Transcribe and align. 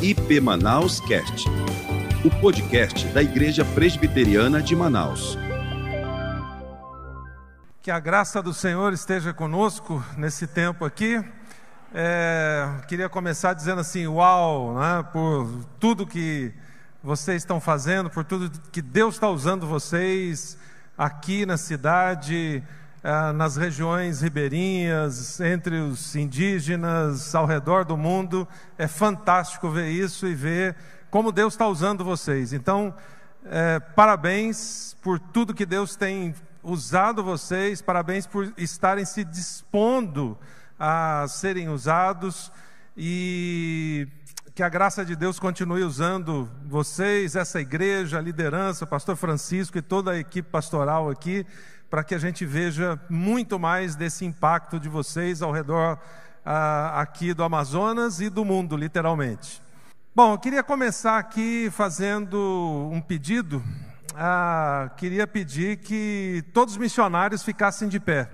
IP 0.00 0.40
Manaus 0.40 1.00
Cast, 1.00 1.48
o 2.24 2.30
podcast 2.40 3.04
da 3.08 3.20
Igreja 3.20 3.64
Presbiteriana 3.64 4.62
de 4.62 4.76
Manaus. 4.76 5.36
Que 7.82 7.90
a 7.90 7.98
graça 7.98 8.40
do 8.40 8.54
Senhor 8.54 8.92
esteja 8.92 9.34
conosco 9.34 10.00
nesse 10.16 10.46
tempo 10.46 10.84
aqui. 10.84 11.20
É, 11.92 12.68
queria 12.86 13.08
começar 13.08 13.54
dizendo 13.54 13.80
assim: 13.80 14.06
Uau, 14.06 14.78
né, 14.78 15.04
por 15.12 15.64
tudo 15.80 16.06
que 16.06 16.52
vocês 17.02 17.42
estão 17.42 17.60
fazendo, 17.60 18.08
por 18.08 18.24
tudo 18.24 18.52
que 18.70 18.80
Deus 18.80 19.16
está 19.16 19.28
usando 19.28 19.66
vocês 19.66 20.56
aqui 20.96 21.44
na 21.44 21.56
cidade, 21.56 22.62
é, 23.02 23.32
nas 23.32 23.56
regiões 23.56 24.20
ribeirinhas, 24.20 25.40
entre 25.40 25.76
os 25.76 26.16
indígenas, 26.16 27.34
ao 27.34 27.46
redor 27.46 27.84
do 27.84 27.96
mundo. 27.96 28.46
É 28.76 28.86
fantástico 28.88 29.70
ver 29.70 29.88
isso 29.88 30.26
e 30.26 30.34
ver 30.34 30.76
como 31.10 31.32
Deus 31.32 31.54
está 31.54 31.66
usando 31.66 32.04
vocês. 32.04 32.52
Então, 32.52 32.94
é, 33.44 33.78
parabéns 33.80 34.96
por 35.00 35.18
tudo 35.18 35.54
que 35.54 35.64
Deus 35.64 35.96
tem 35.96 36.34
usado 36.62 37.22
vocês, 37.22 37.80
parabéns 37.80 38.26
por 38.26 38.52
estarem 38.56 39.04
se 39.04 39.24
dispondo 39.24 40.36
a 40.78 41.26
serem 41.28 41.68
usados 41.68 42.52
e 42.96 44.08
que 44.54 44.62
a 44.62 44.68
graça 44.68 45.04
de 45.04 45.14
Deus 45.14 45.38
continue 45.38 45.84
usando 45.84 46.50
vocês, 46.66 47.36
essa 47.36 47.60
igreja, 47.60 48.18
a 48.18 48.20
liderança, 48.20 48.84
pastor 48.84 49.14
Francisco 49.14 49.78
e 49.78 49.82
toda 49.82 50.10
a 50.10 50.18
equipe 50.18 50.50
pastoral 50.50 51.08
aqui, 51.08 51.46
para 51.90 52.04
que 52.04 52.14
a 52.14 52.18
gente 52.18 52.44
veja 52.44 53.00
muito 53.08 53.58
mais 53.58 53.96
desse 53.96 54.24
impacto 54.24 54.78
de 54.78 54.88
vocês 54.88 55.40
ao 55.40 55.50
redor 55.50 55.98
ah, 56.44 57.00
aqui 57.00 57.32
do 57.32 57.42
Amazonas 57.42 58.20
e 58.20 58.28
do 58.28 58.44
mundo, 58.44 58.76
literalmente. 58.76 59.62
Bom, 60.14 60.34
eu 60.34 60.38
queria 60.38 60.62
começar 60.62 61.18
aqui 61.18 61.70
fazendo 61.70 62.88
um 62.92 63.00
pedido. 63.00 63.62
Ah, 64.14 64.90
queria 64.96 65.26
pedir 65.26 65.78
que 65.78 66.44
todos 66.52 66.74
os 66.74 66.78
missionários 66.78 67.42
ficassem 67.42 67.88
de 67.88 68.00
pé. 68.00 68.28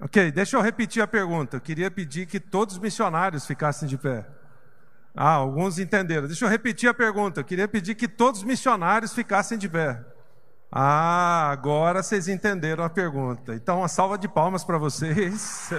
Ok, 0.00 0.32
deixa 0.32 0.56
eu 0.56 0.60
repetir 0.60 1.02
a 1.02 1.06
pergunta. 1.06 1.58
Eu 1.58 1.60
queria 1.60 1.90
pedir 1.90 2.26
que 2.26 2.40
todos 2.40 2.74
os 2.74 2.80
missionários 2.80 3.46
ficassem 3.46 3.88
de 3.88 3.96
pé. 3.96 4.26
Ah, 5.14 5.32
alguns 5.32 5.78
entenderam. 5.78 6.26
Deixa 6.26 6.44
eu 6.44 6.48
repetir 6.48 6.88
a 6.88 6.94
pergunta. 6.94 7.40
Eu 7.40 7.44
queria 7.44 7.68
pedir 7.68 7.94
que 7.94 8.08
todos 8.08 8.40
os 8.40 8.46
missionários 8.46 9.14
ficassem 9.14 9.58
de 9.58 9.68
pé. 9.68 10.02
Ah, 10.72 11.50
agora 11.50 12.00
vocês 12.00 12.28
entenderam 12.28 12.84
a 12.84 12.90
pergunta. 12.90 13.54
Então, 13.54 13.78
uma 13.78 13.88
salva 13.88 14.16
de 14.16 14.28
palmas 14.28 14.62
para 14.62 14.78
vocês. 14.78 15.70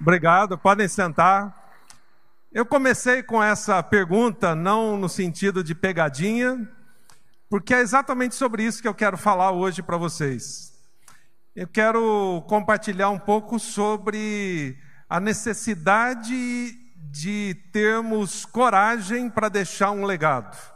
Obrigado, 0.00 0.56
podem 0.56 0.86
sentar. 0.86 1.74
Eu 2.52 2.64
comecei 2.64 3.24
com 3.24 3.42
essa 3.42 3.82
pergunta 3.82 4.54
não 4.54 4.96
no 4.96 5.08
sentido 5.08 5.64
de 5.64 5.74
pegadinha, 5.74 6.68
porque 7.50 7.74
é 7.74 7.80
exatamente 7.80 8.36
sobre 8.36 8.62
isso 8.62 8.80
que 8.80 8.86
eu 8.86 8.94
quero 8.94 9.18
falar 9.18 9.50
hoje 9.50 9.82
para 9.82 9.96
vocês. 9.96 10.72
Eu 11.56 11.66
quero 11.66 12.44
compartilhar 12.46 13.10
um 13.10 13.18
pouco 13.18 13.58
sobre 13.58 14.78
a 15.08 15.18
necessidade 15.18 16.72
de 17.10 17.56
termos 17.72 18.44
coragem 18.44 19.28
para 19.28 19.48
deixar 19.48 19.90
um 19.90 20.04
legado. 20.04 20.75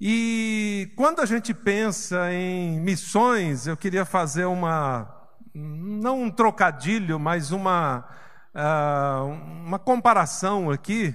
E 0.00 0.90
quando 0.96 1.20
a 1.20 1.26
gente 1.26 1.52
pensa 1.52 2.32
em 2.32 2.80
missões, 2.80 3.66
eu 3.66 3.76
queria 3.76 4.06
fazer 4.06 4.46
uma, 4.46 5.14
não 5.54 6.22
um 6.22 6.30
trocadilho, 6.30 7.20
mas 7.20 7.50
uma, 7.50 8.08
uh, 8.54 9.26
uma 9.66 9.78
comparação 9.78 10.70
aqui 10.70 11.14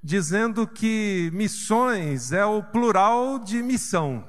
dizendo 0.00 0.64
que 0.64 1.28
missões 1.32 2.30
é 2.30 2.44
o 2.44 2.62
plural 2.62 3.36
de 3.36 3.62
missão. 3.64 4.24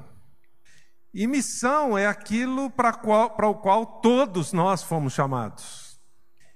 E 1.13 1.27
missão 1.27 1.95
é 1.95 2.07
aquilo 2.07 2.71
para, 2.71 2.93
qual, 2.93 3.29
para 3.29 3.47
o 3.47 3.55
qual 3.55 3.85
todos 3.85 4.51
nós 4.51 4.81
fomos 4.81 5.13
chamados. 5.13 5.99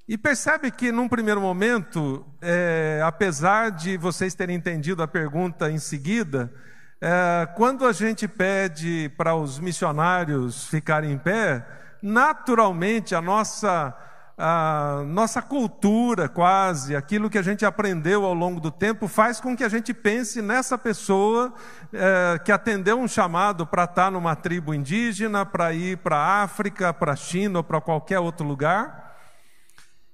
E 0.07 0.17
percebe 0.17 0.71
que, 0.71 0.91
num 0.91 1.07
primeiro 1.07 1.41
momento, 1.41 2.25
é, 2.41 3.01
apesar 3.03 3.69
de 3.69 3.97
vocês 3.97 4.33
terem 4.33 4.55
entendido 4.55 5.03
a 5.03 5.07
pergunta 5.07 5.69
em 5.69 5.77
seguida, 5.79 6.51
é, 7.01 7.47
quando 7.55 7.85
a 7.85 7.91
gente 7.91 8.27
pede 8.27 9.11
para 9.17 9.35
os 9.35 9.59
missionários 9.59 10.67
ficarem 10.67 11.11
em 11.11 11.17
pé, 11.17 11.65
naturalmente 12.01 13.13
a 13.13 13.21
nossa 13.21 13.93
a 14.37 15.01
nossa 15.07 15.41
cultura, 15.41 16.27
quase, 16.27 16.93
aquilo 16.93 17.29
que 17.29 17.37
a 17.37 17.41
gente 17.41 17.65
aprendeu 17.65 18.25
ao 18.25 18.33
longo 18.33 18.59
do 18.59 18.69
tempo, 18.69 19.07
faz 19.07 19.39
com 19.39 19.55
que 19.55 19.63
a 19.63 19.69
gente 19.69 19.93
pense 19.93 20.41
nessa 20.41 20.77
pessoa 20.77 21.53
é, 21.93 22.37
que 22.39 22.51
atendeu 22.51 22.99
um 22.99 23.07
chamado 23.07 23.65
para 23.65 23.85
estar 23.85 24.11
numa 24.11 24.35
tribo 24.35 24.73
indígena, 24.73 25.45
para 25.45 25.73
ir 25.73 25.97
para 25.99 26.17
a 26.17 26.43
África, 26.43 26.93
para 26.93 27.13
a 27.13 27.15
China 27.15 27.59
ou 27.59 27.63
para 27.63 27.79
qualquer 27.79 28.19
outro 28.19 28.45
lugar. 28.45 29.15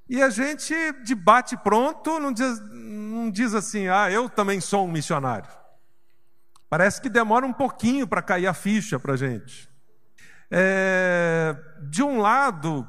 E 0.08 0.22
a 0.22 0.30
gente, 0.30 0.76
de 1.04 1.16
bate 1.16 1.58
pronto, 1.58 2.20
não 2.20 2.32
diz, 2.32 2.62
não 2.72 3.32
diz 3.32 3.56
assim, 3.56 3.88
ah, 3.88 4.12
eu 4.12 4.30
também 4.30 4.62
sou 4.62 4.86
um 4.86 4.92
missionário. 4.92 5.50
Parece 6.72 7.02
que 7.02 7.10
demora 7.10 7.46
um 7.46 7.52
pouquinho 7.52 8.08
para 8.08 8.22
cair 8.22 8.48
a 8.48 8.54
ficha 8.54 8.98
para 8.98 9.16
a 9.16 9.18
gente. 9.18 9.68
É, 10.50 11.54
de 11.90 12.02
um 12.02 12.22
lado, 12.22 12.88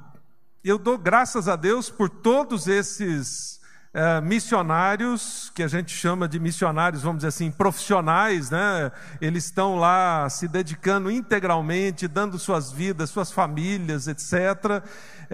eu 0.63 0.79
dou 0.79 0.97
graças 0.97 1.49
a 1.49 1.57
Deus 1.57 1.91
por 1.91 2.09
todos 2.09 2.69
esses 2.69 3.61
é, 3.93 4.21
missionários, 4.21 5.51
que 5.53 5.65
a 5.65 5.67
gente 5.67 5.91
chama 5.91 6.29
de 6.29 6.39
missionários, 6.39 7.03
vamos 7.03 7.19
dizer 7.19 7.31
assim, 7.31 7.51
profissionais, 7.51 8.51
né? 8.51 8.93
Eles 9.21 9.47
estão 9.47 9.75
lá 9.75 10.31
se 10.31 10.47
dedicando 10.47 11.11
integralmente, 11.11 12.07
dando 12.07 12.39
suas 12.39 12.71
vidas, 12.71 13.11
suas 13.11 13.33
famílias, 13.33 14.07
etc. 14.07 14.81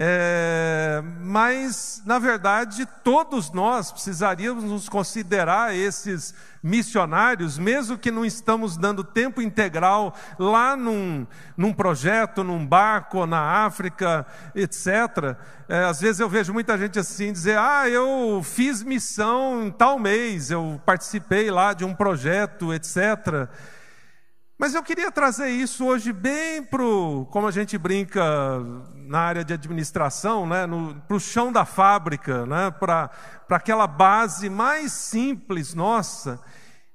É, 0.01 1.03
mas, 1.19 2.01
na 2.05 2.19
verdade, 2.19 2.87
todos 3.03 3.51
nós 3.51 3.91
precisaríamos 3.91 4.63
nos 4.63 4.87
considerar 4.87 5.75
esses 5.75 6.33
missionários, 6.63 7.57
mesmo 7.57 7.97
que 7.97 8.09
não 8.09 8.23
estamos 8.23 8.77
dando 8.77 9.03
tempo 9.03 9.41
integral 9.41 10.15
lá 10.37 10.77
num, 10.77 11.27
num 11.57 11.73
projeto, 11.73 12.45
num 12.45 12.65
barco, 12.65 13.25
na 13.25 13.65
África, 13.65 14.25
etc. 14.55 15.35
É, 15.67 15.83
às 15.83 15.99
vezes 15.99 16.21
eu 16.21 16.29
vejo 16.29 16.53
muita 16.53 16.77
gente 16.77 16.97
assim 16.97 17.33
dizer: 17.33 17.57
Ah, 17.57 17.89
eu 17.89 18.41
fiz 18.41 18.81
missão 18.81 19.65
em 19.65 19.69
tal 19.69 19.99
mês, 19.99 20.49
eu 20.49 20.81
participei 20.85 21.51
lá 21.51 21.73
de 21.73 21.83
um 21.83 21.93
projeto, 21.93 22.73
etc. 22.73 23.49
Mas 24.59 24.75
eu 24.75 24.83
queria 24.83 25.09
trazer 25.09 25.51
isso 25.51 25.85
hoje 25.85 26.11
bem 26.11 26.61
para 26.61 26.83
como 27.31 27.47
a 27.47 27.51
gente 27.51 27.77
brinca 27.77 28.59
na 28.93 29.19
área 29.19 29.41
de 29.41 29.53
administração, 29.53 30.45
né, 30.45 30.67
para 31.07 31.15
o 31.15 31.19
chão 31.19 31.49
da 31.49 31.63
fábrica, 31.63 32.45
né, 32.45 32.69
para 32.69 33.09
aquela 33.49 33.87
base 33.87 34.49
mais 34.49 34.91
simples 34.91 35.73
nossa, 35.73 36.43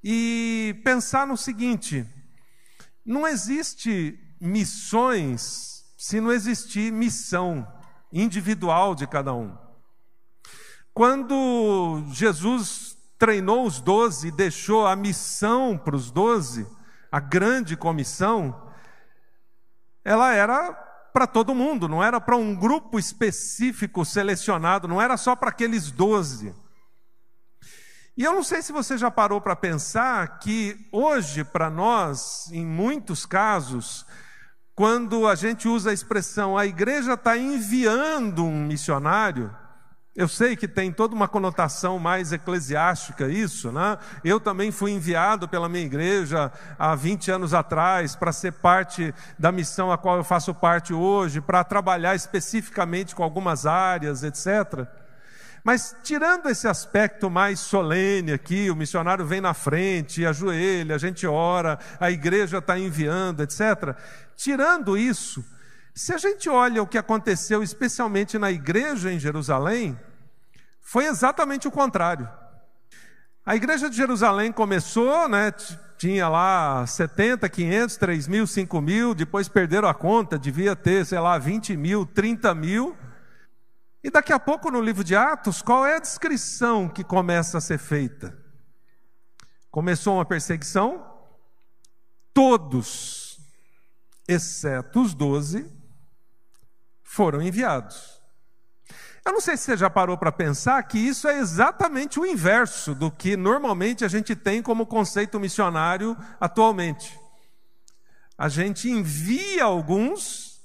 e 0.02 0.78
pensar 0.84 1.26
no 1.26 1.38
seguinte: 1.38 2.06
não 3.02 3.26
existe 3.26 4.20
missões 4.38 5.86
se 5.96 6.20
não 6.20 6.30
existir 6.30 6.92
missão 6.92 7.66
individual 8.12 8.94
de 8.94 9.06
cada 9.06 9.32
um. 9.32 9.56
Quando 10.92 12.04
Jesus 12.12 12.94
treinou 13.18 13.64
os 13.64 13.80
doze 13.80 14.28
e 14.28 14.30
deixou 14.30 14.86
a 14.86 14.94
missão 14.94 15.78
para 15.78 15.96
os 15.96 16.10
doze, 16.10 16.66
a 17.14 17.20
grande 17.20 17.76
comissão, 17.76 18.60
ela 20.04 20.34
era 20.34 20.72
para 21.12 21.28
todo 21.28 21.54
mundo, 21.54 21.88
não 21.88 22.02
era 22.02 22.20
para 22.20 22.34
um 22.34 22.52
grupo 22.56 22.98
específico 22.98 24.04
selecionado, 24.04 24.88
não 24.88 25.00
era 25.00 25.16
só 25.16 25.36
para 25.36 25.50
aqueles 25.50 25.92
doze. 25.92 26.52
E 28.16 28.24
eu 28.24 28.32
não 28.32 28.42
sei 28.42 28.62
se 28.62 28.72
você 28.72 28.98
já 28.98 29.12
parou 29.12 29.40
para 29.40 29.54
pensar 29.54 30.40
que 30.40 30.88
hoje, 30.90 31.44
para 31.44 31.70
nós, 31.70 32.50
em 32.50 32.66
muitos 32.66 33.24
casos, 33.24 34.04
quando 34.74 35.28
a 35.28 35.36
gente 35.36 35.68
usa 35.68 35.90
a 35.90 35.94
expressão 35.94 36.58
a 36.58 36.66
igreja 36.66 37.12
está 37.12 37.38
enviando 37.38 38.44
um 38.44 38.66
missionário, 38.66 39.56
eu 40.16 40.28
sei 40.28 40.54
que 40.54 40.68
tem 40.68 40.92
toda 40.92 41.12
uma 41.12 41.26
conotação 41.26 41.98
mais 41.98 42.32
eclesiástica 42.32 43.28
isso, 43.28 43.72
né? 43.72 43.98
Eu 44.22 44.38
também 44.38 44.70
fui 44.70 44.92
enviado 44.92 45.48
pela 45.48 45.68
minha 45.68 45.84
igreja 45.84 46.52
há 46.78 46.94
20 46.94 47.32
anos 47.32 47.52
atrás 47.52 48.14
para 48.14 48.32
ser 48.32 48.52
parte 48.52 49.12
da 49.36 49.50
missão 49.50 49.90
a 49.90 49.98
qual 49.98 50.16
eu 50.16 50.24
faço 50.24 50.54
parte 50.54 50.94
hoje, 50.94 51.40
para 51.40 51.64
trabalhar 51.64 52.14
especificamente 52.14 53.12
com 53.12 53.24
algumas 53.24 53.66
áreas, 53.66 54.22
etc. 54.22 54.86
Mas 55.64 55.96
tirando 56.04 56.48
esse 56.48 56.68
aspecto 56.68 57.28
mais 57.28 57.58
solene 57.58 58.34
aqui, 58.34 58.70
o 58.70 58.76
missionário 58.76 59.26
vem 59.26 59.40
na 59.40 59.54
frente, 59.54 60.24
ajoelha, 60.24 60.94
a 60.94 60.98
gente 60.98 61.26
ora, 61.26 61.76
a 61.98 62.10
igreja 62.10 62.58
está 62.58 62.78
enviando, 62.78 63.42
etc. 63.42 63.96
Tirando 64.36 64.96
isso, 64.96 65.44
se 65.94 66.12
a 66.12 66.18
gente 66.18 66.48
olha 66.48 66.82
o 66.82 66.86
que 66.86 66.98
aconteceu 66.98 67.62
especialmente 67.62 68.36
na 68.36 68.50
igreja 68.50 69.12
em 69.12 69.18
Jerusalém, 69.18 69.98
Foi 70.86 71.06
exatamente 71.06 71.66
o 71.66 71.70
contrário. 71.70 72.28
A 73.46 73.56
igreja 73.56 73.88
de 73.88 73.96
Jerusalém 73.96 74.52
começou, 74.52 75.28
né, 75.28 75.50
tinha 75.96 76.28
lá 76.28 76.86
70, 76.86 77.48
500, 77.48 77.96
3 77.96 78.28
mil, 78.28 78.46
5 78.46 78.80
mil, 78.82 79.14
depois 79.14 79.48
perderam 79.48 79.88
a 79.88 79.94
conta, 79.94 80.38
devia 80.38 80.76
ter, 80.76 81.06
sei 81.06 81.18
lá, 81.18 81.38
20 81.38 81.76
mil, 81.76 82.04
30 82.04 82.54
mil. 82.54 82.96
E 84.02 84.10
daqui 84.10 84.32
a 84.32 84.38
pouco 84.38 84.70
no 84.70 84.80
livro 84.80 85.02
de 85.02 85.16
Atos, 85.16 85.62
qual 85.62 85.86
é 85.86 85.96
a 85.96 86.00
descrição 86.00 86.88
que 86.88 87.02
começa 87.02 87.56
a 87.56 87.60
ser 87.60 87.78
feita? 87.78 88.36
Começou 89.70 90.16
uma 90.16 90.26
perseguição, 90.26 91.04
todos, 92.34 93.40
exceto 94.28 95.00
os 95.00 95.14
doze, 95.14 95.70
foram 97.14 97.40
enviados. 97.40 98.20
Eu 99.24 99.32
não 99.32 99.40
sei 99.40 99.56
se 99.56 99.64
você 99.64 99.76
já 99.76 99.88
parou 99.88 100.18
para 100.18 100.30
pensar 100.30 100.82
que 100.82 100.98
isso 100.98 101.26
é 101.26 101.38
exatamente 101.38 102.20
o 102.20 102.26
inverso 102.26 102.94
do 102.94 103.10
que 103.10 103.36
normalmente 103.36 104.04
a 104.04 104.08
gente 104.08 104.36
tem 104.36 104.60
como 104.60 104.84
conceito 104.84 105.40
missionário 105.40 106.14
atualmente. 106.38 107.18
A 108.36 108.48
gente 108.48 108.90
envia 108.90 109.64
alguns 109.64 110.60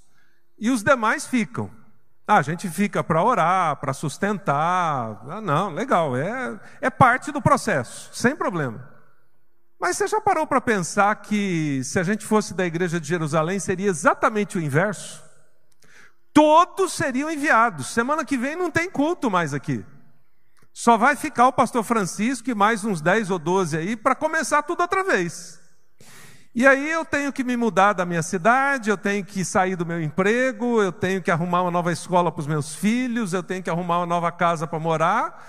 e 0.58 0.70
os 0.70 0.84
demais 0.84 1.26
ficam. 1.26 1.72
Ah, 2.28 2.38
a 2.38 2.42
gente 2.42 2.70
fica 2.70 3.02
para 3.02 3.24
orar, 3.24 3.78
para 3.78 3.94
sustentar. 3.94 5.22
Ah, 5.30 5.42
não, 5.42 5.70
legal, 5.70 6.18
é, 6.18 6.60
é 6.82 6.90
parte 6.90 7.32
do 7.32 7.42
processo, 7.42 8.10
sem 8.14 8.36
problema. 8.36 8.88
Mas 9.80 9.96
você 9.96 10.08
já 10.08 10.20
parou 10.20 10.46
para 10.46 10.60
pensar 10.60 11.16
que 11.16 11.82
se 11.86 11.98
a 11.98 12.04
gente 12.04 12.26
fosse 12.26 12.54
da 12.54 12.66
igreja 12.66 13.00
de 13.00 13.08
Jerusalém 13.08 13.58
seria 13.58 13.90
exatamente 13.90 14.58
o 14.58 14.62
inverso? 14.62 15.29
Todos 16.40 16.94
seriam 16.94 17.30
enviados. 17.30 17.88
Semana 17.88 18.24
que 18.24 18.38
vem 18.38 18.56
não 18.56 18.72
tem 18.72 18.90
culto 18.90 19.30
mais 19.30 19.54
aqui. 19.54 19.84
Só 20.72 20.96
vai 20.96 21.18
ficar 21.18 21.50
o 21.50 21.52
pastor 21.52 21.84
Francisco 21.84 22.50
e 22.50 22.56
mais 22.56 22.86
uns 22.86 23.02
10 23.02 23.30
ou 23.30 23.38
12 23.38 23.76
aí 23.76 23.98
para 23.98 24.16
começar 24.16 24.64
tudo 24.64 24.80
outra 24.80 25.04
vez. 25.04 25.60
E 26.56 26.66
aí 26.66 26.90
eu 26.90 27.04
tenho 27.04 27.34
que 27.34 27.44
me 27.44 27.58
mudar 27.58 27.92
da 27.92 28.06
minha 28.06 28.24
cidade, 28.24 28.90
eu 28.90 28.96
tenho 28.96 29.26
que 29.26 29.44
sair 29.44 29.76
do 29.76 29.86
meu 29.86 30.02
emprego, 30.02 30.82
eu 30.82 30.94
tenho 30.94 31.22
que 31.22 31.30
arrumar 31.30 31.64
uma 31.64 31.72
nova 31.72 31.92
escola 31.92 32.32
para 32.32 32.40
os 32.40 32.48
meus 32.48 32.74
filhos, 32.74 33.34
eu 33.34 33.44
tenho 33.44 33.62
que 33.62 33.70
arrumar 33.70 33.98
uma 33.98 34.06
nova 34.06 34.32
casa 34.32 34.66
para 34.66 34.80
morar. 34.80 35.46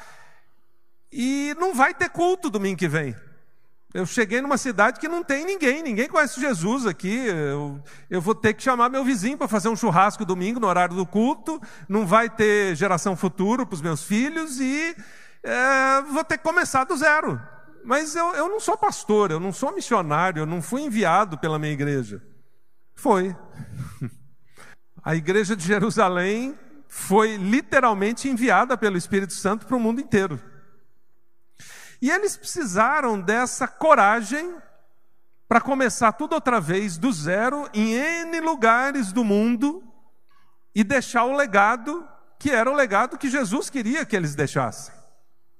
E 1.12 1.54
não 1.56 1.72
vai 1.72 1.94
ter 1.94 2.10
culto 2.10 2.50
domingo 2.50 2.76
que 2.76 2.88
vem. 2.88 3.14
Eu 3.92 4.06
cheguei 4.06 4.40
numa 4.40 4.56
cidade 4.56 5.00
que 5.00 5.08
não 5.08 5.22
tem 5.22 5.44
ninguém, 5.44 5.82
ninguém 5.82 6.08
conhece 6.08 6.40
Jesus 6.40 6.86
aqui. 6.86 7.26
Eu, 7.26 7.82
eu 8.08 8.20
vou 8.20 8.36
ter 8.36 8.54
que 8.54 8.62
chamar 8.62 8.88
meu 8.88 9.04
vizinho 9.04 9.36
para 9.36 9.48
fazer 9.48 9.68
um 9.68 9.74
churrasco 9.74 10.24
domingo 10.24 10.60
no 10.60 10.68
horário 10.68 10.94
do 10.94 11.04
culto. 11.04 11.60
Não 11.88 12.06
vai 12.06 12.30
ter 12.30 12.76
geração 12.76 13.16
futuro 13.16 13.66
para 13.66 13.74
os 13.74 13.82
meus 13.82 14.04
filhos 14.04 14.60
e 14.60 14.94
é, 15.42 16.02
vou 16.02 16.22
ter 16.22 16.38
que 16.38 16.44
começar 16.44 16.84
do 16.84 16.96
zero. 16.96 17.40
Mas 17.84 18.14
eu, 18.14 18.32
eu 18.34 18.48
não 18.48 18.60
sou 18.60 18.76
pastor, 18.76 19.32
eu 19.32 19.40
não 19.40 19.52
sou 19.52 19.74
missionário, 19.74 20.42
eu 20.42 20.46
não 20.46 20.62
fui 20.62 20.82
enviado 20.82 21.36
pela 21.36 21.58
minha 21.58 21.72
igreja. 21.72 22.22
Foi. 22.94 23.34
A 25.02 25.16
igreja 25.16 25.56
de 25.56 25.66
Jerusalém 25.66 26.56
foi 26.86 27.36
literalmente 27.36 28.28
enviada 28.28 28.76
pelo 28.76 28.98
Espírito 28.98 29.32
Santo 29.32 29.66
para 29.66 29.76
o 29.76 29.80
mundo 29.80 30.00
inteiro. 30.00 30.40
E 32.00 32.10
eles 32.10 32.36
precisaram 32.36 33.20
dessa 33.20 33.68
coragem 33.68 34.56
para 35.48 35.60
começar 35.60 36.12
tudo 36.12 36.34
outra 36.34 36.60
vez 36.60 36.96
do 36.96 37.12
zero 37.12 37.68
em 37.74 37.92
N 37.92 38.40
lugares 38.40 39.12
do 39.12 39.24
mundo 39.24 39.82
e 40.74 40.84
deixar 40.84 41.24
o 41.24 41.36
legado 41.36 42.08
que 42.38 42.50
era 42.50 42.70
o 42.70 42.74
legado 42.74 43.18
que 43.18 43.28
Jesus 43.28 43.68
queria 43.68 44.06
que 44.06 44.16
eles 44.16 44.34
deixassem. 44.34 44.99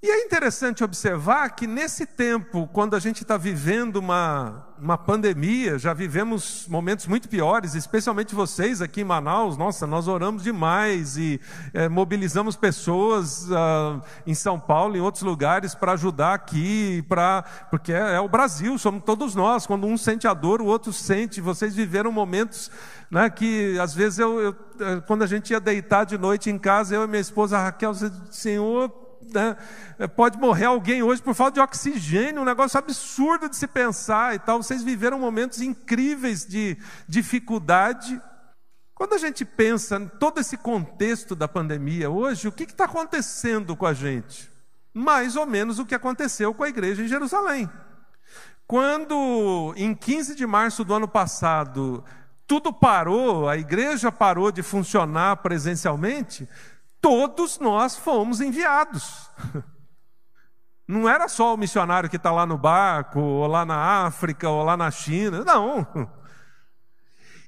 E 0.02 0.11
é 0.11 0.25
interessante 0.25 0.82
observar 0.82 1.50
que 1.50 1.67
nesse 1.67 2.06
tempo, 2.06 2.67
quando 2.73 2.97
a 2.97 2.99
gente 2.99 3.20
está 3.20 3.37
vivendo 3.37 3.97
uma, 3.97 4.67
uma 4.81 4.97
pandemia, 4.97 5.79
já 5.79 5.93
vivemos 5.93 6.64
momentos 6.67 7.06
muito 7.06 7.29
piores, 7.29 7.75
especialmente 7.75 8.35
vocês 8.35 8.81
aqui 8.81 9.02
em 9.02 9.05
Manaus, 9.05 9.58
nossa, 9.58 9.87
nós 9.87 10.08
oramos 10.08 10.43
demais 10.43 11.19
e 11.19 11.38
é, 11.75 11.87
mobilizamos 11.87 12.56
pessoas 12.56 13.47
uh, 13.50 14.02
em 14.26 14.32
São 14.32 14.58
Paulo 14.58 14.97
em 14.97 15.00
outros 15.00 15.23
lugares 15.23 15.75
para 15.75 15.93
ajudar 15.93 16.32
aqui, 16.32 17.05
pra, 17.06 17.43
porque 17.70 17.93
é, 17.93 18.14
é, 18.14 18.20
o 18.20 18.29
Brasil, 18.29 18.79
somos 18.79 19.05
todos 19.05 19.35
nós, 19.35 19.67
quando 19.67 19.87
um 19.87 19.99
sente 19.99 20.26
a 20.26 20.32
dor, 20.32 20.62
o 20.62 20.67
outro 20.67 20.94
sente, 20.94 21.43
vocês 21.43 21.75
viveram 21.75 22.11
momentos 22.11 22.70
né, 23.11 23.29
que 23.29 23.79
às 23.79 23.94
vezes 23.94 24.19
eu, 24.19 24.41
eu, 24.41 24.56
eh, 24.81 25.02
quando 25.06 25.25
a 25.25 25.26
gente 25.26 25.50
ia 25.50 25.61
deitar 25.61 26.05
de 26.05 26.17
noite 26.17 26.49
em 26.49 26.56
casa, 26.56 26.94
eu 26.94 27.05
e 27.05 27.06
minha 27.06 27.20
esposa 27.20 27.58
Raquel, 27.58 27.93
Senhor, 28.31 29.10
né, 29.33 29.57
pode 30.17 30.39
morrer 30.39 30.67
alguém 30.67 31.03
hoje 31.03 31.23
por 31.23 31.35
falta 31.35 31.55
de 31.55 31.61
oxigênio, 31.61 32.43
um 32.43 32.45
negócio 32.45 32.79
absurdo 32.79 33.49
de 33.49 33.57
se 33.57 33.67
pensar 33.67 34.35
e 34.35 34.39
tal. 34.39 34.63
Vocês 34.63 34.83
viveram 34.83 35.19
momentos 35.19 35.61
incríveis 35.61 36.45
de 36.45 36.77
dificuldade. 37.09 38.21
Quando 38.95 39.15
a 39.15 39.19
gente 39.19 39.45
pensa 39.45 39.97
em 39.97 40.09
todo 40.09 40.41
esse 40.41 40.57
contexto 40.57 41.35
da 41.35 41.49
pandemia 41.49 42.11
hoje, 42.11 42.49
o 42.49 42.53
que 42.53 42.65
está 42.65 42.85
acontecendo 42.85 43.77
com 43.77 43.87
a 43.87 43.95
gente? 43.95 44.51
Mais 44.93 45.37
ou 45.37 45.47
menos 45.47 45.79
o 45.79 45.87
que 45.87 45.95
aconteceu 45.95 46.53
com 46.53 46.65
a 46.65 46.69
igreja 46.69 47.03
em 47.03 47.09
Jerusalém. 47.09 47.71
Quando, 48.67 49.73
em 49.77 49.95
15 49.95 50.35
de 50.35 50.47
março 50.47 50.85
do 50.85 50.95
ano 50.95 51.09
passado, 51.09 52.05
tudo 52.47 52.73
parou, 52.73 53.49
a 53.49 53.57
igreja 53.57 54.11
parou 54.11 54.51
de 54.53 54.63
funcionar 54.63 55.37
presencialmente, 55.37 56.49
todos 57.00 57.58
nós 57.58 57.97
fomos 57.97 58.41
enviados. 58.41 59.31
Não 60.87 61.08
era 61.08 61.29
só 61.29 61.55
o 61.55 61.56
missionário 61.56 62.11
que 62.11 62.17
está 62.17 62.32
lá 62.32 62.44
no 62.44 62.58
barco, 62.58 63.20
ou 63.20 63.47
lá 63.47 63.64
na 63.64 64.06
África, 64.06 64.49
ou 64.49 64.64
lá 64.64 64.76
na 64.76 64.91
China, 64.91 65.44
não. 65.44 65.87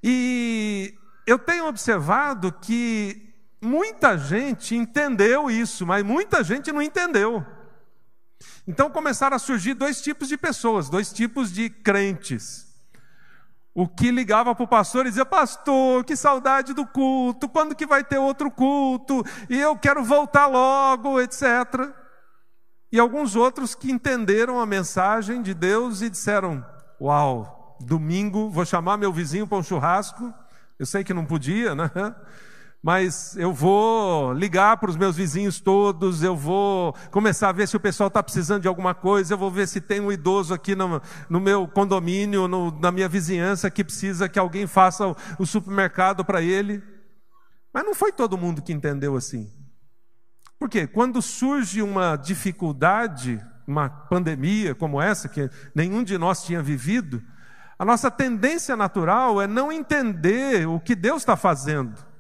E 0.05 0.99
eu 1.25 1.39
tenho 1.39 1.69
observado 1.69 2.51
que 2.51 3.33
muita 3.63 4.19
gente 4.19 4.75
entendeu 4.75 5.49
isso, 5.49 5.87
mas 5.87 6.03
muita 6.03 6.43
gente 6.43 6.73
não 6.73 6.83
entendeu. 6.83 7.47
Então 8.67 8.91
começaram 8.91 9.37
a 9.37 9.39
surgir 9.39 9.75
dois 9.75 10.03
tipos 10.03 10.29
de 10.29 10.37
pessoas, 10.37 10.91
dois 10.91 11.13
tipos 11.13 11.53
de 11.53 11.71
crentes. 11.71 12.72
O 13.75 13.89
que 13.89 14.11
ligava 14.11 14.55
para 14.55 14.65
o 14.65 14.69
pastor 14.69 15.07
e 15.07 15.09
dizia: 15.09 15.25
Pastor, 15.25 16.05
que 16.05 16.15
saudade 16.15 16.75
do 16.75 16.87
culto, 16.87 17.49
quando 17.49 17.75
que 17.75 17.87
vai 17.87 18.05
ter 18.05 18.19
outro 18.19 18.51
culto? 18.51 19.25
E 19.49 19.59
eu 19.59 19.77
quero 19.77 20.05
voltar 20.05 20.47
logo, 20.47 21.21
etc. 21.21 21.43
E 22.91 23.01
alguns 23.01 23.35
outros 23.35 23.75
que 23.75 23.91
entenderam 23.91 24.61
a 24.61 24.67
mensagem 24.67 25.41
de 25.41 25.55
Deus 25.55 26.03
e 26.03 26.11
disseram: 26.11 26.65
Uau, 27.01 27.79
domingo 27.81 28.51
vou 28.51 28.67
chamar 28.67 28.99
meu 28.99 29.13
vizinho 29.13 29.47
para 29.47 29.57
um 29.57 29.63
churrasco. 29.63 30.33
Eu 30.79 30.85
sei 30.85 31.03
que 31.03 31.15
não 31.15 31.25
podia, 31.25 31.75
né? 31.75 31.91
Mas 32.83 33.37
eu 33.37 33.53
vou 33.53 34.33
ligar 34.33 34.77
para 34.77 34.91
os 34.91 34.97
meus 34.97 35.15
vizinhos 35.15 35.61
todos, 35.61 36.21
eu 36.21 36.35
vou 36.35 36.93
começar 37.13 37.51
a 37.51 37.53
ver 37.53 37.69
se 37.69 37.77
o 37.77 37.81
pessoal 37.81 38.09
está 38.09 38.21
precisando 38.21 38.63
de 38.63 38.69
alguma 38.69 38.93
coisa, 38.93 39.35
eu 39.35 39.39
vou 39.39 39.53
ver 39.53 39.69
se 39.69 39.81
tem 39.81 40.01
um 40.01 40.11
idoso 40.11 40.53
aqui 40.53 40.75
no, 40.75 41.01
no 41.31 41.41
meu 41.41 41.69
condomínio, 41.69 42.49
no, 42.49 42.77
na 42.81 42.91
minha 42.91 43.09
vizinhança, 43.09 43.71
que 43.71 43.85
precisa 43.85 44.29
que 44.29 44.39
alguém 44.39 44.67
faça 44.67 45.07
o, 45.07 45.17
o 45.39 45.47
supermercado 45.47 46.25
para 46.25 46.43
ele. 46.43 46.83
Mas 47.73 47.85
não 47.85 47.95
foi 47.95 48.11
todo 48.11 48.37
mundo 48.37 48.61
que 48.61 48.73
entendeu 48.73 49.15
assim. 49.15 49.49
Por 50.59 50.69
quê? 50.69 50.85
Quando 50.85 51.23
surge 51.23 51.83
uma 51.83 52.17
dificuldade, 52.17 53.41
uma 53.65 53.89
pandemia 53.89 54.75
como 54.75 55.01
essa, 55.01 55.29
que 55.29 55.49
nenhum 55.73 56.03
de 56.03 56.19
nós 56.19 56.43
tinha 56.43 56.61
vivido, 56.61 57.23
a 57.79 57.85
nossa 57.85 58.11
tendência 58.11 58.77
natural 58.77 59.41
é 59.41 59.47
não 59.47 59.71
entender 59.71 60.67
o 60.67 60.81
que 60.81 60.97
Deus 60.97 61.23
está 61.23 61.37
fazendo 61.37 62.12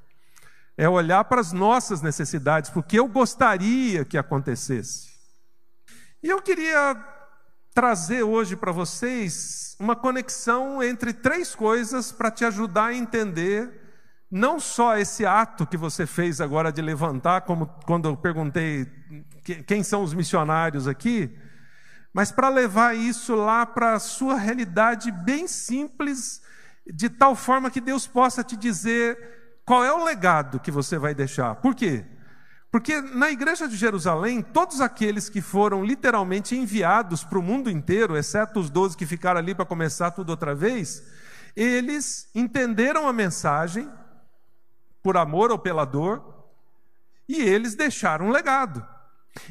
é 0.76 0.88
olhar 0.88 1.24
para 1.24 1.40
as 1.40 1.52
nossas 1.52 2.00
necessidades, 2.00 2.70
porque 2.70 2.98
eu 2.98 3.06
gostaria 3.06 4.04
que 4.04 4.16
acontecesse. 4.16 5.10
E 6.22 6.28
eu 6.28 6.40
queria 6.40 6.96
trazer 7.74 8.22
hoje 8.22 8.54
para 8.54 8.72
vocês 8.72 9.76
uma 9.78 9.96
conexão 9.96 10.82
entre 10.82 11.12
três 11.12 11.54
coisas 11.54 12.12
para 12.12 12.30
te 12.30 12.44
ajudar 12.44 12.86
a 12.86 12.94
entender 12.94 13.80
não 14.30 14.58
só 14.58 14.96
esse 14.96 15.26
ato 15.26 15.66
que 15.66 15.76
você 15.76 16.06
fez 16.06 16.40
agora 16.40 16.72
de 16.72 16.80
levantar, 16.80 17.42
como 17.42 17.66
quando 17.84 18.08
eu 18.08 18.16
perguntei 18.16 18.86
quem 19.66 19.82
são 19.82 20.02
os 20.02 20.14
missionários 20.14 20.88
aqui, 20.88 21.36
mas 22.14 22.30
para 22.30 22.48
levar 22.48 22.96
isso 22.96 23.34
lá 23.34 23.66
para 23.66 23.94
a 23.94 23.98
sua 23.98 24.36
realidade 24.36 25.10
bem 25.10 25.46
simples, 25.46 26.40
de 26.86 27.10
tal 27.10 27.34
forma 27.34 27.70
que 27.70 27.80
Deus 27.80 28.06
possa 28.06 28.42
te 28.42 28.56
dizer 28.56 29.41
qual 29.64 29.85
é 29.85 29.92
o 29.92 30.04
legado 30.04 30.61
que 30.61 30.71
você 30.71 30.99
vai 30.99 31.14
deixar? 31.14 31.57
Por 31.57 31.75
quê? 31.75 32.04
Porque 32.71 33.00
na 33.02 33.31
igreja 33.31 33.69
de 33.69 33.76
Jerusalém, 33.76 34.40
todos 34.40 34.81
aqueles 34.81 35.28
que 35.28 35.42
foram 35.42 35.85
literalmente 35.85 36.57
enviados 36.57 37.23
para 37.23 37.38
o 37.38 37.42
mundo 37.42 37.71
inteiro, 37.71 38.16
exceto 38.16 38.59
os 38.59 38.71
doze 38.71 38.97
que 38.97 39.04
ficaram 39.04 39.38
ali 39.38 39.54
para 39.54 39.66
começar 39.66 40.11
tudo 40.11 40.31
outra 40.31 40.54
vez, 40.54 41.02
eles 41.54 42.31
entenderam 42.35 43.07
a 43.07 43.12
mensagem, 43.12 43.90
por 45.02 45.19
amor 45.19 45.50
ou 45.50 45.59
pela 45.59 45.85
dor, 45.85 46.50
e 47.28 47.42
eles 47.42 47.75
deixaram 47.75 48.28
um 48.28 48.31
legado. 48.31 48.87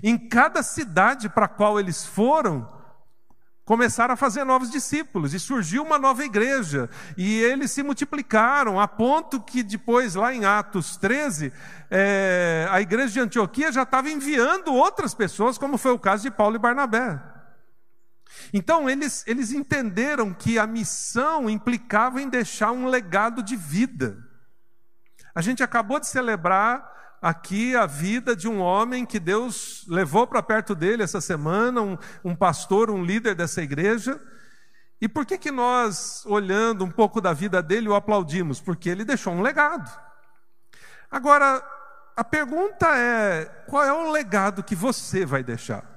Em 0.02 0.18
cada 0.18 0.64
cidade 0.64 1.30
para 1.30 1.48
qual 1.48 1.80
eles 1.80 2.04
foram, 2.06 2.81
começaram 3.66 4.14
a 4.14 4.18
fazer 4.18 4.44
novos 4.44 4.70
discípulos 4.70 5.34
e 5.34 5.40
surgiu 5.40 5.84
uma 5.84 5.98
nova 5.98 6.24
igreja. 6.24 6.90
E 7.16 7.40
eles 7.40 7.72
se 7.72 7.84
multiplicaram 7.84 8.80
a 8.80 8.88
ponto 8.88 9.42
que 9.42 9.64
depois, 9.64 10.16
lá 10.16 10.34
em 10.34 10.46
Atos 10.46 10.98
13, 10.98 11.54
é, 11.90 12.68
a 12.70 12.82
igreja 12.82 13.14
de 13.14 13.20
Antioquia 13.20 13.72
já 13.72 13.84
estava 13.84 14.10
enviando 14.10 14.74
outras 14.74 15.14
pessoas, 15.14 15.58
como 15.58 15.78
foi 15.78 15.92
o 15.92 16.00
caso 16.00 16.24
de 16.24 16.32
Paulo 16.32 16.56
e 16.56 16.60
Barnabé. 16.60 17.22
Então, 18.54 18.90
eles, 18.90 19.24
eles 19.28 19.52
entenderam 19.52 20.34
que 20.34 20.58
a 20.58 20.66
missão 20.66 21.50
implicava 21.50 22.22
em 22.22 22.30
deixar 22.30 22.72
um 22.72 22.88
legado 22.88 23.44
de 23.44 23.56
vida. 23.56 24.18
A 25.34 25.42
gente 25.42 25.64
acabou 25.64 26.00
de 26.00 26.08
celebrar 26.08 26.92
aqui 27.22 27.76
a 27.76 27.86
vida 27.86 28.36
de 28.36 28.48
um 28.48 28.60
homem 28.60 29.06
que 29.06 29.20
Deus 29.20 29.86
levou 29.88 30.26
para 30.26 30.42
perto 30.42 30.74
dele 30.74 31.04
essa 31.04 31.22
semana, 31.22 31.82
um, 31.82 31.98
um, 32.24 32.36
pastor, 32.36 32.90
um 32.90 33.04
líder 33.04 33.36
dessa 33.36 33.62
igreja. 33.62 34.20
E 35.00 35.08
por 35.08 35.26
que, 35.26 35.38
que 35.38 35.52
nós, 35.52 36.26
olhando 36.26 36.84
um 36.84 36.90
pouco 36.90 37.22
da 37.22 37.34
vida 37.34 37.62
dele, 37.62 37.88
o 37.88 37.96
aplaudimos? 37.96 38.60
Porque 38.60 38.90
ele 38.90 39.06
deixou 39.06 39.34
um 39.34 39.42
legado. 39.42 39.90
Agora, 41.10 41.64
a 42.16 42.24
pergunta 42.24 42.88
é: 42.98 43.46
qual 43.68 43.84
é 43.84 43.94
o 43.94 44.12
legado 44.12 44.64
que 44.64 44.76
você 44.76 45.26
vai 45.26 45.44
deixar? 45.44 45.91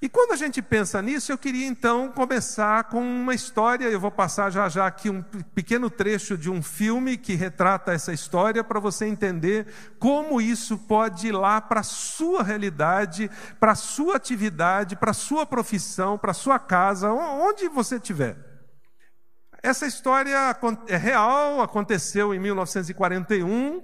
E 0.00 0.08
quando 0.08 0.30
a 0.30 0.36
gente 0.36 0.62
pensa 0.62 1.02
nisso, 1.02 1.32
eu 1.32 1.36
queria 1.36 1.66
então 1.66 2.12
começar 2.12 2.84
com 2.84 3.00
uma 3.00 3.34
história. 3.34 3.86
Eu 3.86 3.98
vou 3.98 4.12
passar 4.12 4.48
já 4.48 4.68
já 4.68 4.86
aqui 4.86 5.10
um 5.10 5.22
pequeno 5.22 5.90
trecho 5.90 6.38
de 6.38 6.48
um 6.48 6.62
filme 6.62 7.16
que 7.16 7.34
retrata 7.34 7.92
essa 7.92 8.12
história 8.12 8.62
para 8.62 8.78
você 8.78 9.06
entender 9.06 9.66
como 9.98 10.40
isso 10.40 10.78
pode 10.78 11.26
ir 11.26 11.32
lá 11.32 11.60
para 11.60 11.80
a 11.80 11.82
sua 11.82 12.44
realidade, 12.44 13.28
para 13.58 13.72
a 13.72 13.74
sua 13.74 14.14
atividade, 14.14 14.94
para 14.94 15.10
a 15.10 15.14
sua 15.14 15.44
profissão, 15.44 16.16
para 16.16 16.30
a 16.30 16.34
sua 16.34 16.60
casa, 16.60 17.10
onde 17.10 17.68
você 17.68 17.96
estiver. 17.96 18.36
Essa 19.60 19.84
história 19.84 20.56
é 20.86 20.96
real, 20.96 21.60
aconteceu 21.60 22.32
em 22.32 22.38
1941. 22.38 23.78
Uh, 23.78 23.82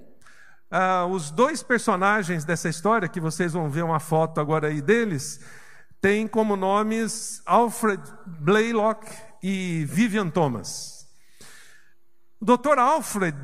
ah, 0.71 1.05
os 1.05 1.29
dois 1.29 1.61
personagens 1.61 2.45
dessa 2.45 2.69
história, 2.69 3.09
que 3.09 3.19
vocês 3.19 3.51
vão 3.51 3.69
ver 3.69 3.83
uma 3.83 3.99
foto 3.99 4.39
agora 4.39 4.69
aí 4.69 4.81
deles, 4.81 5.41
tem 6.05 6.27
como 6.27 6.55
nomes 6.55 7.41
Alfred 7.47 7.99
Blaylock 8.27 9.11
e 9.41 9.85
Vivian 9.85 10.29
Thomas. 10.29 11.07
O 12.39 12.45
Dr. 12.45 12.77
Alfred 12.77 13.35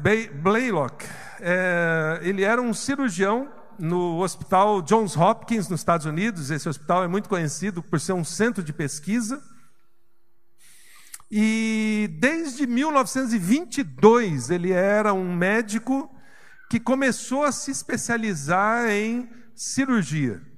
Blaylock, 0.44 1.04
é, 1.40 2.20
ele 2.22 2.44
era 2.44 2.62
um 2.62 2.72
cirurgião 2.72 3.52
no 3.80 4.20
Hospital 4.20 4.84
Johns 4.84 5.18
Hopkins, 5.18 5.68
nos 5.70 5.80
Estados 5.80 6.06
Unidos. 6.06 6.52
Esse 6.52 6.70
hospital 6.70 7.04
é 7.04 7.08
muito 7.08 7.28
conhecido 7.28 7.82
por 7.82 8.00
ser 8.00 8.14
um 8.14 8.24
centro 8.24 8.64
de 8.64 8.72
pesquisa. 8.72 9.42
E 11.32 12.16
desde 12.20 12.68
1922 12.68 14.52
ele 14.52 14.72
era 14.72 15.16
um 15.16 15.36
médico 15.36 16.16
que 16.70 16.80
começou 16.80 17.44
a 17.44 17.52
se 17.52 17.72
especializar 17.72 18.88
em 18.88 19.28
cirurgia. 19.56 20.51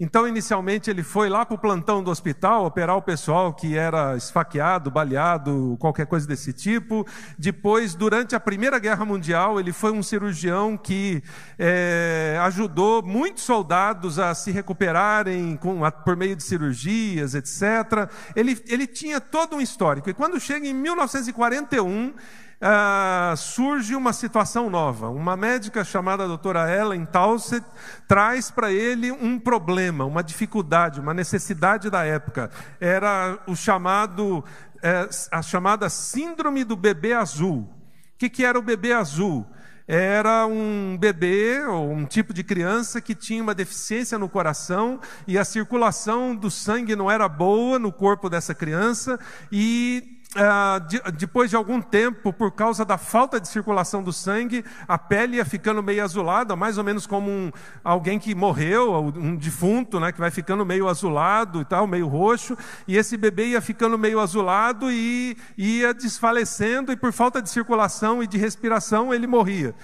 Então, 0.00 0.28
inicialmente, 0.28 0.88
ele 0.88 1.02
foi 1.02 1.28
lá 1.28 1.44
para 1.44 1.56
o 1.56 1.58
plantão 1.58 2.04
do 2.04 2.08
hospital 2.08 2.64
operar 2.64 2.96
o 2.96 3.02
pessoal 3.02 3.52
que 3.52 3.76
era 3.76 4.16
esfaqueado, 4.16 4.92
baleado, 4.92 5.76
qualquer 5.80 6.06
coisa 6.06 6.24
desse 6.24 6.52
tipo. 6.52 7.04
Depois, 7.36 7.96
durante 7.96 8.36
a 8.36 8.40
Primeira 8.40 8.78
Guerra 8.78 9.04
Mundial, 9.04 9.58
ele 9.58 9.72
foi 9.72 9.90
um 9.90 10.00
cirurgião 10.00 10.76
que 10.76 11.20
é, 11.58 12.38
ajudou 12.42 13.02
muitos 13.02 13.42
soldados 13.42 14.20
a 14.20 14.32
se 14.36 14.52
recuperarem 14.52 15.56
com, 15.56 15.84
a, 15.84 15.90
por 15.90 16.16
meio 16.16 16.36
de 16.36 16.44
cirurgias, 16.44 17.34
etc. 17.34 18.08
Ele, 18.36 18.56
ele 18.68 18.86
tinha 18.86 19.20
todo 19.20 19.56
um 19.56 19.60
histórico. 19.60 20.08
E 20.08 20.14
quando 20.14 20.38
chega 20.38 20.64
em 20.64 20.74
1941, 20.74 22.14
Uh, 22.60 23.36
surge 23.36 23.94
uma 23.94 24.12
situação 24.12 24.68
nova. 24.68 25.08
Uma 25.08 25.36
médica 25.36 25.84
chamada 25.84 26.26
doutora 26.26 26.68
Ellen 26.68 27.04
Towsett 27.04 27.64
traz 28.08 28.50
para 28.50 28.72
ele 28.72 29.12
um 29.12 29.38
problema, 29.38 30.04
uma 30.04 30.24
dificuldade, 30.24 30.98
uma 30.98 31.14
necessidade 31.14 31.88
da 31.88 32.04
época. 32.04 32.50
Era 32.80 33.38
o 33.46 33.54
chamado, 33.54 34.44
é, 34.82 35.08
a 35.30 35.40
chamada 35.40 35.88
síndrome 35.88 36.64
do 36.64 36.74
bebê 36.74 37.12
azul. 37.12 37.58
O 37.58 38.18
que, 38.18 38.28
que 38.28 38.44
era 38.44 38.58
o 38.58 38.62
bebê 38.62 38.92
azul? 38.92 39.46
era 39.90 40.46
um 40.46 40.98
bebê 41.00 41.64
ou 41.64 41.90
um 41.90 42.04
tipo 42.04 42.34
de 42.34 42.44
criança 42.44 43.00
que 43.00 43.14
tinha 43.14 43.42
uma 43.42 43.54
deficiência 43.54 44.18
no 44.18 44.28
coração 44.28 45.00
e 45.26 45.38
a 45.38 45.44
circulação 45.46 46.36
do 46.36 46.50
sangue 46.50 46.94
não 46.94 47.10
era 47.10 47.26
boa 47.26 47.78
no 47.78 47.90
corpo 47.90 48.28
dessa 48.28 48.54
criança 48.54 49.18
e 49.50 50.17
ah, 50.36 50.78
depois 51.14 51.48
de 51.48 51.56
algum 51.56 51.80
tempo, 51.80 52.32
por 52.34 52.52
causa 52.52 52.84
da 52.84 52.98
falta 52.98 53.40
de 53.40 53.48
circulação 53.48 54.02
do 54.02 54.12
sangue, 54.12 54.62
a 54.86 54.98
pele 54.98 55.38
ia 55.38 55.44
ficando 55.44 55.82
meio 55.82 56.04
azulada, 56.04 56.54
mais 56.54 56.76
ou 56.76 56.84
menos 56.84 57.06
como 57.06 57.30
um, 57.30 57.50
alguém 57.82 58.18
que 58.18 58.34
morreu, 58.34 58.94
um 59.16 59.34
defunto, 59.34 59.98
né, 59.98 60.12
que 60.12 60.20
vai 60.20 60.30
ficando 60.30 60.66
meio 60.66 60.86
azulado 60.86 61.62
e 61.62 61.64
tal, 61.64 61.86
meio 61.86 62.06
roxo, 62.06 62.58
e 62.86 62.96
esse 62.96 63.16
bebê 63.16 63.48
ia 63.48 63.60
ficando 63.62 63.96
meio 63.96 64.20
azulado 64.20 64.92
e 64.92 65.34
ia 65.56 65.94
desfalecendo, 65.94 66.92
e 66.92 66.96
por 66.96 67.12
falta 67.12 67.40
de 67.40 67.48
circulação 67.48 68.22
e 68.22 68.26
de 68.26 68.36
respiração 68.36 69.14
ele 69.14 69.26
morria. 69.26 69.74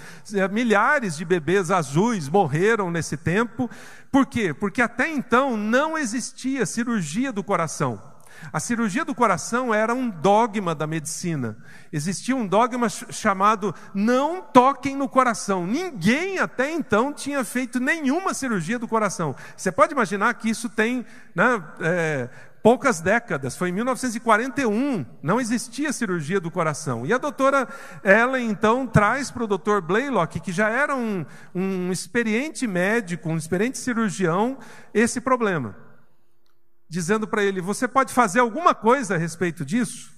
Milhares 0.53 1.17
de 1.17 1.25
bebês 1.25 1.71
azuis 1.71 2.29
morreram 2.29 2.91
nesse 2.91 3.17
tempo. 3.17 3.71
Por 4.13 4.27
quê? 4.27 4.53
Porque 4.53 4.83
até 4.83 5.09
então 5.09 5.57
não 5.57 5.97
existia 5.97 6.67
cirurgia 6.67 7.33
do 7.33 7.43
coração. 7.43 8.14
A 8.53 8.61
cirurgia 8.61 9.05
do 9.05 9.15
coração 9.15 9.73
era 9.73 9.95
um 9.95 10.09
dogma 10.09 10.75
da 10.75 10.87
medicina. 10.87 11.57
Existia 11.93 12.37
um 12.37 12.47
dogma 12.47 12.89
chamado 12.89 13.75
não 13.95 14.43
toquem 14.43 14.97
no 14.97 15.09
coração. 15.09 15.67
Ninguém 15.67 16.39
até 16.39 16.71
então 16.71 17.13
tinha 17.13 17.45
feito 17.45 17.81
nenhuma 17.81 18.35
cirurgia 18.35 18.79
do 18.79 18.89
coração. 18.89 19.35
Você 19.57 19.73
pode 19.73 19.93
imaginar 19.93 20.35
que 20.35 20.49
isso 20.49 20.69
tem 20.69 21.05
né, 21.35 21.63
é, 21.81 22.29
poucas 22.63 23.01
décadas, 23.01 23.57
foi 23.57 23.69
em 23.69 23.73
1941, 23.73 25.05
não 25.23 25.39
existia 25.39 25.93
cirurgia 25.93 26.41
do 26.41 26.51
coração. 26.51 27.05
E 27.05 27.13
a 27.13 27.19
doutora 27.19 27.69
Ellen, 28.03 28.49
então, 28.49 28.87
traz 28.87 29.31
para 29.31 29.45
o 29.45 29.47
doutor 29.47 29.83
Blaylock, 29.83 30.41
que 30.41 30.51
já 30.51 30.71
era 30.71 30.97
um, 30.97 31.27
um 31.55 31.93
experiente 31.93 32.67
médico, 32.67 33.29
um 33.29 33.37
experiente 33.37 33.77
cirurgião, 33.77 34.57
esse 34.95 35.21
problema 35.21 35.84
dizendo 36.95 37.27
para 37.27 37.43
ele: 37.43 37.61
Você 37.61 37.89
pode 37.89 38.13
fazer 38.13 38.39
alguma 38.39 38.75
coisa 38.75 39.17
a 39.17 39.19
respeito 39.19 39.65
disso? 39.65 40.15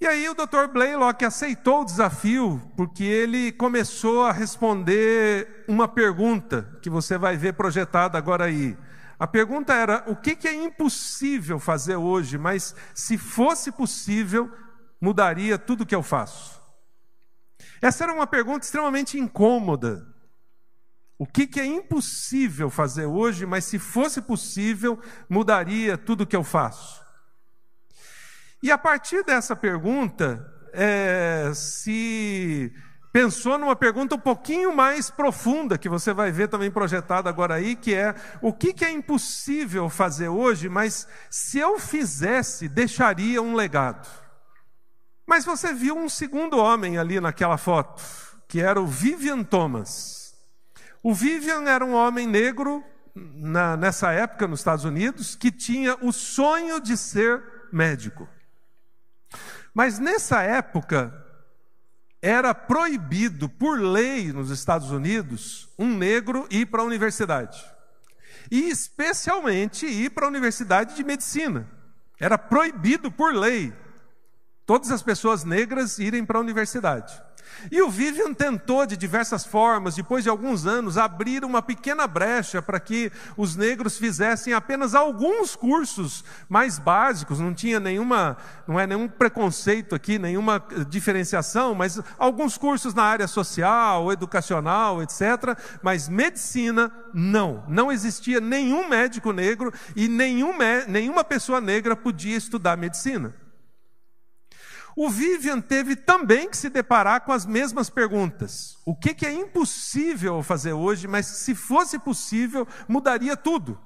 E 0.00 0.06
aí 0.06 0.28
o 0.28 0.34
Dr. 0.34 0.68
Blaylock 0.72 1.24
aceitou 1.24 1.82
o 1.82 1.84
desafio, 1.84 2.60
porque 2.76 3.02
ele 3.02 3.50
começou 3.52 4.24
a 4.24 4.32
responder 4.32 5.64
uma 5.66 5.88
pergunta 5.88 6.78
que 6.82 6.90
você 6.90 7.16
vai 7.16 7.36
ver 7.36 7.54
projetada 7.54 8.18
agora 8.18 8.44
aí. 8.44 8.76
A 9.18 9.26
pergunta 9.26 9.72
era: 9.72 10.04
o 10.06 10.16
que, 10.16 10.36
é 10.46 10.52
impossível 10.52 11.58
fazer 11.58 11.96
hoje, 11.96 12.36
mas 12.36 12.74
se 12.94 13.16
fosse 13.16 13.70
possível, 13.70 14.52
mudaria 15.00 15.56
tudo 15.58 15.82
o 15.82 15.86
que 15.86 15.94
eu 15.94 16.02
faço? 16.02 16.60
Essa 17.80 18.04
era 18.04 18.12
uma 18.12 18.26
pergunta 18.26 18.64
extremamente 18.64 19.18
incômoda. 19.18 20.06
O 21.18 21.26
que, 21.26 21.48
que 21.48 21.58
é 21.58 21.66
impossível 21.66 22.70
fazer 22.70 23.06
hoje, 23.06 23.44
mas 23.44 23.64
se 23.64 23.76
fosse 23.76 24.22
possível, 24.22 25.00
mudaria 25.28 25.98
tudo 25.98 26.20
o 26.20 26.26
que 26.26 26.36
eu 26.36 26.44
faço? 26.44 27.02
E 28.62 28.70
a 28.70 28.78
partir 28.78 29.24
dessa 29.24 29.56
pergunta, 29.56 30.48
é, 30.72 31.50
se 31.54 32.72
pensou 33.12 33.58
numa 33.58 33.74
pergunta 33.74 34.14
um 34.14 34.20
pouquinho 34.20 34.74
mais 34.74 35.10
profunda, 35.10 35.76
que 35.76 35.88
você 35.88 36.12
vai 36.12 36.30
ver 36.30 36.46
também 36.46 36.70
projetada 36.70 37.28
agora 37.28 37.54
aí, 37.54 37.74
que 37.74 37.94
é: 37.94 38.14
o 38.40 38.52
que, 38.52 38.72
que 38.72 38.84
é 38.84 38.90
impossível 38.90 39.88
fazer 39.88 40.28
hoje, 40.28 40.68
mas 40.68 41.08
se 41.28 41.58
eu 41.58 41.80
fizesse, 41.80 42.68
deixaria 42.68 43.42
um 43.42 43.56
legado? 43.56 44.08
Mas 45.26 45.44
você 45.44 45.72
viu 45.72 45.96
um 45.96 46.08
segundo 46.08 46.58
homem 46.58 46.96
ali 46.96 47.20
naquela 47.20 47.58
foto, 47.58 48.00
que 48.46 48.60
era 48.60 48.80
o 48.80 48.86
Vivian 48.86 49.42
Thomas. 49.42 50.17
O 51.02 51.14
Vivian 51.14 51.62
era 51.68 51.84
um 51.84 51.94
homem 51.94 52.26
negro 52.26 52.84
na, 53.14 53.76
nessa 53.76 54.12
época 54.12 54.46
nos 54.46 54.60
Estados 54.60 54.84
Unidos 54.84 55.34
que 55.34 55.50
tinha 55.50 55.96
o 56.00 56.12
sonho 56.12 56.80
de 56.80 56.96
ser 56.96 57.42
médico. 57.72 58.28
Mas 59.72 59.98
nessa 59.98 60.42
época 60.42 61.14
era 62.20 62.52
proibido 62.52 63.48
por 63.48 63.78
lei 63.80 64.32
nos 64.32 64.50
Estados 64.50 64.90
Unidos 64.90 65.68
um 65.78 65.96
negro 65.96 66.46
ir 66.50 66.66
para 66.66 66.82
a 66.82 66.84
universidade. 66.84 67.64
E 68.50 68.68
especialmente 68.68 69.86
ir 69.86 70.10
para 70.10 70.24
a 70.24 70.28
universidade 70.28 70.96
de 70.96 71.04
medicina. 71.04 71.68
Era 72.18 72.36
proibido 72.36 73.12
por 73.12 73.34
lei. 73.34 73.72
Todas 74.68 74.90
as 74.90 75.00
pessoas 75.00 75.44
negras 75.44 75.98
irem 75.98 76.26
para 76.26 76.36
a 76.36 76.42
universidade. 76.42 77.22
E 77.72 77.80
o 77.80 77.88
Vivian 77.88 78.34
tentou 78.34 78.84
de 78.84 78.98
diversas 78.98 79.46
formas, 79.46 79.94
depois 79.94 80.22
de 80.22 80.28
alguns 80.28 80.66
anos, 80.66 80.98
abrir 80.98 81.42
uma 81.42 81.62
pequena 81.62 82.06
brecha 82.06 82.60
para 82.60 82.78
que 82.78 83.10
os 83.34 83.56
negros 83.56 83.96
fizessem 83.96 84.52
apenas 84.52 84.94
alguns 84.94 85.56
cursos 85.56 86.22
mais 86.50 86.78
básicos, 86.78 87.40
não 87.40 87.54
tinha 87.54 87.80
nenhuma, 87.80 88.36
não 88.66 88.78
é 88.78 88.86
nenhum 88.86 89.08
preconceito 89.08 89.94
aqui, 89.94 90.18
nenhuma 90.18 90.62
diferenciação, 90.86 91.74
mas 91.74 91.98
alguns 92.18 92.58
cursos 92.58 92.92
na 92.92 93.04
área 93.04 93.26
social, 93.26 94.12
educacional, 94.12 95.02
etc. 95.02 95.58
Mas 95.82 96.10
medicina, 96.10 96.92
não. 97.14 97.64
Não 97.68 97.90
existia 97.90 98.38
nenhum 98.38 98.86
médico 98.86 99.32
negro 99.32 99.72
e 99.96 100.08
nenhum, 100.08 100.52
nenhuma 100.86 101.24
pessoa 101.24 101.58
negra 101.58 101.96
podia 101.96 102.36
estudar 102.36 102.76
medicina. 102.76 103.34
O 105.00 105.08
Vivian 105.08 105.60
teve 105.60 105.94
também 105.94 106.50
que 106.50 106.56
se 106.56 106.68
deparar 106.68 107.20
com 107.20 107.30
as 107.30 107.46
mesmas 107.46 107.88
perguntas. 107.88 108.76
O 108.84 108.96
que, 108.96 109.14
que 109.14 109.24
é 109.24 109.32
impossível 109.32 110.42
fazer 110.42 110.72
hoje, 110.72 111.06
mas 111.06 111.24
se 111.24 111.54
fosse 111.54 112.00
possível, 112.00 112.66
mudaria 112.88 113.36
tudo. 113.36 113.80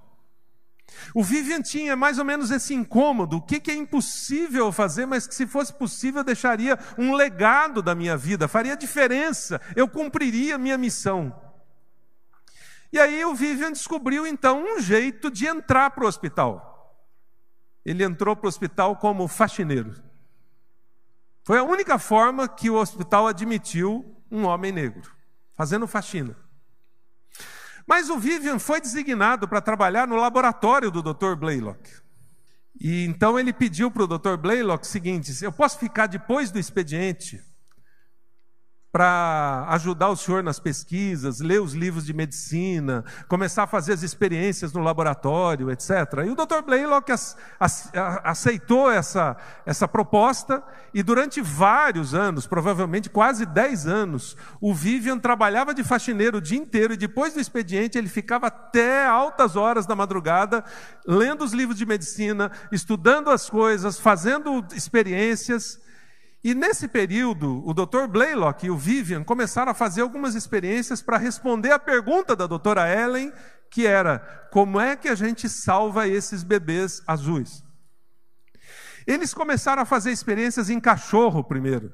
O 1.15 1.23
Vivian 1.23 1.61
tinha 1.61 1.95
mais 1.95 2.19
ou 2.19 2.25
menos 2.25 2.51
esse 2.51 2.73
incômodo: 2.73 3.37
o 3.37 3.43
que, 3.43 3.61
que 3.61 3.71
é 3.71 3.75
impossível 3.75 4.73
fazer, 4.73 5.05
mas 5.05 5.27
que 5.27 5.35
se 5.35 5.47
fosse 5.47 5.75
possível 5.75 6.25
deixaria 6.25 6.79
um 6.97 7.13
legado 7.13 7.83
da 7.83 7.95
minha 7.95 8.17
vida, 8.17 8.49
faria 8.49 8.75
diferença, 8.75 9.61
eu 9.77 9.87
cumpriria 9.87 10.57
minha 10.57 10.79
missão. 10.79 11.39
E 12.91 12.99
aí 12.99 13.23
o 13.23 13.35
Vivian 13.35 13.73
descobriu 13.73 14.27
então 14.27 14.65
um 14.65 14.81
jeito 14.81 15.31
de 15.31 15.47
entrar 15.47 15.91
para 15.91 16.05
o 16.05 16.09
hospital. 16.09 17.07
Ele 17.85 18.03
entrou 18.03 18.35
para 18.35 18.47
o 18.47 18.49
hospital 18.49 18.97
como 18.97 19.29
faxineiro. 19.29 20.11
Foi 21.45 21.59
a 21.59 21.65
única 21.65 21.99
forma 21.99 22.49
que 22.49 22.71
o 22.71 22.77
hospital 22.77 23.27
admitiu 23.27 24.17
um 24.31 24.45
homem 24.45 24.71
negro, 24.71 25.11
fazendo 25.57 25.87
faxina. 25.87 26.37
Mas 27.87 28.09
o 28.09 28.19
Vivian 28.19 28.59
foi 28.59 28.81
designado 28.81 29.49
para 29.49 29.61
trabalhar 29.61 30.07
no 30.07 30.17
laboratório 30.17 30.91
do 30.91 31.03
Dr. 31.03 31.35
Blaylock. 31.35 31.91
E 32.81 33.05
então 33.05 33.39
ele 33.39 33.53
pediu 33.53 33.91
para 33.91 34.05
o 34.05 34.07
Dr. 34.07 34.37
Blaylock 34.37 34.85
o 34.85 34.89
seguinte: 34.89 35.33
eu 35.43 35.53
posso 35.53 35.79
ficar 35.79 36.07
depois 36.07 36.51
do 36.51 36.59
expediente 36.59 37.43
para 38.93 39.65
ajudar 39.71 40.11
o 40.11 40.17
senhor 40.17 40.43
nas 40.43 40.61
pesquisas, 40.61 41.41
ler 41.41 41.63
os 41.63 41.73
livros 41.73 42.05
de 42.05 42.13
medicina, 42.13 43.03
começar 43.27 43.63
a 43.63 43.67
fazer 43.67 43.95
as 43.95 44.03
experiências 44.03 44.71
no 44.75 44.83
laboratório, 44.83 45.71
etc. 45.71 45.91
E 46.27 46.31
o 46.31 46.37
Dr. 46.37 46.61
Blaylock 46.63 47.11
aceitou 48.23 48.91
essa, 48.91 49.35
essa 49.65 49.89
proposta 49.89 50.63
e 50.93 51.03
durante 51.03 51.41
vários 51.41 52.15
anos, 52.15 52.47
provavelmente 52.47 53.09
quase 53.09 53.47
10 53.47 53.87
anos, 53.87 54.37
o 54.61 54.75
Vivian 54.75 55.19
trabalhava 55.19 55.73
de 55.73 55.83
faxineiro 55.83 56.37
o 56.37 56.43
dia 56.43 56.59
inteiro 56.59 56.93
e 56.93 56.99
depois 56.99 57.33
do 57.33 57.41
expediente 57.41 57.97
ele 57.97 58.09
ficava 58.09 58.49
até 58.49 59.07
altas 59.07 59.57
horas 59.57 59.87
da 59.87 59.97
madrugada 59.97 60.63
lendo 61.07 61.43
os 61.43 61.55
livros 61.55 61.79
de 61.79 61.87
medicina, 61.87 62.53
estudando 62.71 63.31
as 63.31 63.49
coisas, 63.49 63.99
fazendo 63.99 64.63
experiências 64.75 65.81
e 66.45 66.55
nesse 66.55 66.89
período, 66.89 67.63
o 67.65 67.73
Dr. 67.73 68.09
Blaylock 68.09 68.67
e 68.67 68.71
o 68.71 68.77
Vivian 68.77 69.23
começaram 69.23 69.71
a 69.71 69.75
fazer 69.75 70.01
algumas 70.01 70.35
experiências 70.35 71.01
para 71.01 71.17
responder 71.17 71.71
a 71.71 71.79
pergunta 71.79 72.35
da 72.35 72.49
doutora 72.49 72.93
Ellen, 72.93 73.33
que 73.71 73.87
era: 73.87 74.19
como 74.51 74.81
é 74.81 74.97
que 74.97 75.09
a 75.09 75.15
gente 75.15 75.49
salva 75.49 76.09
esses 76.09 76.43
bebês 76.43 77.01
azuis? 77.07 77.63
Eles 79.07 79.33
começaram 79.33 79.83
a 79.83 79.87
fazer 79.87 80.11
experiências 80.11 80.69
em 80.69 80.81
cachorro 80.81 81.45
primeiro. 81.45 81.93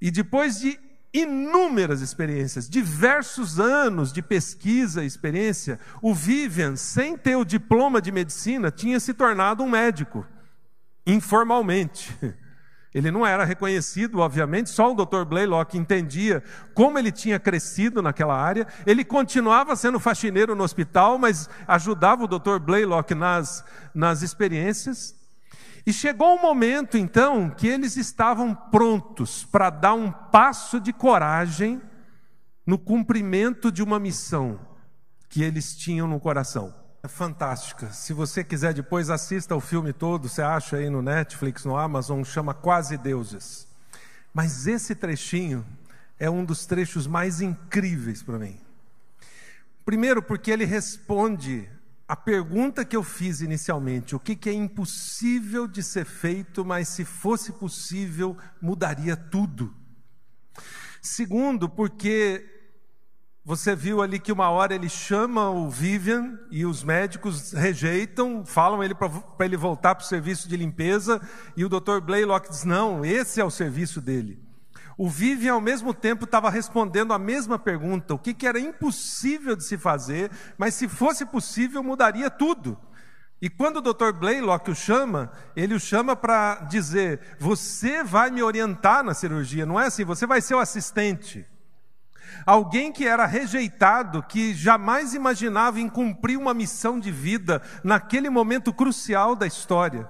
E 0.00 0.10
depois 0.10 0.58
de 0.58 0.78
inúmeras 1.12 2.00
experiências, 2.00 2.68
diversos 2.68 3.60
anos 3.60 4.10
de 4.10 4.22
pesquisa 4.22 5.02
e 5.02 5.06
experiência, 5.06 5.78
o 6.00 6.14
Vivian, 6.14 6.76
sem 6.76 7.16
ter 7.16 7.36
o 7.36 7.44
diploma 7.44 8.00
de 8.00 8.12
medicina, 8.12 8.70
tinha 8.70 9.00
se 9.00 9.12
tornado 9.12 9.62
um 9.62 9.68
médico, 9.68 10.26
informalmente. 11.06 12.16
Ele 12.96 13.10
não 13.10 13.26
era 13.26 13.44
reconhecido, 13.44 14.20
obviamente, 14.20 14.70
só 14.70 14.90
o 14.90 14.94
Dr. 14.94 15.26
Blaylock 15.26 15.76
entendia 15.76 16.42
como 16.72 16.98
ele 16.98 17.12
tinha 17.12 17.38
crescido 17.38 18.00
naquela 18.00 18.34
área. 18.34 18.66
Ele 18.86 19.04
continuava 19.04 19.76
sendo 19.76 20.00
faxineiro 20.00 20.56
no 20.56 20.64
hospital, 20.64 21.18
mas 21.18 21.46
ajudava 21.68 22.24
o 22.24 22.26
Dr. 22.26 22.58
Blaylock 22.58 23.14
nas, 23.14 23.62
nas 23.94 24.22
experiências. 24.22 25.14
E 25.86 25.92
chegou 25.92 26.36
um 26.36 26.40
momento, 26.40 26.96
então, 26.96 27.50
que 27.50 27.68
eles 27.68 27.98
estavam 27.98 28.54
prontos 28.54 29.44
para 29.44 29.68
dar 29.68 29.92
um 29.92 30.10
passo 30.10 30.80
de 30.80 30.90
coragem 30.90 31.82
no 32.64 32.78
cumprimento 32.78 33.70
de 33.70 33.82
uma 33.82 34.00
missão 34.00 34.58
que 35.28 35.42
eles 35.42 35.76
tinham 35.76 36.08
no 36.08 36.18
coração. 36.18 36.74
É 37.06 37.08
fantástica. 37.08 37.92
Se 37.92 38.12
você 38.12 38.42
quiser 38.42 38.74
depois 38.74 39.10
assista 39.10 39.54
o 39.54 39.60
filme 39.60 39.92
todo, 39.92 40.28
você 40.28 40.42
acha 40.42 40.78
aí 40.78 40.90
no 40.90 41.00
Netflix, 41.00 41.64
no 41.64 41.76
Amazon, 41.76 42.24
chama 42.24 42.52
Quase 42.52 42.98
Deuses. 42.98 43.68
Mas 44.34 44.66
esse 44.66 44.92
trechinho 44.92 45.64
é 46.18 46.28
um 46.28 46.44
dos 46.44 46.66
trechos 46.66 47.06
mais 47.06 47.40
incríveis 47.40 48.24
para 48.24 48.40
mim. 48.40 48.58
Primeiro, 49.84 50.20
porque 50.20 50.50
ele 50.50 50.64
responde 50.64 51.70
a 52.08 52.16
pergunta 52.16 52.84
que 52.84 52.96
eu 52.96 53.04
fiz 53.04 53.40
inicialmente: 53.40 54.16
o 54.16 54.18
que, 54.18 54.34
que 54.34 54.50
é 54.50 54.52
impossível 54.52 55.68
de 55.68 55.84
ser 55.84 56.06
feito, 56.06 56.64
mas 56.64 56.88
se 56.88 57.04
fosse 57.04 57.52
possível, 57.52 58.36
mudaria 58.60 59.16
tudo. 59.16 59.72
Segundo, 61.00 61.68
porque 61.68 62.55
você 63.46 63.76
viu 63.76 64.02
ali 64.02 64.18
que 64.18 64.32
uma 64.32 64.50
hora 64.50 64.74
ele 64.74 64.88
chama 64.88 65.48
o 65.50 65.70
Vivian 65.70 66.36
e 66.50 66.66
os 66.66 66.82
médicos 66.82 67.52
rejeitam, 67.52 68.44
falam 68.44 68.82
ele 68.82 68.92
para 68.92 69.08
ele 69.38 69.56
voltar 69.56 69.94
para 69.94 70.02
o 70.02 70.06
serviço 70.06 70.48
de 70.48 70.56
limpeza 70.56 71.20
e 71.56 71.64
o 71.64 71.68
Dr. 71.68 72.00
Blaylock 72.02 72.48
diz: 72.48 72.64
não, 72.64 73.04
esse 73.04 73.40
é 73.40 73.44
o 73.44 73.50
serviço 73.50 74.00
dele. 74.00 74.42
O 74.98 75.08
Vivian, 75.08 75.52
ao 75.52 75.60
mesmo 75.60 75.94
tempo, 75.94 76.24
estava 76.24 76.50
respondendo 76.50 77.12
a 77.12 77.20
mesma 77.20 77.56
pergunta, 77.56 78.14
o 78.14 78.18
que, 78.18 78.34
que 78.34 78.48
era 78.48 78.58
impossível 78.58 79.54
de 79.54 79.62
se 79.62 79.78
fazer, 79.78 80.28
mas 80.58 80.74
se 80.74 80.88
fosse 80.88 81.24
possível, 81.24 81.84
mudaria 81.84 82.28
tudo. 82.28 82.76
E 83.40 83.48
quando 83.48 83.76
o 83.76 83.80
Dr. 83.80 84.10
Blaylock 84.12 84.72
o 84.72 84.74
chama, 84.74 85.30
ele 85.54 85.72
o 85.72 85.78
chama 85.78 86.16
para 86.16 86.64
dizer: 86.68 87.20
Você 87.38 88.02
vai 88.02 88.28
me 88.28 88.42
orientar 88.42 89.04
na 89.04 89.14
cirurgia, 89.14 89.64
não 89.64 89.78
é 89.78 89.86
assim, 89.86 90.04
você 90.04 90.26
vai 90.26 90.40
ser 90.40 90.56
o 90.56 90.58
assistente. 90.58 91.46
Alguém 92.44 92.92
que 92.92 93.06
era 93.06 93.26
rejeitado, 93.26 94.22
que 94.22 94.54
jamais 94.54 95.14
imaginava 95.14 95.80
em 95.80 95.88
cumprir 95.88 96.36
uma 96.36 96.52
missão 96.52 96.98
de 97.00 97.10
vida 97.10 97.62
naquele 97.82 98.28
momento 98.28 98.72
crucial 98.72 99.34
da 99.34 99.46
história. 99.46 100.08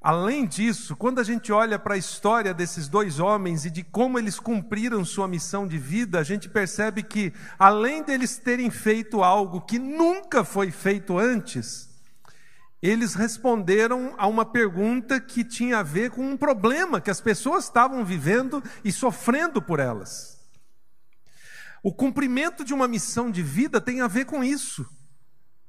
Além 0.00 0.46
disso, 0.46 0.94
quando 0.94 1.18
a 1.18 1.24
gente 1.24 1.50
olha 1.50 1.80
para 1.80 1.94
a 1.94 1.98
história 1.98 2.54
desses 2.54 2.86
dois 2.86 3.18
homens 3.18 3.64
e 3.64 3.70
de 3.70 3.82
como 3.82 4.18
eles 4.18 4.38
cumpriram 4.38 5.04
sua 5.04 5.26
missão 5.26 5.66
de 5.66 5.78
vida, 5.78 6.20
a 6.20 6.22
gente 6.22 6.48
percebe 6.48 7.02
que, 7.02 7.32
além 7.58 8.04
deles 8.04 8.36
terem 8.36 8.70
feito 8.70 9.24
algo 9.24 9.62
que 9.62 9.80
nunca 9.80 10.44
foi 10.44 10.70
feito 10.70 11.18
antes, 11.18 11.88
eles 12.80 13.14
responderam 13.14 14.14
a 14.16 14.28
uma 14.28 14.44
pergunta 14.44 15.18
que 15.18 15.42
tinha 15.42 15.78
a 15.78 15.82
ver 15.82 16.10
com 16.12 16.22
um 16.22 16.36
problema 16.36 17.00
que 17.00 17.10
as 17.10 17.20
pessoas 17.20 17.64
estavam 17.64 18.04
vivendo 18.04 18.62
e 18.84 18.92
sofrendo 18.92 19.60
por 19.60 19.80
elas. 19.80 20.35
O 21.86 21.92
cumprimento 21.92 22.64
de 22.64 22.74
uma 22.74 22.88
missão 22.88 23.30
de 23.30 23.44
vida 23.44 23.80
tem 23.80 24.00
a 24.00 24.08
ver 24.08 24.24
com 24.24 24.42
isso. 24.42 24.84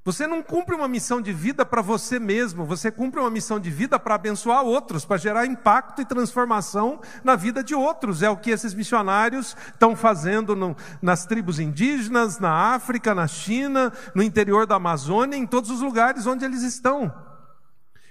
Você 0.03 0.25
não 0.25 0.41
cumpre 0.41 0.73
uma 0.73 0.87
missão 0.87 1.21
de 1.21 1.31
vida 1.31 1.63
para 1.63 1.79
você 1.79 2.17
mesmo, 2.17 2.65
você 2.65 2.89
cumpre 2.89 3.19
uma 3.19 3.29
missão 3.29 3.59
de 3.59 3.69
vida 3.69 3.99
para 3.99 4.15
abençoar 4.15 4.63
outros, 4.63 5.05
para 5.05 5.17
gerar 5.17 5.45
impacto 5.45 6.01
e 6.01 6.05
transformação 6.05 6.99
na 7.23 7.35
vida 7.35 7.63
de 7.63 7.75
outros. 7.75 8.23
É 8.23 8.29
o 8.31 8.35
que 8.35 8.49
esses 8.49 8.73
missionários 8.73 9.55
estão 9.67 9.95
fazendo 9.95 10.55
no, 10.55 10.75
nas 11.03 11.27
tribos 11.27 11.59
indígenas, 11.59 12.39
na 12.39 12.73
África, 12.73 13.13
na 13.13 13.27
China, 13.27 13.93
no 14.15 14.23
interior 14.23 14.65
da 14.65 14.77
Amazônia, 14.77 15.37
em 15.37 15.45
todos 15.45 15.69
os 15.69 15.81
lugares 15.81 16.25
onde 16.25 16.43
eles 16.43 16.63
estão. 16.63 17.13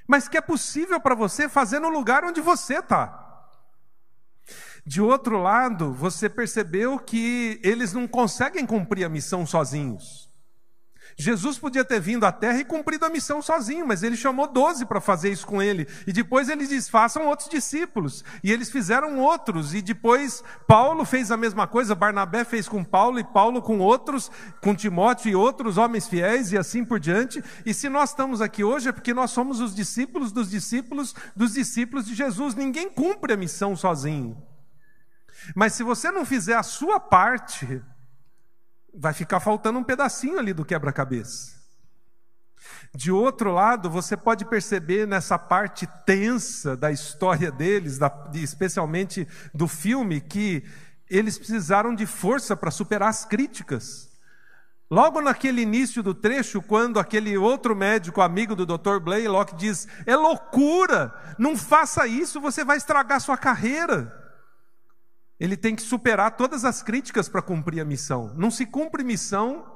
Mas 0.06 0.28
que 0.28 0.38
é 0.38 0.40
possível 0.40 1.00
para 1.00 1.16
você 1.16 1.48
fazer 1.48 1.80
no 1.80 1.88
lugar 1.88 2.22
onde 2.22 2.40
você 2.40 2.78
está. 2.78 3.25
De 4.86 5.02
outro 5.02 5.42
lado, 5.42 5.92
você 5.92 6.28
percebeu 6.28 6.96
que 6.96 7.58
eles 7.64 7.92
não 7.92 8.06
conseguem 8.06 8.64
cumprir 8.64 9.04
a 9.04 9.08
missão 9.08 9.44
sozinhos. 9.44 10.30
Jesus 11.18 11.58
podia 11.58 11.84
ter 11.84 11.98
vindo 11.98 12.24
à 12.24 12.30
terra 12.30 12.60
e 12.60 12.64
cumprido 12.64 13.04
a 13.04 13.08
missão 13.08 13.42
sozinho, 13.42 13.84
mas 13.84 14.04
ele 14.04 14.16
chamou 14.16 14.46
doze 14.46 14.86
para 14.86 15.00
fazer 15.00 15.30
isso 15.30 15.44
com 15.44 15.60
ele. 15.60 15.88
E 16.06 16.12
depois 16.12 16.48
ele 16.48 16.68
diz: 16.68 16.88
façam 16.88 17.26
outros 17.26 17.48
discípulos. 17.48 18.22
E 18.44 18.52
eles 18.52 18.70
fizeram 18.70 19.18
outros. 19.18 19.74
E 19.74 19.82
depois 19.82 20.44
Paulo 20.68 21.04
fez 21.04 21.32
a 21.32 21.36
mesma 21.36 21.66
coisa, 21.66 21.94
Barnabé 21.94 22.44
fez 22.44 22.68
com 22.68 22.84
Paulo, 22.84 23.18
e 23.18 23.24
Paulo 23.24 23.60
com 23.60 23.80
outros, 23.80 24.30
com 24.60 24.72
Timóteo 24.72 25.30
e 25.30 25.34
outros 25.34 25.78
homens 25.78 26.06
fiéis, 26.06 26.52
e 26.52 26.58
assim 26.58 26.84
por 26.84 27.00
diante. 27.00 27.42
E 27.64 27.74
se 27.74 27.88
nós 27.88 28.10
estamos 28.10 28.40
aqui 28.40 28.62
hoje 28.62 28.90
é 28.90 28.92
porque 28.92 29.12
nós 29.12 29.32
somos 29.32 29.60
os 29.60 29.74
discípulos 29.74 30.30
dos 30.30 30.48
discípulos 30.48 31.12
dos 31.34 31.54
discípulos 31.54 32.06
de 32.06 32.14
Jesus. 32.14 32.54
Ninguém 32.54 32.88
cumpre 32.88 33.32
a 33.32 33.36
missão 33.36 33.74
sozinho. 33.74 34.36
Mas 35.54 35.74
se 35.74 35.82
você 35.82 36.10
não 36.10 36.24
fizer 36.24 36.54
a 36.54 36.62
sua 36.62 36.98
parte, 36.98 37.82
vai 38.94 39.12
ficar 39.12 39.40
faltando 39.40 39.78
um 39.78 39.84
pedacinho 39.84 40.38
ali 40.38 40.52
do 40.52 40.64
quebra-cabeça. 40.64 41.56
De 42.94 43.12
outro 43.12 43.52
lado, 43.52 43.90
você 43.90 44.16
pode 44.16 44.44
perceber 44.44 45.06
nessa 45.06 45.38
parte 45.38 45.86
tensa 46.04 46.76
da 46.76 46.90
história 46.90 47.50
deles, 47.52 47.98
da, 47.98 48.10
especialmente 48.34 49.28
do 49.54 49.68
filme, 49.68 50.20
que 50.20 50.64
eles 51.08 51.38
precisaram 51.38 51.94
de 51.94 52.06
força 52.06 52.56
para 52.56 52.70
superar 52.70 53.10
as 53.10 53.24
críticas. 53.24 54.10
Logo 54.90 55.20
naquele 55.20 55.62
início 55.62 56.02
do 56.02 56.14
trecho, 56.14 56.62
quando 56.62 56.98
aquele 56.98 57.36
outro 57.36 57.74
médico, 57.74 58.20
amigo 58.20 58.54
do 58.54 58.64
Dr. 58.64 58.98
Blaylock, 59.00 59.54
diz: 59.56 59.86
É 60.06 60.14
loucura, 60.14 61.12
não 61.38 61.56
faça 61.56 62.06
isso, 62.06 62.40
você 62.40 62.64
vai 62.64 62.76
estragar 62.76 63.20
sua 63.20 63.36
carreira. 63.36 64.25
Ele 65.38 65.56
tem 65.56 65.74
que 65.74 65.82
superar 65.82 66.36
todas 66.36 66.64
as 66.64 66.82
críticas 66.82 67.28
para 67.28 67.42
cumprir 67.42 67.80
a 67.80 67.84
missão. 67.84 68.32
Não 68.36 68.50
se 68.50 68.64
cumpre 68.64 69.04
missão 69.04 69.66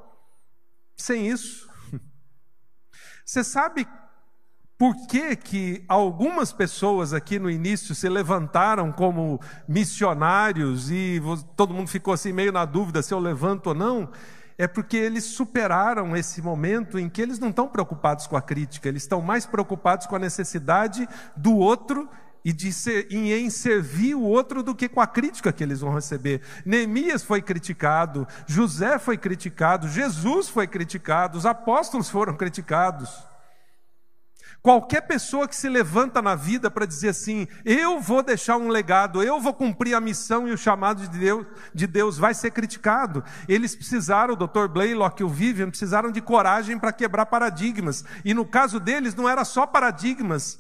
sem 0.97 1.29
isso. 1.29 1.69
Você 3.25 3.45
sabe 3.45 3.87
por 4.79 4.95
que, 5.07 5.37
que 5.37 5.85
algumas 5.87 6.55
pessoas 6.55 7.13
aqui 7.13 7.39
no 7.39 7.51
início 7.51 7.95
se 7.95 8.09
levantaram 8.09 8.91
como 8.91 9.39
missionários 9.69 10.91
e 10.91 11.21
todo 11.55 11.75
mundo 11.75 11.89
ficou 11.89 12.15
assim 12.15 12.33
meio 12.33 12.51
na 12.51 12.65
dúvida 12.65 13.03
se 13.03 13.13
eu 13.13 13.19
levanto 13.19 13.69
ou 13.69 13.75
não? 13.75 14.11
É 14.57 14.67
porque 14.67 14.97
eles 14.97 15.25
superaram 15.25 16.17
esse 16.17 16.41
momento 16.41 16.99
em 16.99 17.11
que 17.11 17.21
eles 17.21 17.39
não 17.39 17.51
estão 17.51 17.69
preocupados 17.69 18.27
com 18.27 18.37
a 18.37 18.43
crítica, 18.43 18.89
eles 18.89 19.03
estão 19.03 19.21
mais 19.21 19.45
preocupados 19.45 20.07
com 20.07 20.17
a 20.17 20.19
necessidade 20.19 21.07
do 21.37 21.55
outro 21.57 22.09
e 22.45 22.53
de 22.53 22.73
ser, 22.73 23.07
em 23.13 23.51
servir 23.51 24.15
o 24.15 24.23
outro 24.23 24.63
do 24.63 24.75
que 24.75 24.89
com 24.89 25.01
a 25.01 25.07
crítica 25.07 25.53
que 25.53 25.63
eles 25.63 25.81
vão 25.81 25.95
receber. 25.95 26.43
Neemias 26.65 27.23
foi 27.23 27.43
criticado, 27.43 28.27
José 28.47 28.99
foi 28.99 29.19
criticado, 29.19 29.89
Jesus 29.89 30.49
foi 30.49 30.67
criticado, 30.67 31.37
os 31.37 31.47
apóstolos 31.47 32.09
foram 32.09 32.35
criticados. 32.37 33.11
Qualquer 34.63 35.01
pessoa 35.03 35.49
que 35.49 35.57
se 35.57 35.71
levanta 35.71 36.21
na 36.21 36.35
vida 36.35 36.71
para 36.71 36.85
dizer 36.85 37.09
assim, 37.09 37.49
eu 37.65 37.99
vou 37.99 38.23
deixar 38.23 38.59
um 38.59 38.69
legado, 38.69 39.23
eu 39.23 39.41
vou 39.41 39.55
cumprir 39.55 39.95
a 39.95 40.01
missão 40.01 40.47
e 40.47 40.53
o 40.53 40.59
chamado 40.59 41.09
de 41.09 41.19
Deus, 41.19 41.47
de 41.75 41.87
Deus 41.87 42.19
vai 42.19 42.35
ser 42.35 42.51
criticado. 42.51 43.25
Eles 43.49 43.75
precisaram, 43.75 44.35
o 44.35 44.37
Dr. 44.37 44.69
Blaylock 44.71 45.23
e 45.23 45.25
o 45.25 45.31
Vivian, 45.31 45.71
precisaram 45.71 46.13
de 46.13 46.21
coragem 46.21 46.79
para 46.79 46.93
quebrar 46.93 47.25
paradigmas. 47.25 48.05
E 48.23 48.35
no 48.35 48.45
caso 48.45 48.79
deles, 48.79 49.15
não 49.15 49.27
era 49.27 49.47
só 49.47 49.67
paradigmas, 49.67 50.59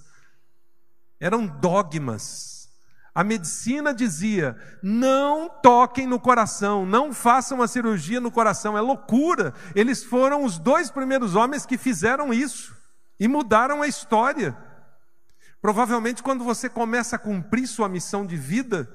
eram 1.20 1.46
dogmas. 1.46 2.68
A 3.14 3.22
medicina 3.22 3.92
dizia: 3.92 4.56
não 4.82 5.48
toquem 5.48 6.06
no 6.06 6.18
coração, 6.18 6.86
não 6.86 7.12
façam 7.12 7.60
a 7.60 7.68
cirurgia 7.68 8.20
no 8.20 8.30
coração, 8.30 8.78
é 8.78 8.80
loucura. 8.80 9.52
Eles 9.74 10.02
foram 10.02 10.44
os 10.44 10.58
dois 10.58 10.90
primeiros 10.90 11.34
homens 11.34 11.66
que 11.66 11.76
fizeram 11.76 12.32
isso 12.32 12.74
e 13.18 13.28
mudaram 13.28 13.82
a 13.82 13.86
história. 13.86 14.56
Provavelmente, 15.60 16.22
quando 16.22 16.42
você 16.42 16.68
começa 16.68 17.16
a 17.16 17.18
cumprir 17.18 17.66
sua 17.66 17.88
missão 17.88 18.24
de 18.24 18.36
vida, 18.36 18.88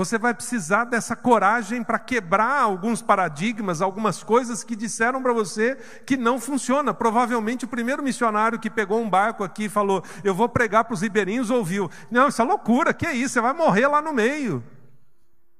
você 0.00 0.16
vai 0.16 0.32
precisar 0.32 0.84
dessa 0.84 1.14
coragem 1.14 1.84
para 1.84 1.98
quebrar 1.98 2.62
alguns 2.62 3.02
paradigmas, 3.02 3.82
algumas 3.82 4.22
coisas 4.22 4.64
que 4.64 4.74
disseram 4.74 5.22
para 5.22 5.34
você 5.34 5.76
que 6.06 6.16
não 6.16 6.40
funciona. 6.40 6.94
Provavelmente 6.94 7.66
o 7.66 7.68
primeiro 7.68 8.02
missionário 8.02 8.58
que 8.58 8.70
pegou 8.70 8.98
um 8.98 9.10
barco 9.10 9.44
aqui 9.44 9.64
e 9.64 9.68
falou: 9.68 10.02
Eu 10.24 10.34
vou 10.34 10.48
pregar 10.48 10.84
para 10.84 10.94
os 10.94 11.02
ribeirinhos, 11.02 11.50
ouviu: 11.50 11.90
Não, 12.10 12.28
isso 12.28 12.40
é 12.40 12.44
loucura, 12.46 12.94
que 12.94 13.06
é 13.06 13.12
isso? 13.12 13.34
Você 13.34 13.42
vai 13.42 13.52
morrer 13.52 13.88
lá 13.88 14.00
no 14.00 14.10
meio. 14.10 14.64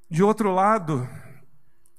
De 0.09 0.23
outro 0.23 0.51
lado, 0.55 1.07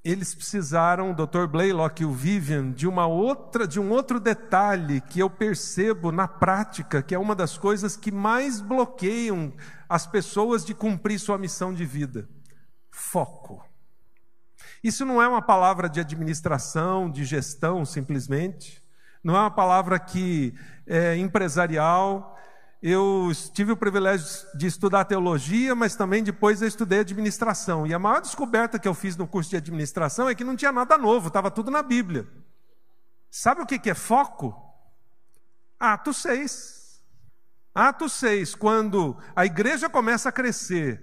eles 0.04 0.34
precisaram, 0.34 1.12
o 1.12 1.14
Dr. 1.14 1.46
Blaylock 1.46 2.02
e 2.02 2.06
o 2.06 2.12
Vivian, 2.12 2.72
de 2.72 2.88
uma 2.88 3.06
outra, 3.06 3.68
de 3.68 3.80
um 3.80 3.92
outro 3.92 4.20
detalhe 4.20 5.00
que 5.00 5.20
eu 5.20 5.30
percebo 5.30 6.12
na 6.12 6.28
prática, 6.28 7.04
que 7.04 7.14
é 7.14 7.20
uma 7.20 7.36
das 7.36 7.56
coisas 7.58 7.96
que 7.96 8.12
mais 8.12 8.60
bloqueiam 8.60 9.54
as 9.88 10.08
pessoas 10.08 10.66
de 10.66 10.74
cumprir 10.74 11.20
sua 11.20 11.38
missão 11.38 11.72
de 11.72 11.86
vida: 11.86 12.28
foco. 12.90 13.64
Isso 14.84 15.06
não 15.06 15.22
é 15.22 15.28
uma 15.28 15.42
palavra 15.42 15.88
de 15.88 16.00
administração, 16.00 17.10
de 17.10 17.24
gestão, 17.24 17.86
simplesmente. 17.86 18.82
Não 19.24 19.36
é 19.36 19.40
uma 19.40 19.52
palavra 19.52 20.00
que 20.00 20.56
é 20.88 21.16
empresarial. 21.16 22.40
Eu 22.82 23.32
tive 23.54 23.72
o 23.72 23.78
privilégio 23.78 24.26
de 24.56 24.66
estudar 24.66 25.06
teologia, 25.06 25.76
mas 25.76 25.96
também 25.96 26.24
depois 26.24 26.62
eu 26.62 26.68
estudei 26.68 27.00
administração. 27.00 27.86
E 27.86 27.94
a 27.94 28.00
maior 28.00 28.22
descoberta 28.22 28.80
que 28.80 28.88
eu 28.88 28.96
fiz 28.96 29.16
no 29.16 29.28
curso 29.28 29.52
de 29.52 29.58
administração 29.58 30.28
é 30.28 30.34
que 30.34 30.44
não 30.44 30.56
tinha 30.56 30.72
nada 30.72 30.98
novo, 30.98 31.28
estava 31.28 31.52
tudo 31.52 31.70
na 31.70 31.84
Bíblia. 31.84 32.28
Sabe 33.30 33.62
o 33.62 33.66
que 33.68 33.90
é 33.90 33.94
foco? 33.94 34.56
Atos 35.80 36.18
6. 36.18 37.02
Atos 37.74 38.14
6, 38.14 38.56
quando 38.56 39.16
a 39.36 39.46
igreja 39.46 39.88
começa 39.88 40.30
a 40.30 40.32
crescer, 40.32 41.02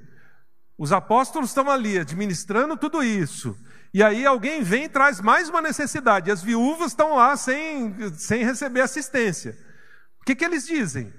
os 0.77 0.93
apóstolos 0.93 1.51
estão 1.51 1.71
ali 1.71 1.99
administrando 1.99 2.77
tudo 2.77 3.03
isso, 3.03 3.57
e 3.95 4.03
aí 4.03 4.27
alguém 4.27 4.63
vem 4.63 4.85
e 4.85 4.89
traz 4.89 5.21
mais 5.21 5.49
uma 5.49 5.63
necessidade, 5.63 6.31
as 6.31 6.43
viúvas 6.43 6.93
estão 6.93 7.15
lá 7.15 7.37
sem, 7.37 8.13
sem 8.15 8.45
receber 8.45 8.83
assistência. 8.83 9.57
O 10.21 10.25
que, 10.25 10.37
que 10.37 10.45
eles 10.45 10.67
dizem? 10.67 11.13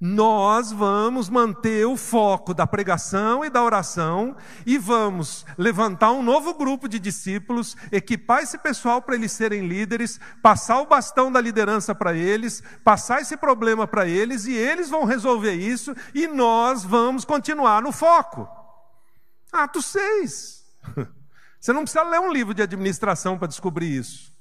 Nós 0.00 0.72
vamos 0.72 1.30
manter 1.30 1.86
o 1.86 1.96
foco 1.96 2.52
da 2.52 2.66
pregação 2.66 3.44
e 3.44 3.48
da 3.48 3.62
oração 3.62 4.36
e 4.66 4.76
vamos 4.76 5.46
levantar 5.56 6.10
um 6.10 6.22
novo 6.22 6.52
grupo 6.52 6.88
de 6.88 6.98
discípulos, 6.98 7.76
equipar 7.92 8.42
esse 8.42 8.58
pessoal 8.58 9.00
para 9.00 9.14
eles 9.14 9.32
serem 9.32 9.66
líderes, 9.66 10.20
passar 10.42 10.80
o 10.80 10.86
bastão 10.86 11.30
da 11.30 11.40
liderança 11.40 11.94
para 11.94 12.12
eles, 12.12 12.62
passar 12.82 13.22
esse 13.22 13.36
problema 13.36 13.86
para 13.86 14.06
eles 14.06 14.46
e 14.46 14.52
eles 14.52 14.90
vão 14.90 15.04
resolver 15.04 15.54
isso 15.54 15.94
e 16.12 16.26
nós 16.26 16.84
vamos 16.84 17.24
continuar 17.24 17.80
no 17.80 17.92
foco. 17.92 18.48
Atos 19.52 19.86
6. 19.86 20.64
Você 21.60 21.72
não 21.72 21.82
precisa 21.82 22.02
ler 22.02 22.20
um 22.20 22.32
livro 22.32 22.52
de 22.52 22.60
administração 22.60 23.38
para 23.38 23.48
descobrir 23.48 23.96
isso. 23.96 24.33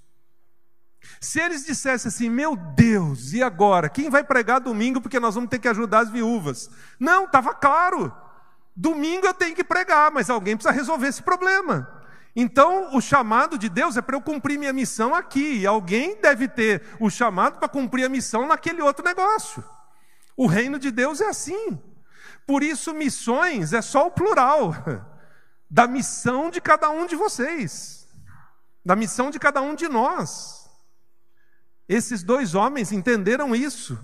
Se 1.20 1.40
eles 1.40 1.66
dissessem 1.66 2.10
assim, 2.10 2.30
meu 2.30 2.56
Deus, 2.56 3.34
e 3.34 3.42
agora? 3.42 3.90
Quem 3.90 4.10
vai 4.10 4.24
pregar 4.24 4.60
domingo 4.60 5.02
porque 5.02 5.20
nós 5.20 5.36
vamos 5.36 5.50
ter 5.50 5.60
que 5.60 5.68
ajudar 5.68 6.00
as 6.00 6.10
viúvas? 6.10 6.70
Não, 7.00 7.26
estava 7.26 7.54
claro. 7.54 8.14
Domingo 8.76 9.26
eu 9.26 9.34
tenho 9.34 9.56
que 9.56 9.64
pregar, 9.64 10.12
mas 10.12 10.30
alguém 10.30 10.56
precisa 10.56 10.74
resolver 10.74 11.08
esse 11.08 11.22
problema. 11.22 12.02
Então, 12.36 12.96
o 12.96 13.02
chamado 13.02 13.58
de 13.58 13.70
Deus 13.70 13.96
é 13.96 14.02
para 14.02 14.16
eu 14.16 14.22
cumprir 14.22 14.58
minha 14.58 14.74
missão 14.74 15.14
aqui, 15.14 15.60
e 15.60 15.68
alguém 15.68 16.20
deve 16.20 16.48
ter 16.48 16.82
o 17.00 17.10
chamado 17.10 17.60
para 17.60 17.70
cumprir 17.70 18.06
a 18.06 18.10
missão 18.10 18.48
naquele 18.48 18.82
outro 18.82 19.06
negócio. 19.06 19.64
O 20.36 20.48
reino 20.48 20.80
de 20.80 20.90
Deus 20.90 21.22
é 21.22 21.28
assim. 21.28 21.80
Por 22.48 22.64
isso, 22.64 22.94
missões 22.94 23.72
é 23.72 23.82
só 23.82 24.08
o 24.08 24.12
plural 24.12 24.74
da 25.70 25.88
missão 25.88 26.50
de 26.50 26.60
cada 26.60 26.90
um 26.90 27.06
de 27.06 27.16
vocês, 27.16 28.08
da 28.84 28.96
missão 28.96 29.30
de 29.30 29.40
cada 29.40 29.62
um 29.62 29.76
de 29.76 29.88
nós. 29.88 30.63
Esses 31.88 32.24
dois 32.24 32.56
homens 32.56 32.92
entenderam 32.92 33.56
isso. 33.56 33.98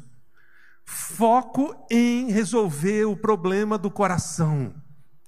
Foco 0.85 1.75
em 1.89 2.31
resolver 2.31 3.05
o 3.05 3.15
problema 3.15 3.77
do 3.77 3.91
coração 3.91 4.73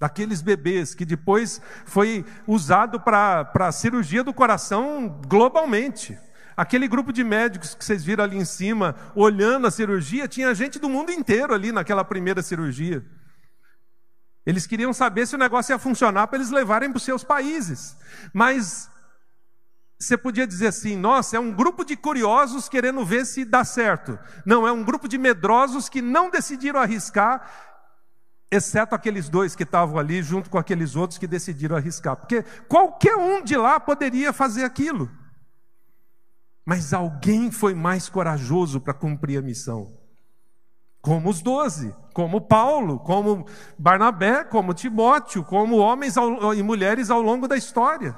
daqueles 0.01 0.41
bebês 0.41 0.95
que 0.95 1.05
depois 1.05 1.61
foi 1.85 2.25
usado 2.47 2.99
para 2.99 3.51
a 3.53 3.71
cirurgia 3.71 4.23
do 4.23 4.33
coração 4.33 5.21
globalmente. 5.27 6.17
Aquele 6.57 6.87
grupo 6.87 7.13
de 7.13 7.23
médicos 7.23 7.75
que 7.75 7.85
vocês 7.85 8.03
viram 8.03 8.23
ali 8.23 8.35
em 8.35 8.43
cima, 8.43 8.95
olhando 9.15 9.67
a 9.67 9.71
cirurgia, 9.71 10.27
tinha 10.27 10.55
gente 10.55 10.79
do 10.79 10.89
mundo 10.89 11.11
inteiro 11.11 11.53
ali 11.53 11.71
naquela 11.71 12.03
primeira 12.03 12.41
cirurgia. 12.41 13.05
Eles 14.43 14.65
queriam 14.65 14.91
saber 14.91 15.27
se 15.27 15.35
o 15.35 15.39
negócio 15.39 15.71
ia 15.71 15.77
funcionar 15.77 16.25
para 16.25 16.39
eles 16.39 16.49
levarem 16.49 16.89
para 16.89 16.97
os 16.97 17.03
seus 17.03 17.23
países. 17.23 17.95
Mas 18.33 18.89
você 20.01 20.17
podia 20.17 20.47
dizer 20.47 20.67
assim: 20.67 20.97
nossa, 20.97 21.37
é 21.37 21.39
um 21.39 21.51
grupo 21.51 21.85
de 21.85 21.95
curiosos 21.95 22.67
querendo 22.67 23.05
ver 23.05 23.25
se 23.25 23.45
dá 23.45 23.63
certo. 23.63 24.17
Não, 24.45 24.67
é 24.67 24.71
um 24.71 24.83
grupo 24.83 25.07
de 25.07 25.17
medrosos 25.17 25.87
que 25.87 26.01
não 26.01 26.29
decidiram 26.29 26.79
arriscar, 26.79 27.49
exceto 28.49 28.95
aqueles 28.95 29.29
dois 29.29 29.55
que 29.55 29.63
estavam 29.63 29.99
ali, 29.99 30.23
junto 30.23 30.49
com 30.49 30.57
aqueles 30.57 30.95
outros 30.95 31.19
que 31.19 31.27
decidiram 31.27 31.75
arriscar. 31.75 32.15
Porque 32.17 32.43
qualquer 32.67 33.15
um 33.15 33.43
de 33.43 33.55
lá 33.55 33.79
poderia 33.79 34.33
fazer 34.33 34.63
aquilo. 34.63 35.09
Mas 36.65 36.93
alguém 36.93 37.51
foi 37.51 37.75
mais 37.75 38.09
corajoso 38.09 38.81
para 38.81 38.93
cumprir 38.93 39.37
a 39.37 39.41
missão. 39.41 39.93
Como 40.99 41.29
os 41.29 41.41
doze, 41.41 41.95
como 42.13 42.41
Paulo, 42.41 42.99
como 42.99 43.45
Barnabé, 43.77 44.43
como 44.43 44.73
Timóteo, 44.73 45.43
como 45.43 45.77
homens 45.77 46.15
e 46.55 46.63
mulheres 46.63 47.09
ao 47.09 47.21
longo 47.21 47.47
da 47.47 47.57
história. 47.57 48.15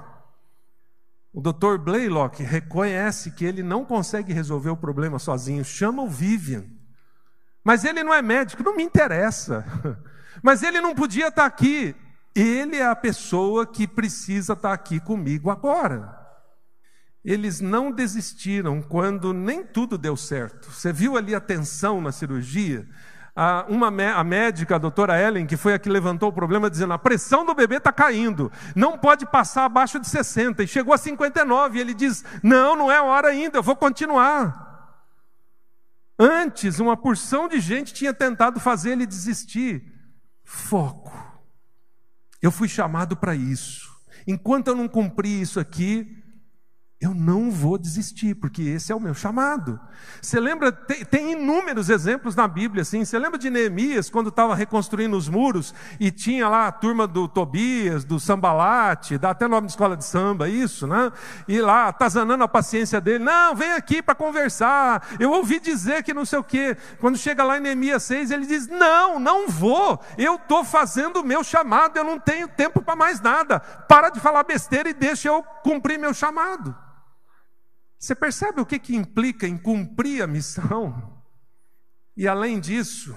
O 1.33 1.41
Dr. 1.41 1.77
Blaylock 1.79 2.43
reconhece 2.43 3.31
que 3.31 3.43
ele 3.43 3.63
não 3.63 3.83
consegue 3.83 4.31
resolver 4.31 4.69
o 4.69 4.77
problema 4.77 5.17
sozinho, 5.17 5.65
chama 5.65 6.03
o 6.03 6.09
Vivian. 6.09 6.63
Mas 7.63 7.83
ele 7.83 8.03
não 8.03 8.13
é 8.13 8.21
médico, 8.21 8.61
não 8.61 8.75
me 8.75 8.83
interessa. 8.83 9.65
Mas 10.43 10.61
ele 10.61 10.79
não 10.79 10.93
podia 10.93 11.29
estar 11.29 11.45
aqui. 11.45 11.95
Ele 12.35 12.75
é 12.75 12.85
a 12.85 12.95
pessoa 12.95 13.65
que 13.65 13.87
precisa 13.87 14.53
estar 14.53 14.73
aqui 14.73 14.99
comigo 14.99 15.49
agora. 15.49 16.19
Eles 17.25 17.61
não 17.61 17.91
desistiram 17.91 18.81
quando 18.81 19.33
nem 19.33 19.63
tudo 19.63 19.97
deu 19.97 20.15
certo. 20.15 20.69
Você 20.69 20.93
viu 20.93 21.17
ali 21.17 21.33
a 21.33 21.39
tensão 21.39 22.01
na 22.01 22.11
cirurgia? 22.11 22.87
A, 23.35 23.65
uma, 23.67 23.87
a 23.87 24.23
médica, 24.23 24.75
a 24.75 24.79
doutora 24.79 25.19
Ellen, 25.19 25.47
que 25.47 25.57
foi 25.57 25.73
a 25.73 25.79
que 25.79 25.89
levantou 25.89 26.29
o 26.29 26.33
problema, 26.33 26.69
dizendo: 26.69 26.93
a 26.93 26.99
pressão 26.99 27.45
do 27.45 27.55
bebê 27.55 27.77
está 27.77 27.91
caindo, 27.91 28.51
não 28.75 28.97
pode 28.97 29.25
passar 29.25 29.65
abaixo 29.65 29.99
de 29.99 30.07
60. 30.07 30.63
E 30.63 30.67
chegou 30.67 30.93
a 30.93 30.97
59. 30.97 31.77
E 31.77 31.81
ele 31.81 31.93
diz: 31.93 32.23
não, 32.43 32.75
não 32.75 32.91
é 32.91 33.01
hora 33.01 33.29
ainda, 33.29 33.57
eu 33.57 33.63
vou 33.63 33.75
continuar. 33.75 34.71
Antes, 36.17 36.79
uma 36.79 36.95
porção 36.95 37.47
de 37.47 37.59
gente 37.59 37.93
tinha 37.93 38.13
tentado 38.13 38.59
fazer 38.59 38.91
ele 38.91 39.05
desistir. 39.05 39.91
Foco. 40.43 41.11
Eu 42.41 42.51
fui 42.51 42.67
chamado 42.67 43.15
para 43.17 43.35
isso. 43.35 43.91
Enquanto 44.27 44.67
eu 44.67 44.75
não 44.75 44.87
cumprir 44.87 45.41
isso 45.41 45.59
aqui, 45.59 46.22
eu 47.03 47.13
não 47.13 47.51
vou 47.51 47.77
desistir, 47.77 48.33
porque 48.33 48.61
esse 48.61 48.89
é 48.89 48.95
o 48.95 48.99
meu 48.99 49.13
chamado. 49.13 49.77
Você 50.21 50.39
lembra, 50.39 50.71
tem, 50.71 51.03
tem 51.03 51.31
inúmeros 51.33 51.89
exemplos 51.89 52.33
na 52.33 52.47
Bíblia, 52.47 52.83
assim. 52.83 53.03
Você 53.03 53.19
lembra 53.19 53.37
de 53.37 53.49
Neemias, 53.49 54.09
quando 54.09 54.29
estava 54.29 54.55
reconstruindo 54.55 55.17
os 55.17 55.27
muros, 55.27 55.75
e 55.99 56.09
tinha 56.09 56.47
lá 56.47 56.65
a 56.65 56.71
turma 56.71 57.05
do 57.05 57.27
Tobias, 57.27 58.05
do 58.05 58.21
Sambalate, 58.21 59.17
dá 59.17 59.31
até 59.31 59.49
nome 59.49 59.67
de 59.67 59.73
escola 59.73 59.97
de 59.97 60.05
samba, 60.05 60.47
isso, 60.47 60.87
né? 60.87 61.11
E 61.45 61.59
lá, 61.59 61.89
atazanando 61.89 62.41
a 62.41 62.47
paciência 62.47 63.01
dele, 63.01 63.21
não, 63.21 63.53
vem 63.53 63.73
aqui 63.73 64.01
para 64.01 64.15
conversar, 64.15 65.05
eu 65.19 65.31
ouvi 65.31 65.59
dizer 65.59 66.03
que 66.03 66.13
não 66.13 66.23
sei 66.23 66.39
o 66.39 66.43
quê. 66.43 66.77
Quando 67.01 67.17
chega 67.17 67.43
lá 67.43 67.57
em 67.57 67.61
Neemias 67.61 68.03
6, 68.03 68.31
ele 68.31 68.45
diz, 68.45 68.67
não, 68.67 69.19
não 69.19 69.49
vou, 69.49 70.01
eu 70.17 70.35
estou 70.35 70.63
fazendo 70.63 71.19
o 71.19 71.25
meu 71.25 71.43
chamado, 71.43 71.97
eu 71.97 72.03
não 72.05 72.17
tenho 72.17 72.47
tempo 72.47 72.81
para 72.81 72.95
mais 72.95 73.19
nada. 73.19 73.59
Para 73.59 74.09
de 74.09 74.21
falar 74.21 74.43
besteira 74.43 74.87
e 74.87 74.93
deixa 74.93 75.27
eu 75.27 75.43
cumprir 75.63 75.99
meu 75.99 76.13
chamado. 76.13 76.73
Você 78.03 78.13
percebe 78.13 78.59
o 78.59 78.65
que, 78.65 78.77
que 78.77 78.93
implica 78.93 79.47
em 79.47 79.57
cumprir 79.57 80.21
a 80.21 80.27
missão? 80.27 81.23
E 82.17 82.27
além 82.27 82.59
disso, 82.59 83.15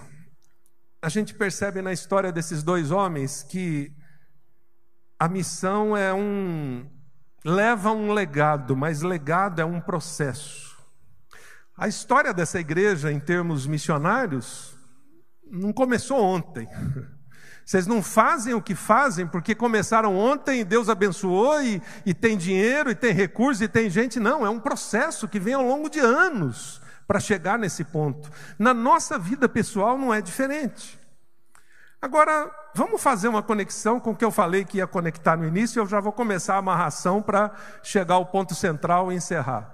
a 1.02 1.08
gente 1.08 1.34
percebe 1.34 1.82
na 1.82 1.92
história 1.92 2.30
desses 2.30 2.62
dois 2.62 2.92
homens 2.92 3.42
que 3.42 3.92
a 5.18 5.26
missão 5.26 5.96
é 5.96 6.14
um. 6.14 6.88
leva 7.44 7.90
um 7.90 8.12
legado, 8.12 8.76
mas 8.76 9.02
legado 9.02 9.60
é 9.60 9.64
um 9.64 9.80
processo. 9.80 10.76
A 11.76 11.88
história 11.88 12.32
dessa 12.32 12.60
igreja, 12.60 13.10
em 13.10 13.18
termos 13.18 13.66
missionários, 13.66 14.78
não 15.50 15.72
começou 15.72 16.22
ontem. 16.22 16.68
Vocês 17.66 17.84
não 17.84 18.00
fazem 18.00 18.54
o 18.54 18.62
que 18.62 18.76
fazem 18.76 19.26
porque 19.26 19.52
começaram 19.52 20.16
ontem 20.16 20.60
e 20.60 20.64
Deus 20.64 20.88
abençoou 20.88 21.60
e, 21.60 21.82
e 22.06 22.14
tem 22.14 22.36
dinheiro 22.38 22.92
e 22.92 22.94
tem 22.94 23.12
recursos 23.12 23.60
e 23.60 23.66
tem 23.66 23.90
gente. 23.90 24.20
Não, 24.20 24.46
é 24.46 24.48
um 24.48 24.60
processo 24.60 25.26
que 25.26 25.40
vem 25.40 25.54
ao 25.54 25.66
longo 25.66 25.90
de 25.90 25.98
anos 25.98 26.80
para 27.08 27.18
chegar 27.18 27.58
nesse 27.58 27.82
ponto. 27.82 28.30
Na 28.56 28.72
nossa 28.72 29.18
vida 29.18 29.48
pessoal 29.48 29.98
não 29.98 30.14
é 30.14 30.20
diferente. 30.20 30.96
Agora, 32.00 32.48
vamos 32.72 33.02
fazer 33.02 33.26
uma 33.26 33.42
conexão 33.42 33.98
com 33.98 34.12
o 34.12 34.16
que 34.16 34.24
eu 34.24 34.30
falei 34.30 34.64
que 34.64 34.78
ia 34.78 34.86
conectar 34.86 35.36
no 35.36 35.44
início, 35.44 35.80
eu 35.80 35.86
já 35.88 35.98
vou 35.98 36.12
começar 36.12 36.54
a 36.54 36.58
amarração 36.58 37.20
para 37.20 37.50
chegar 37.82 38.14
ao 38.14 38.26
ponto 38.26 38.54
central 38.54 39.10
e 39.10 39.16
encerrar. 39.16 39.72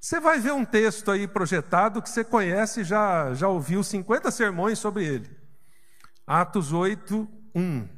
Você 0.00 0.18
vai 0.18 0.38
ver 0.38 0.52
um 0.52 0.64
texto 0.64 1.10
aí 1.10 1.28
projetado 1.28 2.00
que 2.00 2.08
você 2.08 2.24
conhece, 2.24 2.84
já, 2.84 3.34
já 3.34 3.48
ouviu 3.48 3.82
50 3.82 4.30
sermões 4.30 4.78
sobre 4.78 5.04
ele. 5.04 5.37
Atos 6.28 6.74
8, 6.74 7.26
1. 7.54 7.88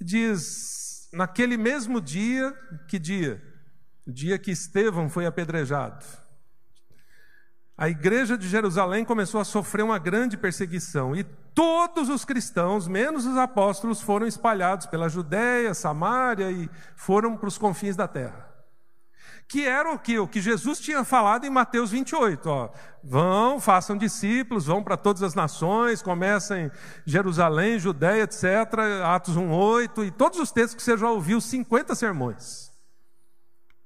Diz: 0.00 1.08
Naquele 1.12 1.56
mesmo 1.56 2.00
dia, 2.00 2.56
que 2.86 2.96
dia? 2.96 3.42
O 4.06 4.12
dia 4.12 4.38
que 4.38 4.52
Estevão 4.52 5.10
foi 5.10 5.26
apedrejado. 5.26 6.04
A 7.76 7.88
igreja 7.88 8.38
de 8.38 8.48
Jerusalém 8.48 9.04
começou 9.04 9.40
a 9.40 9.44
sofrer 9.44 9.82
uma 9.82 9.98
grande 9.98 10.36
perseguição 10.36 11.14
e 11.14 11.24
todos 11.24 12.08
os 12.08 12.24
cristãos, 12.24 12.86
menos 12.86 13.26
os 13.26 13.36
apóstolos, 13.36 14.00
foram 14.00 14.24
espalhados 14.24 14.86
pela 14.86 15.08
Judéia, 15.08 15.74
Samária 15.74 16.52
e 16.52 16.70
foram 16.94 17.36
para 17.36 17.48
os 17.48 17.58
confins 17.58 17.96
da 17.96 18.06
terra 18.06 18.45
que 19.48 19.64
era 19.64 19.92
o 19.92 19.98
que, 19.98 20.18
o 20.18 20.26
que 20.26 20.40
Jesus 20.40 20.80
tinha 20.80 21.04
falado 21.04 21.44
em 21.44 21.50
Mateus 21.50 21.90
28. 21.90 22.48
Ó, 22.48 22.70
vão, 23.02 23.60
façam 23.60 23.96
discípulos, 23.96 24.66
vão 24.66 24.82
para 24.82 24.96
todas 24.96 25.22
as 25.22 25.34
nações, 25.34 26.02
começam 26.02 26.56
em 26.56 26.70
Jerusalém, 27.04 27.78
Judéia, 27.78 28.24
etc. 28.24 28.44
Atos 29.04 29.36
1,8 29.36 30.06
e 30.06 30.10
todos 30.10 30.40
os 30.40 30.50
textos 30.50 30.74
que 30.74 30.82
você 30.82 30.96
já 30.96 31.10
ouviu, 31.10 31.40
50 31.40 31.94
sermões. 31.94 32.66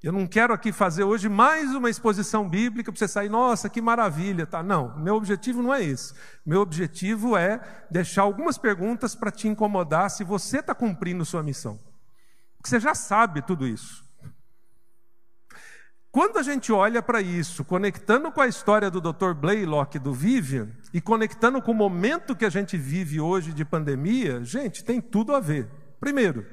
Eu 0.02 0.12
não 0.12 0.26
quero 0.26 0.54
aqui 0.54 0.72
fazer 0.72 1.04
hoje 1.04 1.28
mais 1.28 1.74
uma 1.74 1.90
exposição 1.90 2.48
bíblica 2.48 2.90
para 2.90 2.98
você 2.98 3.06
sair, 3.06 3.28
nossa, 3.28 3.68
que 3.68 3.82
maravilha, 3.82 4.46
tá? 4.46 4.62
Não, 4.62 4.98
meu 4.98 5.14
objetivo 5.14 5.62
não 5.62 5.74
é 5.74 5.84
esse. 5.84 6.14
Meu 6.44 6.62
objetivo 6.62 7.36
é 7.36 7.60
deixar 7.90 8.22
algumas 8.22 8.56
perguntas 8.56 9.14
para 9.14 9.30
te 9.30 9.46
incomodar 9.46 10.10
se 10.10 10.24
você 10.24 10.60
está 10.60 10.74
cumprindo 10.74 11.22
sua 11.26 11.42
missão. 11.42 11.78
Porque 12.56 12.70
você 12.70 12.80
já 12.80 12.94
sabe 12.94 13.42
tudo 13.42 13.66
isso. 13.66 14.09
Quando 16.12 16.38
a 16.38 16.42
gente 16.42 16.72
olha 16.72 17.00
para 17.00 17.22
isso, 17.22 17.64
conectando 17.64 18.32
com 18.32 18.40
a 18.40 18.48
história 18.48 18.90
do 18.90 19.00
Dr. 19.00 19.32
Blaylock 19.32 19.96
do 19.96 20.12
Vivian 20.12 20.68
e 20.92 21.00
conectando 21.00 21.62
com 21.62 21.70
o 21.70 21.74
momento 21.74 22.34
que 22.34 22.44
a 22.44 22.50
gente 22.50 22.76
vive 22.76 23.20
hoje 23.20 23.52
de 23.52 23.64
pandemia, 23.64 24.42
gente, 24.42 24.84
tem 24.84 25.00
tudo 25.00 25.32
a 25.32 25.38
ver. 25.38 25.68
Primeiro, 26.00 26.44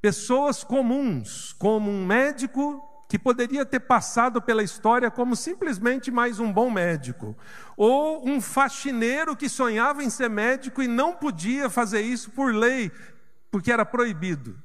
pessoas 0.00 0.64
comuns, 0.64 1.52
como 1.58 1.90
um 1.90 2.06
médico 2.06 2.82
que 3.10 3.18
poderia 3.18 3.66
ter 3.66 3.80
passado 3.80 4.40
pela 4.40 4.62
história 4.62 5.10
como 5.10 5.36
simplesmente 5.36 6.10
mais 6.10 6.40
um 6.40 6.50
bom 6.50 6.70
médico, 6.70 7.36
ou 7.76 8.26
um 8.26 8.40
faxineiro 8.40 9.36
que 9.36 9.50
sonhava 9.50 10.02
em 10.02 10.08
ser 10.08 10.30
médico 10.30 10.82
e 10.82 10.88
não 10.88 11.14
podia 11.14 11.68
fazer 11.68 12.00
isso 12.00 12.30
por 12.30 12.54
lei, 12.54 12.90
porque 13.50 13.70
era 13.70 13.84
proibido 13.84 14.58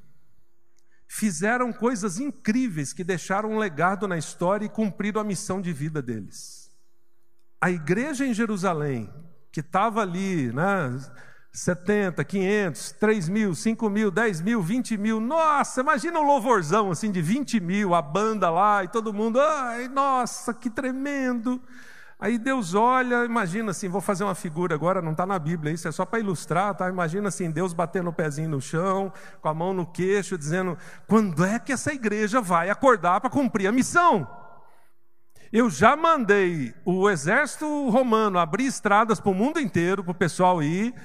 fizeram 1.08 1.72
coisas 1.72 2.20
incríveis 2.20 2.94
que 2.94 3.04
deixaram 3.04 3.52
um 3.52 3.58
legado 3.58 4.08
na 4.08 4.18
história 4.18 4.66
e 4.66 4.70
cumpriram 4.70 5.22
a 5.22 5.24
missão 5.24 5.62
de 5.62 5.72
vida 5.72 6.02
deles. 6.02 6.72
A 7.62 7.72
igreja 7.72 8.26
em 8.26 8.34
Jerusalém, 8.34 9.10
que 9.52 9.60
estava 9.60 10.02
ali, 10.02 10.52
né, 10.52 11.00
70, 11.54 12.24
500, 12.24 12.92
3 12.94 13.30
mil, 13.30 13.54
5 13.54 13.90
mil, 13.90 14.10
10 14.10 14.42
mil, 14.42 14.62
20 14.62 14.98
mil. 14.98 15.20
Nossa, 15.20 15.82
imagina 15.82 16.20
um 16.20 16.26
louvorzão 16.26 16.90
assim 16.90 17.12
de 17.12 17.22
20 17.22 17.60
mil, 17.60 17.94
a 17.94 18.02
banda 18.02 18.50
lá 18.50 18.84
e 18.84 18.88
todo 18.88 19.14
mundo, 19.14 19.40
ai, 19.40 19.88
nossa, 19.88 20.52
que 20.52 20.70
tremendo. 20.70 21.62
Aí 22.24 22.38
Deus 22.38 22.74
olha, 22.74 23.26
imagina 23.26 23.72
assim, 23.72 23.90
vou 23.90 24.00
fazer 24.00 24.24
uma 24.24 24.34
figura 24.34 24.74
agora, 24.74 25.02
não 25.02 25.12
está 25.12 25.26
na 25.26 25.38
Bíblia, 25.38 25.74
isso 25.74 25.90
é 25.90 25.92
só 25.92 26.06
para 26.06 26.22
ilustrar, 26.22 26.74
tá? 26.74 26.88
Imagina 26.88 27.28
assim, 27.28 27.52
Deus 27.52 27.74
batendo 27.74 28.10
o 28.10 28.14
pezinho 28.14 28.48
no 28.48 28.62
chão, 28.62 29.12
com 29.42 29.50
a 29.50 29.54
mão 29.54 29.74
no 29.74 29.86
queixo, 29.86 30.38
dizendo: 30.38 30.78
quando 31.06 31.44
é 31.44 31.60
que 31.60 31.74
essa 31.74 31.92
igreja 31.92 32.40
vai 32.40 32.70
acordar 32.70 33.20
para 33.20 33.30
cumprir 33.30 33.68
a 33.68 33.74
missão? 33.74 34.26
Eu 35.52 35.70
já 35.70 35.98
mandei 35.98 36.74
o 36.86 37.10
exército 37.10 37.90
romano 37.90 38.40
abrir 38.40 38.68
estradas 38.68 39.20
para 39.20 39.30
o 39.30 39.36
mundo 39.36 39.60
inteiro, 39.60 40.02
para 40.02 40.12
o 40.12 40.16
pessoal 40.16 40.64
ir. 40.64 40.96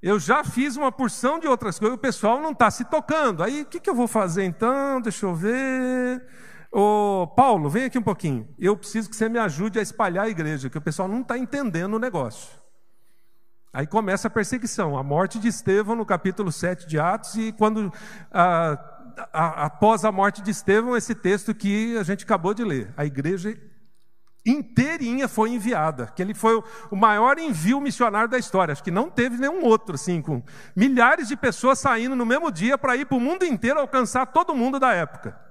Eu 0.00 0.20
já 0.20 0.44
fiz 0.44 0.76
uma 0.76 0.92
porção 0.92 1.40
de 1.40 1.48
outras 1.48 1.80
coisas, 1.80 1.98
o 1.98 2.00
pessoal 2.00 2.40
não 2.40 2.52
está 2.52 2.70
se 2.70 2.84
tocando. 2.84 3.42
Aí 3.42 3.62
o 3.62 3.66
que, 3.66 3.80
que 3.80 3.90
eu 3.90 3.94
vou 3.96 4.06
fazer 4.06 4.44
então? 4.44 5.00
Deixa 5.00 5.26
eu 5.26 5.34
ver. 5.34 6.24
Ô, 6.72 7.26
Paulo, 7.34 7.68
vem 7.68 7.84
aqui 7.84 7.98
um 7.98 8.02
pouquinho. 8.02 8.48
Eu 8.58 8.76
preciso 8.76 9.10
que 9.10 9.16
você 9.16 9.28
me 9.28 9.38
ajude 9.38 9.78
a 9.78 9.82
espalhar 9.82 10.26
a 10.26 10.28
igreja, 10.28 10.70
que 10.70 10.78
o 10.78 10.80
pessoal 10.80 11.08
não 11.08 11.20
está 11.20 11.36
entendendo 11.36 11.94
o 11.94 11.98
negócio. 11.98 12.48
Aí 13.72 13.86
começa 13.86 14.28
a 14.28 14.30
perseguição, 14.30 14.96
a 14.96 15.02
morte 15.02 15.38
de 15.38 15.48
Estevão 15.48 15.96
no 15.96 16.06
capítulo 16.06 16.50
7 16.50 16.86
de 16.86 16.98
Atos, 16.98 17.34
e 17.36 17.52
quando, 17.52 17.92
a, 18.30 18.78
a, 19.32 19.66
após 19.66 20.04
a 20.04 20.12
morte 20.12 20.42
de 20.42 20.50
Estevão, 20.50 20.96
esse 20.96 21.14
texto 21.14 21.54
que 21.54 21.96
a 21.96 22.02
gente 22.02 22.24
acabou 22.24 22.54
de 22.54 22.64
ler, 22.64 22.92
a 22.96 23.04
igreja 23.04 23.56
inteirinha 24.46 25.28
foi 25.28 25.50
enviada, 25.50 26.06
que 26.06 26.22
ele 26.22 26.34
foi 26.34 26.62
o 26.90 26.96
maior 26.96 27.38
envio 27.38 27.80
missionário 27.80 28.28
da 28.28 28.38
história, 28.38 28.72
acho 28.72 28.82
que 28.82 28.90
não 28.90 29.10
teve 29.10 29.36
nenhum 29.36 29.64
outro, 29.64 29.94
assim, 29.94 30.22
com 30.22 30.42
milhares 30.74 31.28
de 31.28 31.36
pessoas 31.36 31.78
saindo 31.78 32.16
no 32.16 32.26
mesmo 32.26 32.50
dia 32.50 32.78
para 32.78 32.96
ir 32.96 33.06
para 33.06 33.16
o 33.16 33.20
mundo 33.20 33.44
inteiro 33.44 33.78
alcançar 33.78 34.26
todo 34.26 34.54
mundo 34.54 34.80
da 34.80 34.92
época. 34.92 35.49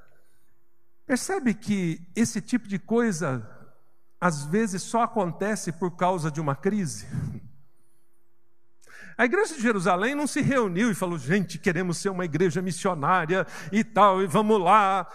Percebe 1.09 1.55
que 1.55 1.99
esse 2.15 2.39
tipo 2.39 2.67
de 2.67 2.77
coisa 2.77 3.43
às 4.21 4.45
vezes 4.45 4.83
só 4.83 5.01
acontece 5.01 5.71
por 5.71 5.97
causa 5.97 6.29
de 6.29 6.39
uma 6.39 6.55
crise? 6.55 7.07
A 9.17 9.25
igreja 9.25 9.55
de 9.55 9.59
Jerusalém 9.59 10.13
não 10.13 10.27
se 10.27 10.39
reuniu 10.39 10.91
e 10.91 10.93
falou, 10.93 11.17
gente, 11.17 11.57
queremos 11.57 11.97
ser 11.97 12.09
uma 12.09 12.25
igreja 12.25 12.61
missionária 12.61 13.47
e 13.71 13.83
tal, 13.83 14.21
e 14.21 14.27
vamos 14.27 14.61
lá. 14.61 15.07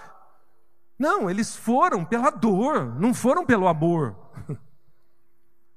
Não, 0.99 1.31
eles 1.31 1.55
foram 1.55 2.05
pela 2.05 2.31
dor, 2.31 2.99
não 2.99 3.15
foram 3.15 3.47
pelo 3.47 3.69
amor. 3.69 4.17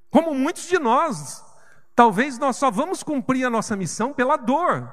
Como 0.09 0.33
muitos 0.33 0.67
de 0.67 0.79
nós, 0.79 1.45
talvez 1.95 2.39
nós 2.39 2.55
só 2.55 2.71
vamos 2.71 3.03
cumprir 3.03 3.45
a 3.45 3.51
nossa 3.51 3.75
missão 3.75 4.11
pela 4.11 4.35
dor. 4.35 4.91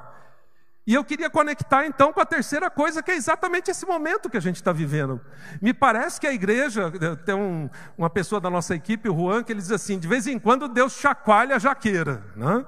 E 0.86 0.92
eu 0.92 1.02
queria 1.02 1.30
conectar 1.30 1.86
então 1.86 2.12
com 2.12 2.20
a 2.20 2.26
terceira 2.26 2.68
coisa, 2.68 3.02
que 3.02 3.10
é 3.10 3.16
exatamente 3.16 3.70
esse 3.70 3.86
momento 3.86 4.28
que 4.28 4.36
a 4.36 4.40
gente 4.40 4.56
está 4.56 4.70
vivendo. 4.70 5.18
Me 5.60 5.72
parece 5.72 6.20
que 6.20 6.26
a 6.26 6.32
igreja, 6.32 6.92
tem 7.24 7.34
um, 7.34 7.70
uma 7.96 8.10
pessoa 8.10 8.38
da 8.38 8.50
nossa 8.50 8.74
equipe, 8.74 9.08
o 9.08 9.14
Juan, 9.14 9.42
que 9.42 9.52
ele 9.52 9.62
diz 9.62 9.72
assim: 9.72 9.98
de 9.98 10.06
vez 10.06 10.26
em 10.26 10.38
quando 10.38 10.68
Deus 10.68 10.92
chacoalha 10.92 11.56
a 11.56 11.58
jaqueira. 11.58 12.22
Né? 12.36 12.66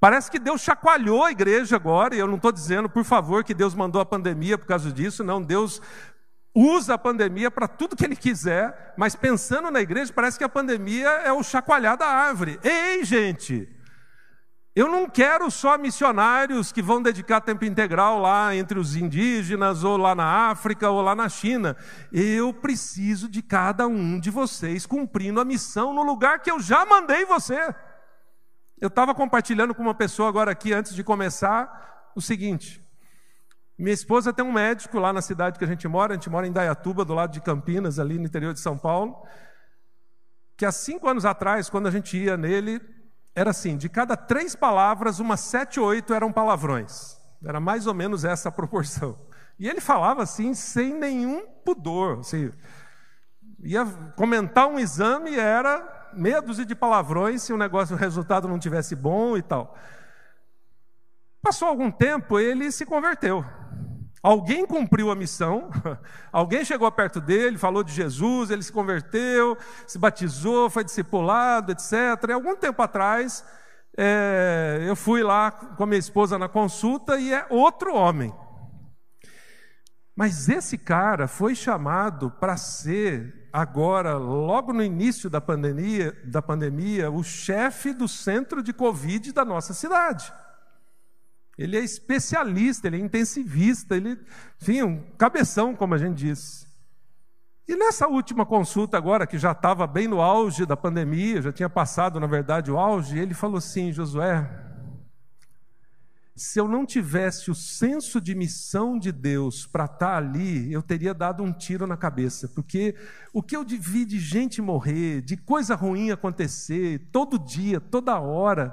Parece 0.00 0.28
que 0.30 0.38
Deus 0.40 0.60
chacoalhou 0.60 1.22
a 1.22 1.30
igreja 1.30 1.76
agora, 1.76 2.16
e 2.16 2.18
eu 2.18 2.26
não 2.26 2.36
estou 2.36 2.50
dizendo, 2.50 2.88
por 2.88 3.04
favor, 3.04 3.44
que 3.44 3.54
Deus 3.54 3.74
mandou 3.74 4.00
a 4.00 4.06
pandemia 4.06 4.58
por 4.58 4.66
causa 4.66 4.90
disso, 4.90 5.22
não. 5.22 5.40
Deus 5.40 5.80
usa 6.52 6.94
a 6.94 6.98
pandemia 6.98 7.52
para 7.52 7.68
tudo 7.68 7.94
que 7.94 8.04
ele 8.04 8.16
quiser, 8.16 8.94
mas 8.96 9.14
pensando 9.14 9.70
na 9.70 9.80
igreja, 9.80 10.12
parece 10.12 10.36
que 10.36 10.44
a 10.44 10.48
pandemia 10.48 11.08
é 11.08 11.32
o 11.32 11.44
chacoalhar 11.44 11.96
da 11.96 12.06
árvore. 12.06 12.58
Ei, 12.64 13.04
gente! 13.04 13.77
Eu 14.78 14.86
não 14.86 15.10
quero 15.10 15.50
só 15.50 15.76
missionários 15.76 16.70
que 16.70 16.80
vão 16.80 17.02
dedicar 17.02 17.40
tempo 17.40 17.64
integral 17.64 18.20
lá 18.20 18.54
entre 18.54 18.78
os 18.78 18.94
indígenas, 18.94 19.82
ou 19.82 19.96
lá 19.96 20.14
na 20.14 20.50
África, 20.50 20.88
ou 20.88 21.02
lá 21.02 21.16
na 21.16 21.28
China. 21.28 21.76
Eu 22.12 22.54
preciso 22.54 23.28
de 23.28 23.42
cada 23.42 23.88
um 23.88 24.20
de 24.20 24.30
vocês 24.30 24.86
cumprindo 24.86 25.40
a 25.40 25.44
missão 25.44 25.92
no 25.92 26.04
lugar 26.04 26.42
que 26.42 26.48
eu 26.48 26.60
já 26.60 26.86
mandei 26.86 27.24
você. 27.24 27.74
Eu 28.80 28.86
estava 28.86 29.12
compartilhando 29.16 29.74
com 29.74 29.82
uma 29.82 29.96
pessoa 29.96 30.28
agora 30.28 30.52
aqui, 30.52 30.72
antes 30.72 30.94
de 30.94 31.02
começar, 31.02 32.12
o 32.14 32.20
seguinte. 32.20 32.80
Minha 33.76 33.94
esposa 33.94 34.32
tem 34.32 34.44
um 34.44 34.52
médico 34.52 35.00
lá 35.00 35.12
na 35.12 35.20
cidade 35.20 35.58
que 35.58 35.64
a 35.64 35.68
gente 35.68 35.88
mora, 35.88 36.12
a 36.12 36.14
gente 36.14 36.30
mora 36.30 36.46
em 36.46 36.52
Dayatuba, 36.52 37.04
do 37.04 37.14
lado 37.14 37.32
de 37.32 37.40
Campinas, 37.40 37.98
ali 37.98 38.16
no 38.16 38.26
interior 38.26 38.54
de 38.54 38.60
São 38.60 38.78
Paulo, 38.78 39.26
que 40.56 40.64
há 40.64 40.70
cinco 40.70 41.08
anos 41.08 41.24
atrás, 41.24 41.68
quando 41.68 41.88
a 41.88 41.90
gente 41.90 42.16
ia 42.16 42.36
nele, 42.36 42.80
era 43.38 43.50
assim: 43.50 43.76
de 43.76 43.88
cada 43.88 44.16
três 44.16 44.56
palavras, 44.56 45.20
umas 45.20 45.40
sete, 45.40 45.78
oito 45.78 46.12
eram 46.12 46.32
palavrões. 46.32 47.16
Era 47.44 47.60
mais 47.60 47.86
ou 47.86 47.94
menos 47.94 48.24
essa 48.24 48.48
a 48.48 48.52
proporção. 48.52 49.16
E 49.58 49.68
ele 49.68 49.80
falava 49.80 50.22
assim, 50.22 50.54
sem 50.54 50.92
nenhum 50.94 51.46
pudor. 51.64 52.20
Assim, 52.20 52.52
ia 53.60 53.84
comentar 54.16 54.66
um 54.66 54.78
exame 54.78 55.36
era 55.36 56.10
meia 56.12 56.40
dúzia 56.42 56.64
de 56.64 56.74
palavrões 56.74 57.42
se 57.42 57.52
o 57.52 57.56
negócio, 57.56 57.94
o 57.96 57.98
resultado 57.98 58.48
não 58.48 58.58
tivesse 58.58 58.96
bom 58.96 59.36
e 59.36 59.42
tal. 59.42 59.76
Passou 61.40 61.68
algum 61.68 61.90
tempo, 61.90 62.40
ele 62.40 62.72
se 62.72 62.84
converteu. 62.84 63.44
Alguém 64.22 64.66
cumpriu 64.66 65.10
a 65.10 65.14
missão, 65.14 65.70
alguém 66.32 66.64
chegou 66.64 66.90
perto 66.90 67.20
dele, 67.20 67.56
falou 67.56 67.84
de 67.84 67.92
Jesus, 67.92 68.50
ele 68.50 68.62
se 68.62 68.72
converteu, 68.72 69.56
se 69.86 69.98
batizou, 69.98 70.68
foi 70.68 70.82
discipulado, 70.82 71.70
etc. 71.70 71.92
E 72.28 72.32
algum 72.32 72.56
tempo 72.56 72.82
atrás, 72.82 73.44
é, 73.96 74.84
eu 74.88 74.96
fui 74.96 75.22
lá 75.22 75.50
com 75.50 75.84
a 75.84 75.86
minha 75.86 75.98
esposa 75.98 76.38
na 76.38 76.48
consulta 76.48 77.18
e 77.18 77.32
é 77.32 77.46
outro 77.48 77.94
homem. 77.94 78.34
Mas 80.16 80.48
esse 80.48 80.76
cara 80.76 81.28
foi 81.28 81.54
chamado 81.54 82.28
para 82.28 82.56
ser, 82.56 83.48
agora, 83.52 84.16
logo 84.16 84.72
no 84.72 84.82
início 84.82 85.30
da 85.30 85.40
pandemia, 85.40 86.12
da 86.24 86.42
pandemia 86.42 87.08
o 87.08 87.22
chefe 87.22 87.94
do 87.94 88.08
centro 88.08 88.60
de 88.60 88.72
Covid 88.72 89.32
da 89.32 89.44
nossa 89.44 89.72
cidade. 89.72 90.32
Ele 91.58 91.76
é 91.76 91.80
especialista, 91.80 92.86
ele 92.86 92.96
é 92.96 93.00
intensivista, 93.00 93.96
ele, 93.96 94.16
enfim, 94.62 94.82
um 94.82 95.02
cabeção, 95.18 95.74
como 95.74 95.92
a 95.92 95.98
gente 95.98 96.16
diz. 96.16 96.68
E 97.66 97.74
nessa 97.76 98.06
última 98.06 98.46
consulta 98.46 98.96
agora, 98.96 99.26
que 99.26 99.36
já 99.36 99.52
estava 99.52 99.86
bem 99.86 100.06
no 100.06 100.22
auge 100.22 100.64
da 100.64 100.76
pandemia, 100.76 101.42
já 101.42 101.52
tinha 101.52 101.68
passado, 101.68 102.20
na 102.20 102.26
verdade, 102.26 102.70
o 102.70 102.78
auge, 102.78 103.18
ele 103.18 103.34
falou 103.34 103.58
assim, 103.58 103.92
Josué, 103.92 104.48
se 106.34 106.60
eu 106.60 106.68
não 106.68 106.86
tivesse 106.86 107.50
o 107.50 107.54
senso 107.54 108.20
de 108.20 108.34
missão 108.34 108.96
de 108.96 109.10
Deus 109.10 109.66
para 109.66 109.86
estar 109.86 109.98
tá 109.98 110.16
ali, 110.16 110.72
eu 110.72 110.80
teria 110.80 111.12
dado 111.12 111.42
um 111.42 111.52
tiro 111.52 111.86
na 111.86 111.96
cabeça, 111.96 112.48
porque 112.48 112.94
o 113.32 113.42
que 113.42 113.56
eu 113.56 113.64
vi 113.66 114.04
de 114.04 114.20
gente 114.20 114.62
morrer, 114.62 115.20
de 115.20 115.36
coisa 115.36 115.74
ruim 115.74 116.12
acontecer, 116.12 117.10
todo 117.10 117.36
dia, 117.36 117.80
toda 117.80 118.20
hora, 118.20 118.72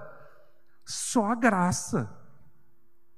só 0.85 1.31
a 1.31 1.35
graça. 1.35 2.24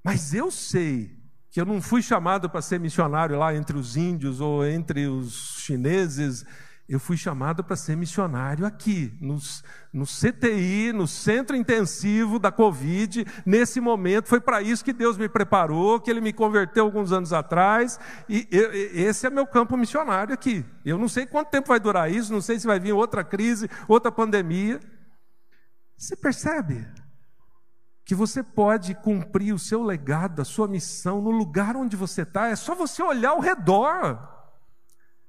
Mas 0.08 0.34
eu 0.34 0.50
sei 0.50 1.12
que 1.52 1.60
eu 1.60 1.66
não 1.66 1.82
fui 1.82 2.02
chamado 2.02 2.50
para 2.50 2.62
ser 2.62 2.80
missionário 2.80 3.38
lá 3.38 3.54
entre 3.54 3.78
os 3.78 3.98
índios 3.98 4.40
ou 4.40 4.66
entre 4.66 5.06
os 5.06 5.58
chineses. 5.60 6.46
Eu 6.88 6.98
fui 6.98 7.18
chamado 7.18 7.62
para 7.62 7.76
ser 7.76 7.98
missionário 7.98 8.66
aqui, 8.66 9.14
nos, 9.20 9.66
no 9.92 10.06
CTI, 10.06 10.94
no 10.94 11.10
Centro 11.10 11.58
Intensivo 11.58 12.40
da 12.40 12.54
Covid. 12.54 13.26
Nesse 13.46 13.82
momento, 13.82 14.30
foi 14.30 14.40
para 14.40 14.62
isso 14.62 14.82
que 14.82 14.94
Deus 14.94 15.18
me 15.18 15.28
preparou, 15.28 16.00
que 16.00 16.10
Ele 16.10 16.22
me 16.22 16.32
converteu 16.32 16.86
alguns 16.86 17.12
anos 17.12 17.34
atrás. 17.34 18.00
E 18.30 18.48
eu, 18.50 18.72
esse 18.74 19.28
é 19.28 19.30
meu 19.30 19.46
campo 19.46 19.76
missionário 19.76 20.34
aqui. 20.34 20.64
Eu 20.86 20.98
não 20.98 21.10
sei 21.10 21.26
quanto 21.26 21.50
tempo 21.50 21.68
vai 21.68 21.82
durar 21.82 22.10
isso, 22.10 22.32
não 22.32 22.40
sei 22.40 22.58
se 22.58 22.66
vai 22.66 22.80
vir 22.80 22.94
outra 22.94 23.26
crise, 23.26 23.70
outra 23.90 24.10
pandemia. 24.10 24.80
Você 25.98 26.16
percebe? 26.16 26.88
Que 28.08 28.16
você 28.16 28.42
pode 28.42 28.96
cumprir 28.96 29.54
o 29.54 29.60
seu 29.60 29.84
legado, 29.84 30.42
a 30.42 30.46
sua 30.46 30.66
missão 30.66 31.22
no 31.22 31.30
lugar 31.30 31.76
onde 31.76 31.98
você 31.98 32.22
está, 32.22 32.48
é 32.48 32.56
só 32.56 32.74
você 32.74 33.04
olhar 33.04 33.32
ao 33.32 33.42
redor. 33.42 34.18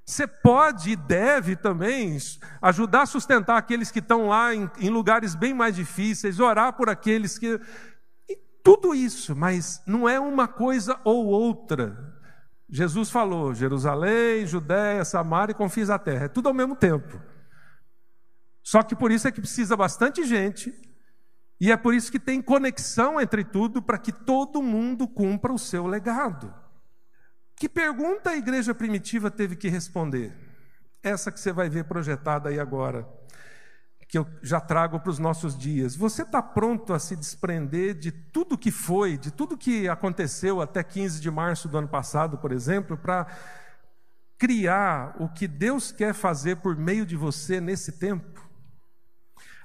Você 0.07 0.29
pode 0.29 0.91
e 0.91 0.97
deve 0.97 1.57
também 1.57 2.17
ajudar 2.63 3.03
a 3.03 3.07
sustentar 3.07 3.57
aqueles 3.57 3.91
que 3.91 3.99
estão 3.99 4.29
lá 4.29 4.55
em, 4.55 4.71
em 4.79 4.91
lugares 4.91 5.35
bem 5.35 5.53
mais 5.53 5.75
difíceis, 5.75 6.39
orar 6.39 6.75
por 6.75 6.89
aqueles 6.89 7.37
que. 7.37 7.61
Tudo 8.63 8.95
isso, 8.95 9.35
mas 9.35 9.83
não 9.85 10.09
é 10.09 10.21
uma 10.21 10.47
coisa 10.47 11.01
ou 11.03 11.27
outra. 11.27 12.15
Jesus 12.71 13.11
falou: 13.11 13.53
Jerusalém, 13.55 14.47
Judéia, 14.47 15.05
Samaria 15.05 15.51
e 15.51 15.57
confins 15.57 15.91
a 15.91 15.99
terra. 15.99 16.27
É 16.27 16.29
tudo 16.29 16.47
ao 16.47 16.55
mesmo 16.55 16.77
tempo. 16.77 17.21
Só 18.63 18.85
que 18.85 18.95
por 18.95 19.11
isso 19.11 19.27
é 19.27 19.33
que 19.33 19.41
precisa 19.41 19.77
bastante 19.77 20.25
gente 20.25 20.88
e 21.61 21.73
é 21.73 21.77
por 21.77 21.93
isso 21.93 22.13
que 22.13 22.21
tem 22.21 22.41
conexão 22.41 23.21
entre 23.21 23.43
tudo 23.45 23.83
para 23.83 23.99
que 23.99 24.13
todo 24.13 24.63
mundo 24.63 25.09
cumpra 25.09 25.53
o 25.53 25.59
seu 25.59 25.87
legado. 25.87 26.55
Que 27.57 27.69
pergunta 27.69 28.31
a 28.31 28.37
igreja 28.37 28.73
primitiva 28.73 29.31
teve 29.31 29.57
que 29.57 29.69
responder? 29.69 30.33
Essa 31.03 31.33
que 31.33 31.41
você 31.41 31.53
vai 31.53 31.69
ver 31.69 31.85
projetada 31.85 32.49
aí 32.49 32.61
agora, 32.61 33.09
que 34.09 34.17
eu 34.17 34.27
já 34.41 34.61
trago 34.61 35.01
para 35.01 35.11
os 35.11 35.19
nossos 35.19 35.59
dias. 35.59 35.97
Você 35.97 36.23
está 36.23 36.41
pronto 36.41 36.95
a 36.95 36.99
se 37.01 37.17
desprender 37.17 37.95
de 37.95 38.13
tudo 38.13 38.57
que 38.57 38.71
foi, 38.71 39.19
de 39.19 39.33
tudo 39.33 39.59
que 39.59 39.89
aconteceu 39.89 40.63
até 40.63 40.83
15 40.85 41.21
de 41.21 41.31
março 41.31 41.69
do 41.69 41.77
ano 41.77 41.89
passado, 41.89 42.39
por 42.39 42.53
exemplo, 42.53 42.97
para 42.97 43.27
criar 44.39 45.17
o 45.19 45.29
que 45.29 45.49
Deus 45.49 45.91
quer 45.91 46.15
fazer 46.15 46.57
por 46.57 46.77
meio 46.77 47.05
de 47.05 47.17
você 47.17 47.61
nesse 47.61 47.99
tempo? 47.99 48.48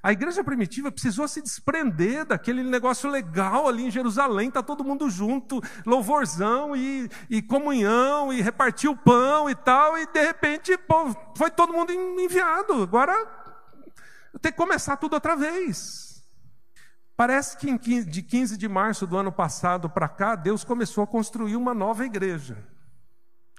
A 0.03 0.11
igreja 0.11 0.43
primitiva 0.43 0.91
precisou 0.91 1.25
se 1.29 1.41
desprender 1.41 2.25
daquele 2.25 2.61
negócio 2.61 3.09
legal 3.09 3.69
ali 3.69 3.85
em 3.85 3.89
Jerusalém, 3.89 4.49
está 4.49 4.61
todo 4.61 4.83
mundo 4.83 5.09
junto, 5.09 5.61
louvorzão 5.85 6.75
e, 6.75 7.09
e 7.29 7.41
comunhão, 7.41 8.33
e 8.33 8.41
repartir 8.41 8.89
o 8.89 8.97
pão 8.97 9.49
e 9.49 9.55
tal, 9.55 9.97
e 9.97 10.05
de 10.05 10.21
repente 10.21 10.77
pô, 10.77 11.15
foi 11.37 11.49
todo 11.49 11.71
mundo 11.71 11.93
enviado. 11.93 12.83
Agora 12.83 13.15
tem 14.41 14.51
que 14.51 14.57
começar 14.57 14.97
tudo 14.97 15.13
outra 15.13 15.37
vez. 15.37 16.21
Parece 17.15 17.55
que 17.55 18.03
de 18.03 18.21
15 18.21 18.57
de 18.57 18.67
março 18.67 19.07
do 19.07 19.17
ano 19.17 19.31
passado 19.31 19.89
para 19.89 20.09
cá, 20.09 20.35
Deus 20.35 20.65
começou 20.65 21.05
a 21.05 21.07
construir 21.07 21.55
uma 21.55 21.73
nova 21.73 22.03
igreja. 22.03 22.57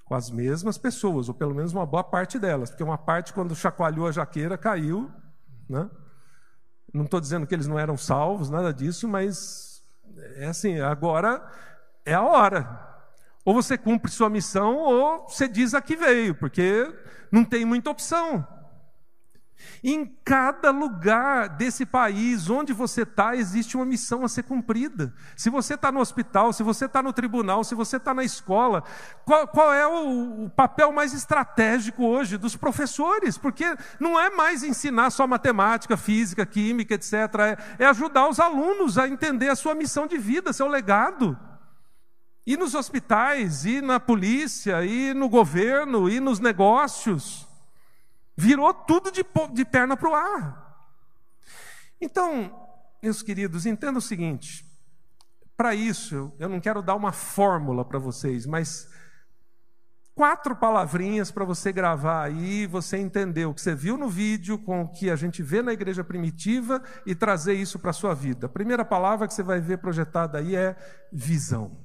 Com 0.04 0.14
as 0.14 0.30
mesmas 0.30 0.76
pessoas, 0.76 1.30
ou 1.30 1.34
pelo 1.34 1.54
menos 1.54 1.72
uma 1.72 1.86
boa 1.86 2.04
parte 2.04 2.38
delas, 2.38 2.68
porque 2.68 2.84
uma 2.84 2.98
parte, 2.98 3.32
quando 3.32 3.56
chacoalhou 3.56 4.06
a 4.06 4.12
jaqueira, 4.12 4.58
caiu, 4.58 5.10
né? 5.66 5.88
Não 6.94 7.04
estou 7.04 7.20
dizendo 7.20 7.44
que 7.44 7.52
eles 7.52 7.66
não 7.66 7.76
eram 7.76 7.96
salvos, 7.96 8.48
nada 8.48 8.72
disso, 8.72 9.08
mas 9.08 9.84
é 10.36 10.46
assim, 10.46 10.78
agora 10.78 11.44
é 12.04 12.14
a 12.14 12.22
hora. 12.22 12.94
Ou 13.44 13.52
você 13.52 13.76
cumpre 13.76 14.10
sua 14.12 14.30
missão, 14.30 14.76
ou 14.76 15.28
você 15.28 15.48
diz 15.48 15.74
a 15.74 15.82
que 15.82 15.96
veio, 15.96 16.36
porque 16.36 16.88
não 17.32 17.44
tem 17.44 17.64
muita 17.64 17.90
opção. 17.90 18.46
Em 19.82 20.06
cada 20.24 20.70
lugar 20.70 21.48
desse 21.48 21.84
país 21.84 22.48
onde 22.48 22.72
você 22.72 23.02
está, 23.02 23.36
existe 23.36 23.76
uma 23.76 23.84
missão 23.84 24.24
a 24.24 24.28
ser 24.28 24.44
cumprida. 24.44 25.12
Se 25.36 25.50
você 25.50 25.74
está 25.74 25.92
no 25.92 26.00
hospital, 26.00 26.52
se 26.52 26.62
você 26.62 26.86
está 26.86 27.02
no 27.02 27.12
tribunal, 27.12 27.64
se 27.64 27.74
você 27.74 27.96
está 27.96 28.14
na 28.14 28.24
escola, 28.24 28.82
qual, 29.24 29.46
qual 29.48 29.72
é 29.72 29.86
o, 29.86 30.44
o, 30.44 30.50
papel 30.50 30.90
mais 30.92 31.12
estratégico 31.12 32.04
hoje 32.04 32.38
dos 32.38 32.56
professores? 32.56 33.36
Porque 33.36 33.76
não 34.00 34.18
é 34.18 34.30
mais 34.30 34.62
ensinar 34.62 35.10
só 35.10 35.26
matemática, 35.26 35.96
física, 35.96 36.46
química, 36.46 36.94
etc. 36.94 37.12
É, 37.78 37.84
é 37.84 37.86
ajudar 37.86 38.28
os 38.28 38.40
alunos 38.40 38.96
a 38.98 39.08
entender 39.08 39.48
a 39.48 39.56
sua 39.56 39.74
missão 39.74 40.06
de 40.06 40.18
vida, 40.18 40.52
seu 40.52 40.68
legado. 40.68 41.38
E 42.46 42.56
nos 42.56 42.74
hospitais, 42.74 43.64
e 43.64 43.80
na 43.80 43.98
polícia, 43.98 44.84
e 44.84 45.14
no 45.14 45.28
governo, 45.28 46.10
e 46.10 46.20
nos 46.20 46.40
negócios. 46.40 47.53
Virou 48.36 48.72
tudo 48.74 49.10
de, 49.10 49.24
de 49.52 49.64
perna 49.64 49.96
para 49.96 50.10
o 50.10 50.14
ar. 50.14 50.64
Então, 52.00 52.68
meus 53.02 53.22
queridos, 53.22 53.66
entenda 53.66 53.98
o 53.98 54.02
seguinte: 54.02 54.64
para 55.56 55.74
isso, 55.74 56.32
eu 56.38 56.48
não 56.48 56.60
quero 56.60 56.82
dar 56.82 56.94
uma 56.96 57.12
fórmula 57.12 57.84
para 57.84 57.98
vocês, 57.98 58.44
mas 58.44 58.88
quatro 60.14 60.56
palavrinhas 60.56 61.30
para 61.30 61.44
você 61.44 61.72
gravar 61.72 62.24
aí, 62.24 62.66
você 62.66 62.96
entender 62.96 63.46
o 63.46 63.54
que 63.54 63.60
você 63.60 63.74
viu 63.74 63.96
no 63.96 64.08
vídeo 64.08 64.58
com 64.58 64.82
o 64.82 64.88
que 64.88 65.10
a 65.10 65.16
gente 65.16 65.42
vê 65.42 65.62
na 65.62 65.72
igreja 65.72 66.04
primitiva 66.04 66.82
e 67.04 67.14
trazer 67.14 67.54
isso 67.54 67.78
para 67.78 67.90
a 67.90 67.94
sua 67.94 68.14
vida. 68.14 68.46
A 68.46 68.50
primeira 68.50 68.84
palavra 68.84 69.26
que 69.26 69.34
você 69.34 69.42
vai 69.42 69.60
ver 69.60 69.78
projetada 69.78 70.38
aí 70.38 70.56
é 70.56 70.76
visão. 71.12 71.83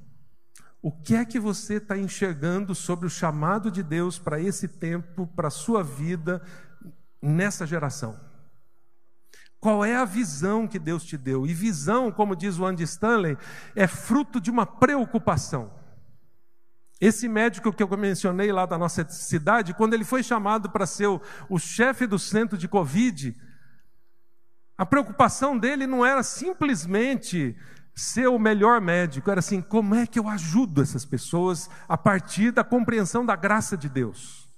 O 0.82 0.91
que 0.91 1.15
é 1.15 1.25
que 1.25 1.39
você 1.39 1.75
está 1.75 1.97
enxergando 1.97 2.73
sobre 2.73 3.05
o 3.05 3.09
chamado 3.09 3.69
de 3.69 3.84
Deus 3.84 4.17
para 4.17 4.39
esse 4.39 4.67
tempo, 4.67 5.27
para 5.36 5.49
a 5.49 5.51
sua 5.51 5.84
vida, 5.84 6.41
nessa 7.21 7.67
geração? 7.67 8.17
Qual 9.59 9.84
é 9.84 9.95
a 9.95 10.05
visão 10.05 10.65
que 10.65 10.80
Deus 10.80 11.03
te 11.03 11.17
deu? 11.17 11.45
E 11.45 11.53
visão, 11.53 12.11
como 12.11 12.34
diz 12.34 12.57
o 12.57 12.65
Andy 12.65 12.84
Stanley, 12.84 13.38
é 13.75 13.88
fruto 13.88 14.39
de 14.39 14.49
uma 14.49 14.65
preocupação. 14.65 15.73
Esse 17.01 17.27
médico 17.27 17.73
que 17.73 17.84
eu 17.84 17.97
mencionei 17.97 18.51
lá 18.51 18.65
da 18.65 18.77
nossa 18.77 19.07
cidade, 19.09 19.73
quando 19.73 19.93
ele 19.93 20.05
foi 20.05 20.23
chamado 20.23 20.69
para 20.69 20.86
ser 20.86 21.07
o, 21.07 21.21
o 21.49 21.59
chefe 21.59 22.07
do 22.07 22.17
centro 22.17 22.57
de 22.57 22.69
Covid, 22.69 23.36
a 24.77 24.86
preocupação 24.86 25.57
dele 25.57 25.86
não 25.86 26.05
era 26.05 26.23
simplesmente 26.23 27.53
ser 27.95 28.27
o 28.27 28.39
melhor 28.39 28.79
médico, 28.79 29.29
era 29.29 29.39
assim: 29.39 29.61
como 29.61 29.95
é 29.95 30.07
que 30.07 30.19
eu 30.19 30.27
ajudo 30.27 30.81
essas 30.81 31.05
pessoas 31.05 31.69
a 31.87 31.97
partir 31.97 32.51
da 32.51 32.63
compreensão 32.63 33.25
da 33.25 33.35
graça 33.35 33.75
de 33.75 33.89
Deus? 33.89 34.49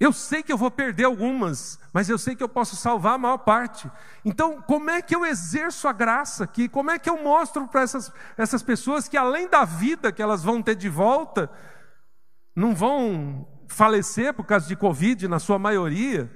Eu 0.00 0.14
sei 0.14 0.42
que 0.42 0.50
eu 0.50 0.56
vou 0.56 0.70
perder 0.70 1.04
algumas, 1.04 1.78
mas 1.92 2.08
eu 2.08 2.16
sei 2.16 2.34
que 2.34 2.42
eu 2.42 2.48
posso 2.48 2.74
salvar 2.74 3.14
a 3.14 3.18
maior 3.18 3.36
parte. 3.36 3.90
Então, 4.24 4.62
como 4.62 4.88
é 4.88 5.02
que 5.02 5.14
eu 5.14 5.26
exerço 5.26 5.86
a 5.86 5.92
graça 5.92 6.44
aqui? 6.44 6.70
Como 6.70 6.90
é 6.90 6.98
que 6.98 7.10
eu 7.10 7.22
mostro 7.22 7.68
para 7.68 7.82
essas, 7.82 8.10
essas 8.34 8.62
pessoas 8.62 9.06
que, 9.06 9.16
além 9.18 9.46
da 9.46 9.66
vida 9.66 10.10
que 10.10 10.22
elas 10.22 10.42
vão 10.42 10.62
ter 10.62 10.74
de 10.74 10.88
volta, 10.88 11.50
não 12.56 12.74
vão 12.74 13.46
falecer 13.68 14.32
por 14.32 14.46
causa 14.46 14.66
de 14.66 14.74
Covid, 14.74 15.28
na 15.28 15.38
sua 15.38 15.58
maioria? 15.58 16.34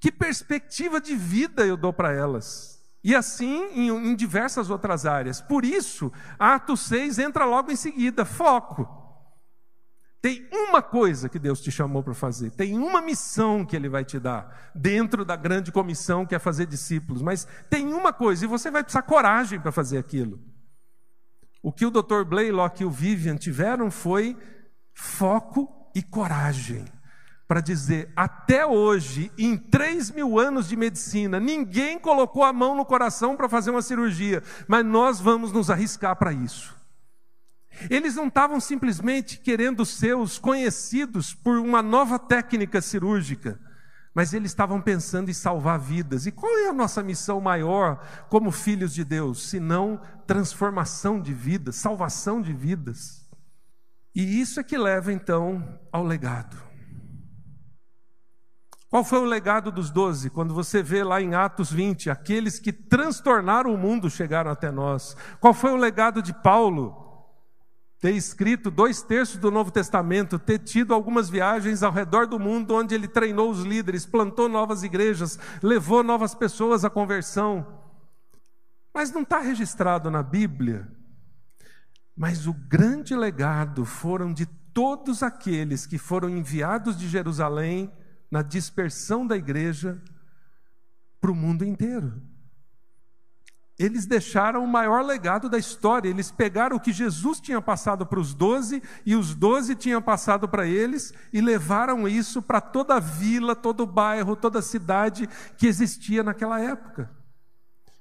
Que 0.00 0.10
perspectiva 0.10 1.02
de 1.02 1.14
vida 1.14 1.66
eu 1.66 1.76
dou 1.76 1.92
para 1.92 2.14
elas? 2.14 2.77
E 3.02 3.14
assim 3.14 3.64
em, 3.72 3.88
em, 3.88 4.14
diversas 4.14 4.70
outras 4.70 5.06
áreas. 5.06 5.40
Por 5.40 5.64
isso, 5.64 6.12
Atos 6.38 6.80
6 6.80 7.18
entra 7.18 7.44
logo 7.44 7.70
em 7.70 7.76
seguida: 7.76 8.24
foco. 8.24 8.96
Tem 10.20 10.48
uma 10.50 10.82
coisa 10.82 11.28
que 11.28 11.38
Deus 11.38 11.60
te 11.60 11.70
chamou 11.70 12.02
para 12.02 12.12
fazer, 12.12 12.50
tem 12.50 12.76
uma 12.76 13.00
missão 13.00 13.64
que 13.64 13.76
Ele 13.76 13.88
vai 13.88 14.04
te 14.04 14.18
dar, 14.18 14.72
dentro 14.74 15.24
da 15.24 15.36
grande 15.36 15.70
comissão 15.70 16.26
que 16.26 16.34
é 16.34 16.40
fazer 16.40 16.66
discípulos, 16.66 17.22
mas 17.22 17.46
tem 17.70 17.94
uma 17.94 18.12
coisa, 18.12 18.44
e 18.44 18.48
você 18.48 18.68
vai 18.68 18.82
precisar 18.82 19.02
coragem 19.02 19.60
para 19.60 19.70
fazer 19.70 19.96
aquilo. 19.96 20.40
O 21.62 21.72
que 21.72 21.86
o 21.86 21.90
Dr. 21.90 22.24
Blaylock 22.26 22.82
e 22.82 22.84
o 22.84 22.90
Vivian 22.90 23.36
tiveram 23.36 23.92
foi 23.92 24.36
foco 24.92 25.72
e 25.94 26.02
coragem 26.02 26.84
para 27.48 27.62
dizer: 27.62 28.12
até 28.14 28.66
hoje, 28.66 29.32
em 29.38 29.56
3 29.56 30.10
mil 30.10 30.38
anos 30.38 30.68
de 30.68 30.76
medicina, 30.76 31.40
ninguém 31.40 31.98
colocou 31.98 32.44
a 32.44 32.52
mão 32.52 32.76
no 32.76 32.84
coração 32.84 33.34
para 33.34 33.48
fazer 33.48 33.70
uma 33.70 33.80
cirurgia, 33.80 34.42
mas 34.68 34.84
nós 34.84 35.18
vamos 35.18 35.50
nos 35.50 35.70
arriscar 35.70 36.14
para 36.14 36.32
isso. 36.32 36.76
Eles 37.88 38.16
não 38.16 38.26
estavam 38.26 38.60
simplesmente 38.60 39.38
querendo 39.38 39.86
ser 39.86 40.14
os 40.16 40.38
conhecidos 40.38 41.32
por 41.32 41.58
uma 41.58 41.80
nova 41.80 42.18
técnica 42.18 42.82
cirúrgica, 42.82 43.58
mas 44.12 44.34
eles 44.34 44.50
estavam 44.50 44.80
pensando 44.80 45.30
em 45.30 45.34
salvar 45.34 45.78
vidas. 45.78 46.26
E 46.26 46.32
qual 46.32 46.52
é 46.58 46.68
a 46.68 46.72
nossa 46.72 47.02
missão 47.02 47.40
maior 47.40 48.04
como 48.28 48.50
filhos 48.50 48.92
de 48.92 49.04
Deus, 49.04 49.48
se 49.48 49.60
não 49.60 50.00
transformação 50.26 51.20
de 51.20 51.32
vidas, 51.32 51.76
salvação 51.76 52.42
de 52.42 52.52
vidas? 52.52 53.26
E 54.12 54.40
isso 54.40 54.58
é 54.58 54.64
que 54.64 54.76
leva 54.76 55.12
então 55.12 55.78
ao 55.92 56.04
legado. 56.04 56.67
Qual 58.90 59.04
foi 59.04 59.18
o 59.18 59.24
legado 59.24 59.70
dos 59.70 59.90
doze? 59.90 60.30
Quando 60.30 60.54
você 60.54 60.82
vê 60.82 61.04
lá 61.04 61.20
em 61.20 61.34
Atos 61.34 61.70
20, 61.70 62.08
aqueles 62.08 62.58
que 62.58 62.72
transtornaram 62.72 63.72
o 63.72 63.76
mundo 63.76 64.08
chegaram 64.08 64.50
até 64.50 64.70
nós. 64.70 65.14
Qual 65.40 65.52
foi 65.52 65.72
o 65.72 65.76
legado 65.76 66.22
de 66.22 66.32
Paulo? 66.32 67.04
Ter 68.00 68.12
escrito 68.12 68.70
dois 68.70 69.02
terços 69.02 69.36
do 69.36 69.50
Novo 69.50 69.70
Testamento, 69.70 70.38
ter 70.38 70.60
tido 70.60 70.94
algumas 70.94 71.28
viagens 71.28 71.82
ao 71.82 71.92
redor 71.92 72.26
do 72.26 72.38
mundo, 72.38 72.74
onde 72.74 72.94
ele 72.94 73.08
treinou 73.08 73.50
os 73.50 73.62
líderes, 73.62 74.06
plantou 74.06 74.48
novas 74.48 74.82
igrejas, 74.82 75.38
levou 75.62 76.02
novas 76.02 76.34
pessoas 76.34 76.82
à 76.84 76.88
conversão. 76.88 77.66
Mas 78.94 79.12
não 79.12 79.22
está 79.22 79.38
registrado 79.38 80.10
na 80.10 80.22
Bíblia. 80.22 80.90
Mas 82.16 82.46
o 82.46 82.54
grande 82.54 83.14
legado 83.14 83.84
foram 83.84 84.32
de 84.32 84.46
todos 84.72 85.22
aqueles 85.22 85.84
que 85.84 85.98
foram 85.98 86.30
enviados 86.30 86.96
de 86.96 87.06
Jerusalém 87.06 87.92
na 88.30 88.42
dispersão 88.42 89.26
da 89.26 89.36
igreja 89.36 90.00
para 91.20 91.30
o 91.30 91.34
mundo 91.34 91.64
inteiro. 91.64 92.22
Eles 93.78 94.06
deixaram 94.06 94.64
o 94.64 94.66
maior 94.66 95.04
legado 95.04 95.48
da 95.48 95.56
história. 95.56 96.08
Eles 96.08 96.32
pegaram 96.32 96.76
o 96.76 96.80
que 96.80 96.92
Jesus 96.92 97.38
tinha 97.38 97.62
passado 97.62 98.04
para 98.04 98.18
os 98.18 98.34
doze 98.34 98.82
e 99.06 99.14
os 99.14 99.36
doze 99.36 99.76
tinham 99.76 100.02
passado 100.02 100.48
para 100.48 100.66
eles 100.66 101.14
e 101.32 101.40
levaram 101.40 102.08
isso 102.08 102.42
para 102.42 102.60
toda 102.60 102.96
a 102.96 103.00
vila, 103.00 103.54
todo 103.54 103.84
o 103.84 103.86
bairro, 103.86 104.34
toda 104.34 104.58
a 104.58 104.62
cidade 104.62 105.28
que 105.56 105.68
existia 105.68 106.24
naquela 106.24 106.60
época. 106.60 107.08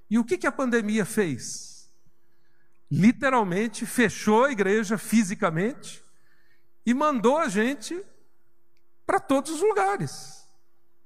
E 0.10 0.18
o 0.18 0.24
que, 0.24 0.38
que 0.38 0.48
a 0.48 0.52
pandemia 0.52 1.06
fez? 1.06 1.92
Literalmente 2.90 3.86
fechou 3.86 4.46
a 4.46 4.52
igreja 4.52 4.98
fisicamente 4.98 6.04
e 6.84 6.94
mandou 6.94 7.38
a 7.38 7.50
gente 7.50 8.02
para 9.08 9.20
todos 9.20 9.52
os 9.52 9.62
lugares. 9.62 10.46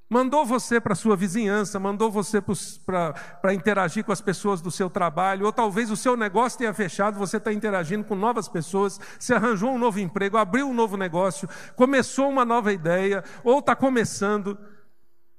Mandou 0.09 0.45
você 0.45 0.81
para 0.81 0.91
a 0.91 0.95
sua 0.95 1.15
vizinhança, 1.15 1.79
mandou 1.79 2.11
você 2.11 2.41
para 2.41 3.53
interagir 3.53 4.03
com 4.03 4.11
as 4.11 4.19
pessoas 4.19 4.59
do 4.59 4.69
seu 4.69 4.89
trabalho, 4.89 5.45
ou 5.45 5.53
talvez 5.53 5.89
o 5.89 5.95
seu 5.95 6.17
negócio 6.17 6.59
tenha 6.59 6.73
fechado, 6.73 7.17
você 7.17 7.37
está 7.37 7.53
interagindo 7.53 8.03
com 8.03 8.13
novas 8.13 8.49
pessoas, 8.49 8.99
se 9.17 9.33
arranjou 9.33 9.71
um 9.71 9.77
novo 9.77 10.01
emprego, 10.01 10.35
abriu 10.35 10.67
um 10.67 10.73
novo 10.73 10.97
negócio, 10.97 11.47
começou 11.77 12.27
uma 12.27 12.43
nova 12.43 12.73
ideia, 12.73 13.23
ou 13.41 13.59
está 13.59 13.73
começando. 13.73 14.59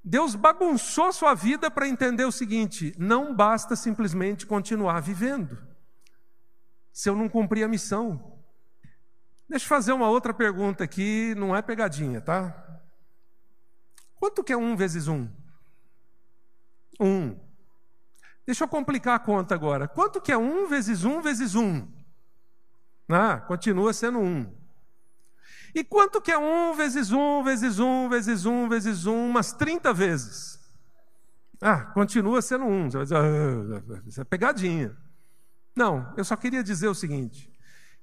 Deus 0.03 0.35
bagunçou 0.35 1.13
sua 1.13 1.35
vida 1.35 1.71
para 1.71 1.87
entender 1.87 2.25
o 2.25 2.33
seguinte: 2.33 2.95
não 2.97 3.35
basta 3.35 3.77
simplesmente 3.77 4.47
continuar 4.47 5.01
vivendo, 5.01 5.59
se 6.91 7.11
eu 7.11 7.15
não 7.15 7.29
cumprir 7.29 7.63
a 7.63 7.69
missão. 7.69 8.32
Deixa 9.53 9.67
eu 9.67 9.69
fazer 9.69 9.93
uma 9.93 10.09
outra 10.09 10.33
pergunta 10.33 10.83
aqui, 10.83 11.35
não 11.37 11.55
é 11.55 11.61
pegadinha, 11.61 12.23
tá? 12.23 12.81
Quanto 14.15 14.43
que 14.43 14.51
é 14.51 14.57
um 14.57 14.75
vezes 14.75 15.09
um? 15.09 15.29
Um. 16.99 17.39
Deixa 18.47 18.65
eu 18.65 18.69
complicar 18.69 19.15
a 19.15 19.19
conta 19.19 19.55
agora. 19.55 19.87
Quanto 19.87 20.23
que 20.23 20.33
é 20.33 20.39
um 20.39 20.67
vezes 20.69 21.05
um 21.05 21.21
vezes 21.21 21.55
um? 21.55 21.87
Ah, 23.11 23.41
continua 23.41 23.93
sendo 23.93 24.21
um. 24.21 24.51
E 25.75 25.85
quanto 25.85 26.23
que 26.23 26.33
é 26.33 26.39
um 26.39 26.75
vezes 26.75 27.13
um 27.13 27.45
vezes 27.45 27.79
um 27.79 28.09
vezes 28.09 28.47
um 28.47 28.69
vezes 28.71 29.05
um, 29.05 29.29
umas 29.29 29.53
30 29.53 29.93
vezes? 29.93 30.59
Ah, 31.61 31.85
continua 31.93 32.41
sendo 32.41 32.65
um. 32.65 32.91
Você 32.91 32.97
vai 32.97 33.05
dizer, 33.05 33.17
ah, 33.19 34.03
isso 34.07 34.19
é 34.19 34.25
pegadinha. 34.25 34.97
Não, 35.77 36.11
eu 36.17 36.25
só 36.25 36.37
queria 36.37 36.65
dizer 36.65 36.89
o 36.89 36.95
seguinte: 36.95 37.52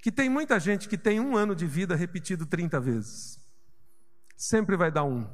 que 0.02 0.12
tem 0.12 0.30
muita 0.30 0.60
gente 0.60 0.88
que 0.88 0.98
tem 0.98 1.20
um 1.20 1.36
ano 1.36 1.56
de 1.56 1.68
vida 1.68 1.96
repetido 1.96 2.46
30 2.46 2.80
vezes. 2.80 3.40
Sempre 4.38 4.78
vai 4.78 4.92
dar 4.92 5.04
um. 5.04 5.28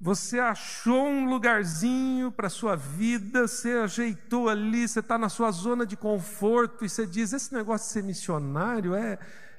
Você 0.00 0.38
achou 0.38 1.06
um 1.06 1.30
lugarzinho 1.30 2.30
para 2.30 2.50
sua 2.50 2.76
vida, 2.76 3.48
você 3.48 3.72
ajeitou 3.78 4.48
ali, 4.48 4.86
você 4.86 5.00
está 5.00 5.16
na 5.16 5.30
sua 5.30 5.50
zona 5.50 5.86
de 5.86 5.96
conforto 5.96 6.84
e 6.84 6.88
você 6.88 7.06
diz: 7.06 7.32
esse 7.32 7.54
negócio 7.54 7.86
de 7.86 7.92
ser 7.92 8.02
missionário 8.02 8.94
é, 8.94 9.18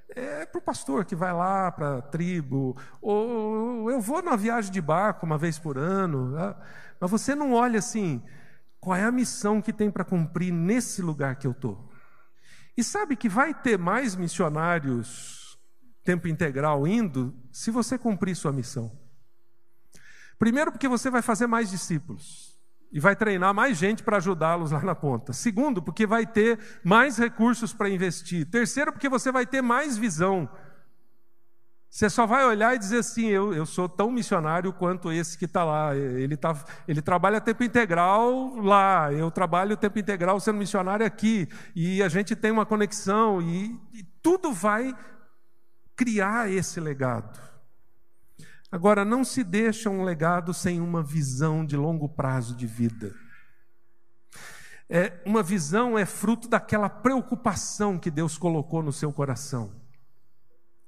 é 0.10 0.46
para 0.46 0.60
o 0.60 0.62
pastor 0.62 1.04
que 1.04 1.16
vai 1.16 1.34
lá 1.34 1.72
para 1.72 1.98
a 1.98 2.02
tribo, 2.02 2.78
ou 3.02 3.90
eu 3.90 4.00
vou 4.00 4.22
numa 4.22 4.38
viagem 4.38 4.72
de 4.72 4.82
barco 4.82 5.26
uma 5.26 5.38
vez 5.38 5.58
por 5.58 5.80
ano, 5.80 6.36
tá? 6.36 6.56
mas 7.00 7.10
você 7.10 7.34
não 7.34 7.54
olha 7.54 7.80
assim, 7.80 8.22
qual 8.80 8.96
é 8.96 9.04
a 9.04 9.12
missão 9.12 9.62
que 9.62 9.74
tem 9.74 9.90
para 9.90 10.04
cumprir 10.04 10.54
nesse 10.54 11.02
lugar 11.02 11.38
que 11.38 11.48
eu 11.48 11.52
estou. 11.52 11.90
E 12.78 12.84
sabe 12.84 13.16
que 13.16 13.30
vai 13.30 13.54
ter 13.54 13.78
mais 13.78 14.16
missionários 14.16 15.58
tempo 16.04 16.28
integral 16.28 16.88
indo 16.88 17.34
se 17.52 17.72
você 17.72 17.98
cumprir 17.98 18.36
sua 18.36 18.54
missão. 18.54 18.92
Primeiro, 20.38 20.72
porque 20.72 20.88
você 20.88 21.10
vai 21.10 21.22
fazer 21.22 21.48
mais 21.48 21.70
discípulos 21.70 22.56
e 22.92 23.00
vai 23.00 23.16
treinar 23.16 23.54
mais 23.54 23.78
gente 23.78 24.04
para 24.04 24.18
ajudá-los 24.18 24.72
lá 24.72 24.82
na 24.82 24.94
ponta. 24.94 25.34
Segundo, 25.34 25.82
porque 25.82 26.06
vai 26.06 26.26
ter 26.26 26.60
mais 26.84 27.18
recursos 27.18 27.74
para 27.74 27.90
investir. 27.90 28.50
Terceiro, 28.50 28.92
porque 28.92 29.10
você 29.10 29.32
vai 29.32 29.46
ter 29.46 29.62
mais 29.62 29.98
visão. 29.98 30.50
Você 31.96 32.10
só 32.10 32.26
vai 32.26 32.46
olhar 32.46 32.76
e 32.76 32.78
dizer 32.78 32.98
assim: 32.98 33.28
eu, 33.28 33.54
eu 33.54 33.66
sou 33.66 33.88
tão 33.88 34.12
missionário 34.12 34.74
quanto 34.74 35.14
esse 35.14 35.38
que 35.38 35.46
está 35.46 35.64
lá. 35.64 35.96
Ele, 35.96 36.36
tá, 36.36 36.54
ele 36.86 37.02
trabalha 37.02 37.40
tempo 37.40 37.64
integral 37.64 38.58
lá, 38.58 39.14
eu 39.14 39.32
trabalho 39.32 39.78
tempo 39.78 39.98
integral 39.98 40.38
sendo 40.42 40.58
missionário 40.58 41.06
aqui. 41.06 41.48
E 41.74 42.04
a 42.04 42.10
gente 42.10 42.36
tem 42.36 42.52
uma 42.52 42.66
conexão, 42.66 43.42
e, 43.42 43.80
e 43.94 44.04
tudo 44.22 44.52
vai 44.52 44.94
criar 45.96 46.52
esse 46.52 46.82
legado. 46.82 47.40
Agora, 48.70 49.06
não 49.06 49.24
se 49.24 49.42
deixa 49.42 49.90
um 49.90 50.04
legado 50.04 50.54
sem 50.54 50.82
uma 50.82 51.02
visão 51.02 51.66
de 51.66 51.78
longo 51.78 52.10
prazo 52.10 52.58
de 52.58 52.68
vida. 52.68 53.14
É, 54.90 55.14
uma 55.26 55.42
visão 55.42 55.98
é 55.98 56.06
fruto 56.06 56.50
daquela 56.50 56.90
preocupação 56.90 57.98
que 57.98 58.12
Deus 58.12 58.38
colocou 58.38 58.84
no 58.84 58.92
seu 58.92 59.14
coração. 59.14 59.85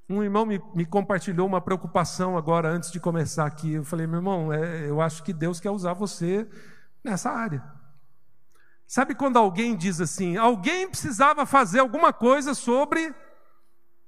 Um 0.09 0.23
irmão 0.23 0.45
me, 0.45 0.61
me, 0.73 0.85
compartilhou 0.85 1.45
uma 1.45 1.59
preocupação 1.59 2.37
agora, 2.37 2.69
antes 2.69 2.91
de 2.91 2.99
começar 2.99 3.45
aqui. 3.45 3.73
Eu 3.73 3.83
falei, 3.83 4.07
meu 4.07 4.19
irmão, 4.19 4.53
é, 4.53 4.89
eu 4.89 5.01
acho 5.01 5.21
que 5.21 5.33
Deus 5.33 5.59
quer 5.59 5.69
usar 5.69 5.93
você 5.93 6.47
nessa 7.03 7.29
área. 7.29 7.61
Sabe 8.87 9.13
quando 9.13 9.37
alguém 9.37 9.75
diz 9.75 9.99
assim, 9.99 10.37
alguém 10.37 10.89
precisava 10.89 11.45
fazer 11.45 11.79
alguma 11.79 12.13
coisa 12.13 12.53
sobre. 12.53 13.13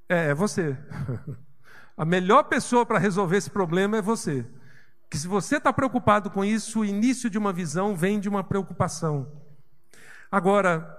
É, 0.07 0.29
é 0.29 0.33
você. 0.33 0.77
A 1.97 2.05
melhor 2.05 2.43
pessoa 2.43 2.85
para 2.85 2.97
resolver 2.97 3.35
esse 3.35 3.49
problema 3.49 3.97
é 3.97 4.01
você. 4.01 4.47
Que 5.09 5.17
se 5.17 5.27
você 5.27 5.57
está 5.57 5.73
preocupado 5.73 6.31
com 6.31 6.45
isso, 6.45 6.79
o 6.79 6.85
início 6.85 7.29
de 7.29 7.37
uma 7.37 7.51
visão 7.51 7.93
vem 7.93 8.21
de 8.21 8.29
uma 8.29 8.41
preocupação. 8.41 9.29
Agora, 10.31 10.98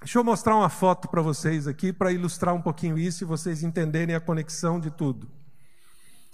deixa 0.00 0.18
eu 0.18 0.24
mostrar 0.24 0.56
uma 0.56 0.68
foto 0.68 1.08
para 1.08 1.22
vocês 1.22 1.66
aqui 1.66 1.92
para 1.92 2.12
ilustrar 2.12 2.54
um 2.54 2.62
pouquinho 2.62 2.98
isso 2.98 3.24
e 3.24 3.26
vocês 3.26 3.62
entenderem 3.62 4.14
a 4.14 4.20
conexão 4.20 4.78
de 4.78 4.90
tudo. 4.90 5.30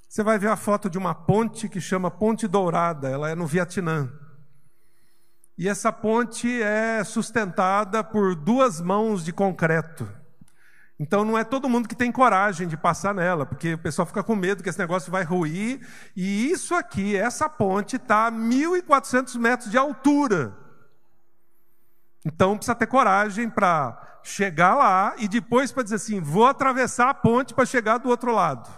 Você 0.09 0.23
vai 0.23 0.39
ver 0.39 0.49
a 0.49 0.57
foto 0.57 0.91
de 0.91 0.99
uma 0.99 1.15
ponte 1.15 1.69
que 1.69 1.81
chama 1.81 2.11
Ponte 2.11 2.47
Dourada, 2.47 3.09
ela 3.09 3.31
é 3.31 3.35
no 3.35 3.47
Vietnã. 3.47 4.13
E 5.57 5.69
essa 5.69 5.93
ponte 5.93 6.63
é 6.63 7.03
sustentada 7.05 8.03
por 8.05 8.35
duas 8.35 8.81
mãos 8.81 9.25
de 9.25 9.33
concreto. 9.33 10.09
Então 10.99 11.25
não 11.25 11.37
é 11.37 11.45
todo 11.45 11.69
mundo 11.69 11.89
que 11.89 11.97
tem 11.97 12.13
coragem 12.13 12.69
de 12.69 12.77
passar 12.77 13.15
nela, 13.15 13.45
porque 13.45 13.75
o 13.75 13.79
pessoal 13.79 14.07
fica 14.07 14.23
com 14.23 14.37
medo 14.37 14.63
que 14.63 14.69
esse 14.69 14.79
negócio 14.79 15.11
vai 15.11 15.25
ruir. 15.25 15.81
E 16.15 16.51
isso 16.51 16.75
aqui, 16.75 17.17
essa 17.17 17.49
ponte, 17.49 17.97
está 17.97 18.27
a 18.27 18.33
1.400 18.33 19.39
metros 19.39 19.71
de 19.71 19.79
altura. 19.79 20.57
Então 22.25 22.57
precisa 22.57 22.75
ter 22.75 22.87
coragem 22.87 23.51
para 23.51 24.21
chegar 24.23 24.75
lá 24.75 25.15
e 25.19 25.27
depois 25.27 25.73
para 25.73 25.83
dizer 25.83 25.97
assim: 25.97 26.21
vou 26.21 26.47
atravessar 26.47 27.11
a 27.11 27.15
ponte 27.15 27.55
para 27.55 27.67
chegar 27.67 27.99
do 27.99 28.09
outro 28.09 28.33
lado. 28.33 28.71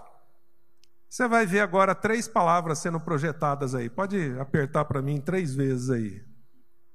Você 1.08 1.28
vai 1.28 1.46
ver 1.46 1.60
agora 1.60 1.94
três 1.94 2.26
palavras 2.26 2.78
sendo 2.78 2.98
projetadas 2.98 3.74
aí. 3.74 3.88
Pode 3.88 4.36
apertar 4.40 4.84
para 4.84 5.00
mim 5.00 5.20
três 5.20 5.54
vezes 5.54 5.88
aí. 5.90 6.20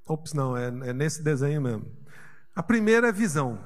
Ops, 0.05 0.33
não, 0.33 0.57
é, 0.57 0.67
é 0.67 0.93
nesse 0.93 1.23
desenho 1.23 1.61
mesmo. 1.61 1.85
A 2.55 2.61
primeira 2.61 3.09
é 3.09 3.11
visão. 3.11 3.63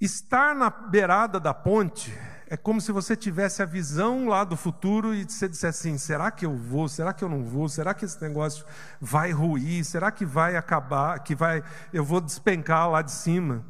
Estar 0.00 0.54
na 0.54 0.70
beirada 0.70 1.40
da 1.40 1.52
ponte 1.52 2.16
é 2.52 2.56
como 2.56 2.80
se 2.80 2.90
você 2.90 3.14
tivesse 3.14 3.62
a 3.62 3.64
visão 3.64 4.26
lá 4.26 4.42
do 4.42 4.56
futuro 4.56 5.14
e 5.14 5.22
você 5.22 5.48
dissesse 5.48 5.88
assim: 5.88 5.96
será 5.96 6.32
que 6.32 6.44
eu 6.44 6.56
vou? 6.56 6.88
Será 6.88 7.12
que 7.12 7.22
eu 7.22 7.28
não 7.28 7.44
vou? 7.44 7.68
Será 7.68 7.94
que 7.94 8.04
esse 8.04 8.20
negócio 8.20 8.66
vai 9.00 9.30
ruir? 9.30 9.84
Será 9.84 10.10
que 10.10 10.26
vai 10.26 10.56
acabar? 10.56 11.20
Que 11.20 11.32
vai 11.32 11.62
eu 11.92 12.04
vou 12.04 12.20
despencar 12.20 12.90
lá 12.90 13.02
de 13.02 13.12
cima? 13.12 13.64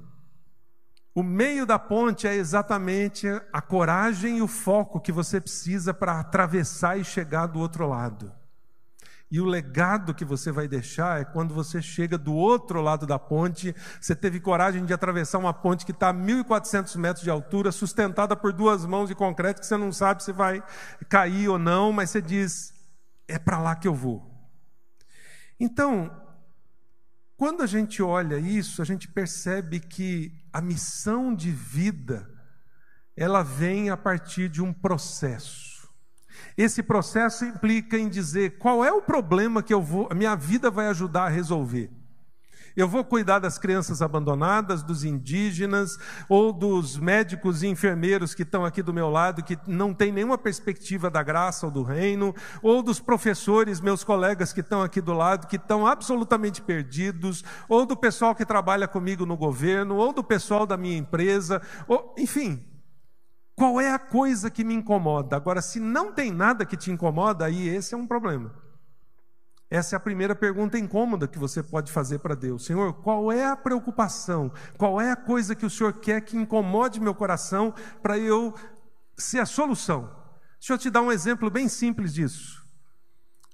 O 1.15 1.23
meio 1.23 1.67
da 1.67 1.79
ponte 1.79 2.27
é 2.27 2.35
exatamente 2.35 3.29
a 3.53 3.61
coragem 3.61 4.39
e 4.39 4.43
o 4.43 4.49
foco 4.49 4.99
que 4.99 5.13
você 5.13 5.43
precisa 5.43 5.93
para 5.93 6.19
atravessar 6.19 6.99
e 6.99 7.05
chegar 7.05 7.49
do 7.49 7.59
outro 7.59 7.87
lado. 7.87 8.33
E 9.31 9.41
o 9.41 9.45
legado 9.45 10.13
que 10.13 10.25
você 10.25 10.51
vai 10.51 10.67
deixar 10.67 11.21
é 11.21 11.25
quando 11.25 11.55
você 11.55 11.81
chega 11.81 12.19
do 12.19 12.35
outro 12.35 12.83
lado 12.83 13.07
da 13.07 13.17
ponte, 13.17 13.75
você 14.01 14.15
teve 14.17 14.41
coragem 14.41 14.85
de 14.85 14.93
atravessar 14.93 15.39
uma 15.39 15.55
ponte 15.55 15.87
que 15.87 15.93
está 15.93 16.09
a 16.09 16.15
1.400 16.15 16.97
metros 16.97 17.23
de 17.23 17.31
altura, 17.31 17.71
sustentada 17.71 18.35
por 18.35 18.53
duas 18.53 18.85
mãos 18.85 19.09
de 19.09 19.15
concreto, 19.15 19.61
que 19.61 19.67
você 19.67 19.77
não 19.77 19.93
sabe 19.93 20.25
se 20.25 20.33
vai 20.33 20.65
cair 21.09 21.49
ou 21.49 21.59
não, 21.59 21.93
mas 21.93 22.11
você 22.11 22.21
diz: 22.21 22.75
é 23.29 23.39
para 23.39 23.61
lá 23.61 23.77
que 23.77 23.87
eu 23.87 23.95
vou. 23.95 24.29
Então, 25.61 26.11
quando 27.37 27.63
a 27.63 27.67
gente 27.67 28.03
olha 28.03 28.37
isso, 28.37 28.83
a 28.83 28.85
gente 28.85 29.07
percebe 29.07 29.79
que 29.79 30.33
a 30.53 30.61
missão 30.61 31.33
de 31.33 31.53
vida, 31.53 32.29
ela 33.17 33.45
vem 33.45 33.91
a 33.91 33.97
partir 33.97 34.49
de 34.49 34.61
um 34.61 34.73
processo. 34.73 35.70
Esse 36.57 36.83
processo 36.83 37.45
implica 37.45 37.99
em 37.99 38.09
dizer 38.09 38.59
qual 38.59 38.85
é 38.85 38.93
o 38.93 39.03
problema 39.03 39.63
que 39.63 39.75
eu 39.75 39.83
vou, 39.83 40.09
a 40.11 40.15
minha 40.15 40.35
vida 40.35 40.71
vai 40.71 40.89
ajudar 40.89 41.25
a 41.25 41.29
resolver. 41.29 41.91
Eu 42.77 42.89
vou 42.89 43.05
cuidar 43.05 43.41
das 43.41 43.59
crianças 43.59 44.01
abandonadas, 44.01 44.83
dos 44.83 45.05
indígenas, 45.05 45.99
ou 46.29 46.53
dos 46.53 46.97
médicos 46.97 47.63
e 47.63 47.67
enfermeiros 47.67 48.35
que 48.35 48.43
estão 48.43 48.65
aqui 48.65 48.83
do 48.83 48.95
meu 48.95 49.11
lado, 49.11 49.43
que 49.43 49.59
não 49.67 49.93
têm 49.93 50.13
nenhuma 50.13 50.39
perspectiva 50.39 51.11
da 51.11 51.23
graça 51.23 51.67
ou 51.67 51.73
do 51.73 51.83
reino, 51.83 52.35
ou 52.63 52.83
dos 52.83 53.01
professores, 53.01 53.81
meus 53.81 54.05
colegas 54.05 54.53
que 54.53 54.61
estão 54.61 54.83
aqui 54.83 55.01
do 55.01 55.13
lado, 55.13 55.47
que 55.47 55.57
estão 55.57 55.87
absolutamente 55.87 56.63
perdidos, 56.63 57.45
ou 57.69 57.85
do 57.85 57.97
pessoal 57.97 58.35
que 58.35 58.47
trabalha 58.47 58.87
comigo 58.87 59.27
no 59.27 59.37
governo, 59.37 59.97
ou 59.97 60.13
do 60.13 60.23
pessoal 60.23 60.65
da 60.65 60.77
minha 60.77 60.97
empresa, 60.97 61.61
ou, 61.89 62.15
enfim, 62.17 62.65
qual 63.61 63.79
é 63.79 63.93
a 63.93 63.99
coisa 63.99 64.51
que 64.51 64.65
me 64.65 64.73
incomoda? 64.73 65.37
Agora, 65.37 65.61
se 65.61 65.79
não 65.79 66.15
tem 66.15 66.33
nada 66.33 66.65
que 66.65 66.79
te 66.79 66.91
incomoda, 66.91 67.45
aí 67.45 67.69
esse 67.69 67.93
é 67.93 67.97
um 67.99 68.07
problema. 68.07 68.55
Essa 69.69 69.95
é 69.95 69.99
a 69.99 70.01
primeira 70.01 70.35
pergunta 70.35 70.79
incômoda 70.79 71.29
que 71.29 71.39
você 71.39 71.63
pode 71.63 71.93
fazer 71.93 72.21
para 72.21 72.35
Deus. 72.35 72.65
Senhor, 72.65 72.95
qual 73.03 73.31
é 73.31 73.45
a 73.45 73.55
preocupação? 73.55 74.51
Qual 74.79 74.99
é 74.99 75.11
a 75.11 75.17
coisa 75.17 75.55
que 75.55 75.67
o 75.67 75.69
Senhor 75.69 75.93
quer 75.93 76.23
que 76.23 76.39
incomode 76.39 76.99
meu 76.99 77.15
coração 77.15 77.75
para 78.03 78.17
eu 78.17 78.55
ser 79.19 79.41
a 79.41 79.47
solução? 79.47 80.11
Deixa 80.59 80.73
eu 80.73 80.79
te 80.79 80.89
dar 80.89 81.03
um 81.03 81.13
exemplo 81.13 81.51
bem 81.51 81.69
simples 81.69 82.15
disso. 82.15 82.67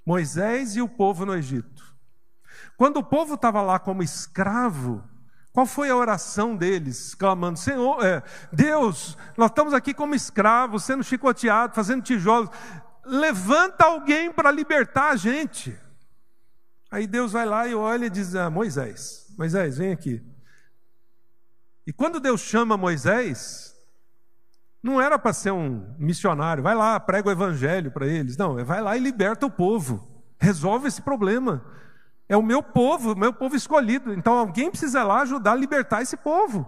Moisés 0.07 0.77
e 0.77 0.81
o 0.81 0.89
povo 0.89 1.27
no 1.27 1.35
Egito. 1.35 1.83
Quando 2.77 2.99
o 2.99 3.05
povo 3.05 3.35
estava 3.35 3.61
lá 3.61 3.81
como 3.81 4.05
escravo, 4.05 5.03
qual 5.57 5.65
foi 5.65 5.89
a 5.89 5.97
oração 5.97 6.55
deles, 6.55 7.15
clamando: 7.15 7.59
Senhor, 7.59 8.05
é, 8.05 8.23
Deus, 8.53 9.17
nós 9.39 9.51
estamos 9.51 9.73
aqui 9.73 9.95
como 9.95 10.15
escravos, 10.15 10.85
sendo 10.85 11.03
chicoteados, 11.03 11.75
fazendo 11.75 12.03
tijolos. 12.03 12.51
Levanta 13.07 13.87
alguém 13.87 14.31
para 14.31 14.51
libertar 14.51 15.13
a 15.13 15.17
gente. 15.17 15.75
Aí 16.91 17.07
Deus 17.07 17.33
vai 17.33 17.47
lá 17.47 17.67
e 17.67 17.75
olha 17.75 18.05
e 18.05 18.11
diz: 18.11 18.35
ah, 18.35 18.51
Moisés, 18.51 19.35
Moisés, 19.39 19.79
vem 19.79 19.93
aqui. 19.93 20.23
E 21.87 21.93
quando 21.93 22.21
Deus 22.21 22.43
chama 22.43 22.77
Moisés, 22.77 23.75
não 24.83 25.01
era 25.01 25.19
para 25.19 25.33
ser 25.33 25.53
um 25.53 25.97
missionário, 25.99 26.63
vai 26.63 26.75
lá, 26.75 27.01
prega 27.01 27.31
o 27.31 27.33
evangelho 27.33 27.91
para 27.91 28.07
eles. 28.07 28.37
Não, 28.37 28.63
vai 28.63 28.83
lá 28.83 28.95
e 28.95 29.01
liberta 29.01 29.47
o 29.47 29.51
povo, 29.51 30.23
resolve 30.39 30.89
esse 30.89 31.01
problema. 31.01 31.65
É 32.29 32.37
o 32.37 32.43
meu 32.43 32.63
povo, 32.63 33.13
o 33.13 33.19
meu 33.19 33.33
povo 33.33 33.55
escolhido. 33.55 34.13
Então 34.13 34.35
alguém 34.35 34.71
precisa 34.71 35.05
lá 35.05 35.23
ajudar 35.23 35.53
a 35.53 35.57
libertar 35.57 36.03
esse 36.03 36.17
povo. 36.17 36.67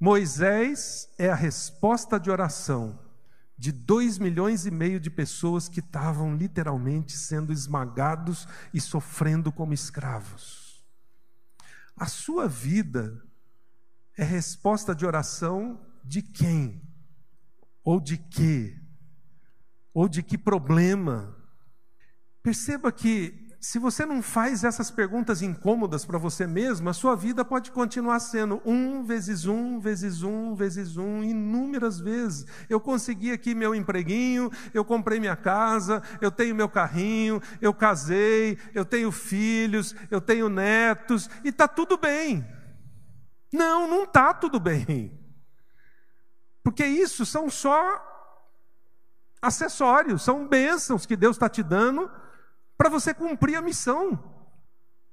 Moisés 0.00 1.08
é 1.18 1.28
a 1.28 1.34
resposta 1.34 2.20
de 2.20 2.30
oração 2.30 2.98
de 3.58 3.72
dois 3.72 4.18
milhões 4.18 4.66
e 4.66 4.70
meio 4.70 5.00
de 5.00 5.10
pessoas 5.10 5.68
que 5.68 5.80
estavam 5.80 6.36
literalmente 6.36 7.16
sendo 7.16 7.52
esmagados 7.52 8.46
e 8.72 8.80
sofrendo 8.80 9.50
como 9.50 9.74
escravos. 9.74 10.86
A 11.96 12.06
sua 12.06 12.46
vida 12.46 13.20
é 14.16 14.22
resposta 14.22 14.94
de 14.94 15.04
oração 15.04 15.84
de 16.04 16.22
quem? 16.22 16.80
Ou 17.82 18.00
de 18.00 18.16
quê? 18.16 18.80
Ou 19.92 20.08
de 20.08 20.22
que 20.22 20.38
problema? 20.38 21.36
Perceba 22.40 22.92
que 22.92 23.47
se 23.60 23.78
você 23.78 24.06
não 24.06 24.22
faz 24.22 24.62
essas 24.62 24.88
perguntas 24.88 25.42
incômodas 25.42 26.04
para 26.04 26.16
você 26.16 26.46
mesmo, 26.46 26.88
a 26.88 26.92
sua 26.92 27.16
vida 27.16 27.44
pode 27.44 27.72
continuar 27.72 28.20
sendo 28.20 28.62
um 28.64 29.02
vezes 29.02 29.46
um, 29.46 29.80
vezes 29.80 30.22
um, 30.22 30.54
vezes 30.54 30.96
um, 30.96 31.24
inúmeras 31.24 31.98
vezes. 31.98 32.46
Eu 32.68 32.78
consegui 32.78 33.32
aqui 33.32 33.56
meu 33.56 33.74
empreguinho, 33.74 34.48
eu 34.72 34.84
comprei 34.84 35.18
minha 35.18 35.34
casa, 35.34 36.00
eu 36.20 36.30
tenho 36.30 36.54
meu 36.54 36.68
carrinho, 36.68 37.42
eu 37.60 37.74
casei, 37.74 38.56
eu 38.72 38.84
tenho 38.84 39.10
filhos, 39.10 39.92
eu 40.08 40.20
tenho 40.20 40.48
netos, 40.48 41.28
e 41.42 41.48
está 41.48 41.66
tudo 41.66 41.98
bem. 41.98 42.46
Não, 43.52 43.88
não 43.88 44.04
está 44.04 44.32
tudo 44.32 44.60
bem. 44.60 45.18
Porque 46.62 46.86
isso 46.86 47.26
são 47.26 47.50
só 47.50 48.04
acessórios, 49.42 50.22
são 50.22 50.46
bênçãos 50.46 51.04
que 51.04 51.16
Deus 51.16 51.34
está 51.34 51.48
te 51.48 51.62
dando 51.62 52.08
para 52.78 52.88
você 52.88 53.12
cumprir 53.12 53.56
a 53.56 53.62
missão. 53.62 54.18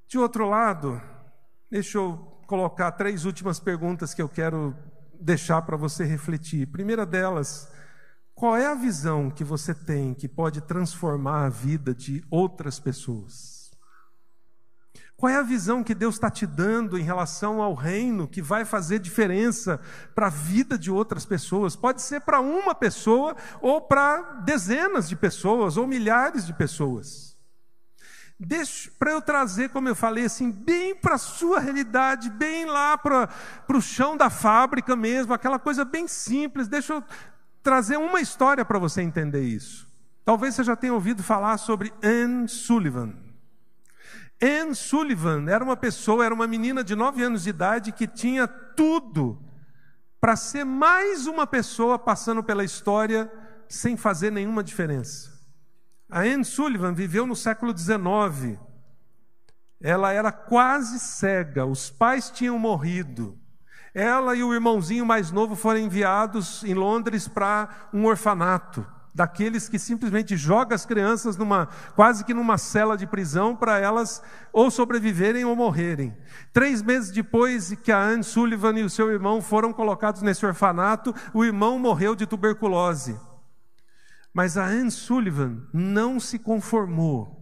De 0.08 0.20
outro 0.20 0.48
lado, 0.48 1.02
deixa 1.70 1.98
eu 1.98 2.16
colocar 2.46 2.92
três 2.92 3.26
últimas 3.26 3.60
perguntas 3.60 4.14
que 4.14 4.22
eu 4.22 4.30
quero 4.30 4.78
deixar 5.20 5.64
para 5.64 5.76
você 5.76 6.06
refletir. 6.06 6.68
Primeira 6.68 7.08
delas, 7.08 7.68
qual 8.36 8.56
é 8.56 8.68
a 8.68 8.76
visão 8.76 9.32
que 9.32 9.44
você 9.44 9.74
tem 9.74 10.14
que 10.14 10.28
pode 10.28 10.62
transformar 10.62 11.46
a 11.46 11.50
vida 11.50 11.96
de 11.96 12.24
outras 12.30 12.80
pessoas? 12.80 13.72
Qual 15.18 15.32
é 15.32 15.38
a 15.38 15.44
visão 15.44 15.84
que 15.84 15.96
Deus 15.96 16.16
está 16.16 16.30
te 16.30 16.46
dando 16.46 17.00
em 17.00 17.02
relação 17.02 17.62
ao 17.62 17.74
reino 17.74 18.28
que 18.28 18.42
vai 18.42 18.66
fazer 18.66 19.00
diferença 19.00 19.80
para 20.14 20.28
a 20.28 20.30
vida 20.30 20.78
de 20.78 20.92
outras 20.92 21.26
pessoas? 21.26 21.76
Pode 21.76 22.02
ser 22.02 22.22
para 22.22 22.42
uma 22.42 22.76
pessoa, 22.76 23.36
ou 23.62 23.82
para 23.82 24.42
dezenas 24.42 25.08
de 25.08 25.16
pessoas, 25.16 25.78
ou 25.78 25.88
milhares 25.88 26.46
de 26.46 26.54
pessoas. 26.54 27.35
Para 29.00 29.12
eu 29.12 29.22
trazer, 29.22 29.70
como 29.70 29.88
eu 29.88 29.96
falei, 29.96 30.26
assim, 30.26 30.52
bem 30.52 30.94
para 30.94 31.16
a 31.16 31.18
sua 31.18 31.60
realidade, 31.60 32.30
bem 32.30 32.66
lá 32.66 32.98
para 32.98 33.30
o 33.70 33.82
chão 33.82 34.18
da 34.18 34.30
fábrica 34.30 34.96
mesmo, 34.96 35.34
aquela 35.34 35.58
coisa 35.58 35.86
bem 35.86 36.08
simples. 36.08 36.68
Deixa 36.68 36.96
eu 36.96 37.04
trazer 37.64 37.98
uma 37.98 38.20
história 38.20 38.66
para 38.66 38.78
você 38.78 39.02
entender 39.02 39.44
isso. 39.44 39.88
Talvez 40.26 40.56
você 40.56 40.64
já 40.64 40.76
tenha 40.76 40.94
ouvido 40.94 41.24
falar 41.24 41.58
sobre 41.58 41.94
Anne 42.04 42.48
Sullivan. 42.50 43.14
Anne 44.42 44.76
Sullivan 44.76 45.46
era 45.50 45.64
uma 45.64 45.78
pessoa, 45.78 46.26
era 46.26 46.34
uma 46.34 46.48
menina 46.48 46.84
de 46.84 46.94
9 46.94 47.24
anos 47.24 47.44
de 47.44 47.52
idade 47.52 47.94
que 47.94 48.06
tinha 48.06 48.48
tudo 48.48 49.42
para 50.20 50.36
ser 50.36 50.66
mais 50.66 51.26
uma 51.26 51.48
pessoa 51.48 51.98
passando 51.98 52.44
pela 52.44 52.64
história 52.64 53.32
sem 53.70 53.96
fazer 53.96 54.32
nenhuma 54.32 54.64
diferença. 54.64 55.35
A 56.16 56.22
Anne 56.22 56.46
Sullivan 56.46 56.94
viveu 56.94 57.28
no 57.28 57.36
século 57.36 57.78
XIX. 57.78 58.58
Ela 59.82 60.14
era 60.14 60.32
quase 60.32 60.98
cega, 60.98 61.66
os 61.66 61.90
pais 61.90 62.32
tinham 62.32 62.58
morrido. 62.58 63.38
Ela 63.94 64.34
e 64.34 64.42
o 64.42 64.54
irmãozinho 64.54 65.06
mais 65.06 65.30
novo 65.30 65.58
foram 65.58 65.82
enviados 65.82 66.64
em 66.64 66.74
Londres 66.74 67.28
para 67.28 67.90
um 67.94 68.06
orfanato, 68.06 68.88
daqueles 69.14 69.68
que 69.68 69.78
simplesmente 69.78 70.38
joga 70.38 70.74
as 70.74 70.86
crianças 70.86 71.36
numa 71.36 71.68
quase 71.98 72.24
que 72.24 72.34
numa 72.34 72.58
cela 72.58 72.96
de 72.96 73.06
prisão 73.06 73.54
para 73.54 73.78
elas 73.78 74.24
ou 74.54 74.72
sobreviverem 74.72 75.44
ou 75.44 75.54
morrerem. 75.54 76.16
Três 76.54 76.82
meses 76.82 77.12
depois 77.12 77.76
que 77.84 77.92
a 77.92 78.02
Anne 78.02 78.24
Sullivan 78.24 78.80
e 78.80 78.84
o 78.84 78.90
seu 78.90 79.12
irmão 79.12 79.42
foram 79.42 79.74
colocados 79.74 80.22
nesse 80.22 80.46
orfanato, 80.46 81.14
o 81.34 81.44
irmão 81.44 81.78
morreu 81.78 82.16
de 82.16 82.26
tuberculose. 82.26 83.20
Mas 84.36 84.58
a 84.58 84.66
Anne 84.66 84.92
Sullivan 84.92 85.66
não 85.72 86.20
se 86.20 86.38
conformou. 86.38 87.42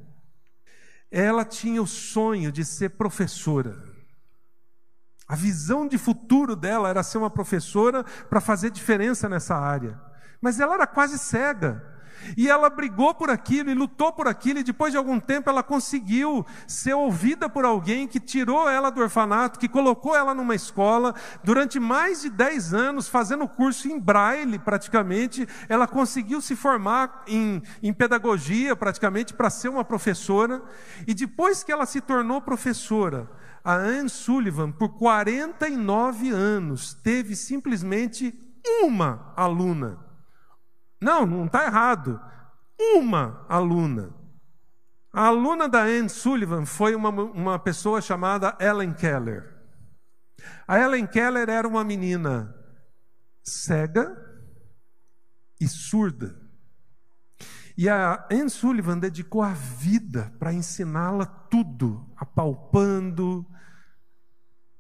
Ela 1.10 1.44
tinha 1.44 1.82
o 1.82 1.88
sonho 1.88 2.52
de 2.52 2.64
ser 2.64 2.90
professora. 2.90 3.76
A 5.28 5.36
visão 5.36 5.88
de 5.88 5.98
futuro 5.98 6.56
dela 6.56 6.88
era 6.88 7.02
ser 7.02 7.18
uma 7.18 7.32
professora 7.32 8.04
para 8.30 8.40
fazer 8.40 8.70
diferença 8.70 9.28
nessa 9.28 9.56
área. 9.56 10.00
Mas 10.40 10.60
ela 10.60 10.76
era 10.76 10.86
quase 10.86 11.18
cega. 11.18 11.84
E 12.38 12.50
ela 12.50 12.70
brigou 12.70 13.14
por 13.14 13.30
aquilo 13.30 13.70
e 13.70 13.74
lutou 13.74 14.12
por 14.12 14.28
aquilo, 14.28 14.60
e 14.60 14.64
depois 14.64 14.92
de 14.92 14.98
algum 14.98 15.20
tempo 15.20 15.50
ela 15.50 15.64
conseguiu 15.64 16.46
ser 16.68 16.94
ouvida 16.94 17.50
por 17.50 17.66
alguém 17.66 18.08
que 18.08 18.20
tirou 18.20 18.70
ela 18.70 18.90
do 18.90 19.02
orfanato, 19.02 19.60
que 19.60 19.68
colocou 19.68 20.16
ela 20.16 20.34
numa 20.34 20.56
escola. 20.56 21.14
Durante 21.44 21.80
mais 21.80 22.22
de 22.22 22.30
10 22.30 22.74
anos, 22.74 23.08
fazendo 23.08 23.48
curso 23.48 23.88
em 23.88 24.00
braille, 24.00 24.60
praticamente, 24.60 25.48
ela 25.68 25.88
conseguiu 25.88 26.42
se 26.42 26.56
formar 26.56 27.24
em, 27.28 27.62
em 27.82 27.94
pedagogia, 27.94 28.76
praticamente, 28.76 29.34
para 29.34 29.50
ser 29.50 29.70
uma 29.70 29.84
professora. 29.84 30.62
E 31.08 31.14
depois 31.14 31.64
que 31.64 31.72
ela 31.72 31.86
se 31.86 32.02
tornou 32.02 32.42
professora, 32.42 33.30
a 33.64 33.76
Anne 33.76 34.10
Sullivan, 34.10 34.72
por 34.72 34.90
49 34.98 36.30
anos, 36.30 36.94
teve 36.94 37.36
simplesmente 37.36 38.34
uma 38.84 39.34
aluna. 39.36 40.13
Não, 41.04 41.26
não 41.26 41.46
está 41.46 41.66
errado. 41.66 42.20
Uma 42.80 43.46
aluna. 43.50 44.16
A 45.12 45.28
aluna 45.28 45.70
da 45.70 45.84
Anne 45.84 46.10
Sullivan 46.10 46.66
foi 46.66 46.96
uma, 46.96 47.10
uma 47.10 47.60
pessoa 47.60 48.02
chamada 48.02 48.58
Ellen 48.60 48.94
Keller. 48.94 49.54
A 50.68 50.80
Ellen 50.80 51.06
Keller 51.06 51.50
era 51.50 51.68
uma 51.68 51.84
menina 51.84 52.56
cega 53.44 54.18
e 55.62 55.68
surda. 55.68 56.42
E 57.78 57.90
a 57.90 58.28
Anne 58.32 58.50
Sullivan 58.50 58.98
dedicou 58.98 59.42
a 59.42 59.54
vida 59.54 60.34
para 60.40 60.54
ensiná-la 60.54 61.26
tudo, 61.26 62.12
apalpando, 62.16 63.46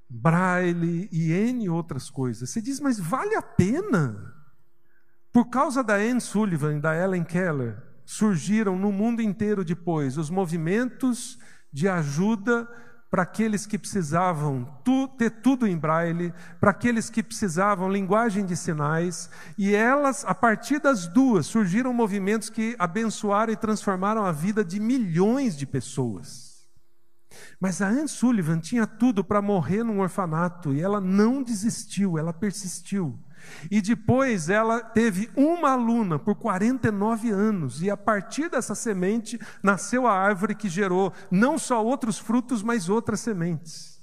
braille 0.09 1.09
e 1.11 1.31
N 1.31 1.69
outras 1.69 2.09
coisas. 2.09 2.49
Você 2.49 2.61
diz, 2.61 2.79
mas 2.79 2.99
vale 2.99 3.35
a 3.35 3.41
pena? 3.41 4.32
Por 5.33 5.45
causa 5.45 5.83
da 5.83 5.95
Anne 5.95 6.21
Sullivan 6.21 6.77
e 6.77 6.79
da 6.79 6.95
Ellen 6.95 7.23
Keller, 7.23 7.81
surgiram 8.05 8.77
no 8.77 8.91
mundo 8.91 9.19
inteiro 9.19 9.65
depois 9.65 10.15
os 10.15 10.29
movimentos 10.29 11.39
de 11.71 11.89
ajuda 11.89 12.69
para 13.09 13.23
aqueles 13.23 13.65
que 13.65 13.79
precisavam 13.79 14.63
tu, 14.83 15.07
ter 15.07 15.31
tudo 15.31 15.65
em 15.65 15.75
braille, 15.75 16.31
para 16.59 16.69
aqueles 16.69 17.09
que 17.09 17.23
precisavam 17.23 17.91
linguagem 17.91 18.45
de 18.45 18.55
sinais, 18.55 19.27
e 19.57 19.73
elas, 19.73 20.23
a 20.23 20.35
partir 20.35 20.79
das 20.79 21.07
duas, 21.07 21.47
surgiram 21.47 21.91
movimentos 21.93 22.51
que 22.51 22.75
abençoaram 22.77 23.53
e 23.53 23.57
transformaram 23.57 24.23
a 24.25 24.31
vida 24.31 24.63
de 24.63 24.79
milhões 24.79 25.57
de 25.57 25.65
pessoas. 25.65 26.67
Mas 27.59 27.81
a 27.81 27.87
Anne 27.87 28.07
Sullivan 28.07 28.59
tinha 28.59 28.85
tudo 28.85 29.23
para 29.23 29.41
morrer 29.41 29.83
num 29.83 29.99
orfanato 29.99 30.73
e 30.73 30.81
ela 30.81 31.01
não 31.01 31.41
desistiu, 31.41 32.19
ela 32.19 32.33
persistiu. 32.33 33.17
E 33.69 33.81
depois 33.81 34.49
ela 34.49 34.79
teve 34.79 35.29
uma 35.35 35.71
aluna 35.71 36.19
por 36.19 36.35
49 36.35 37.29
anos, 37.31 37.81
e 37.81 37.89
a 37.89 37.97
partir 37.97 38.49
dessa 38.49 38.75
semente 38.75 39.39
nasceu 39.61 40.07
a 40.07 40.13
árvore 40.13 40.55
que 40.55 40.69
gerou 40.69 41.13
não 41.29 41.57
só 41.57 41.83
outros 41.83 42.17
frutos, 42.17 42.61
mas 42.61 42.89
outras 42.89 43.19
sementes. 43.19 43.93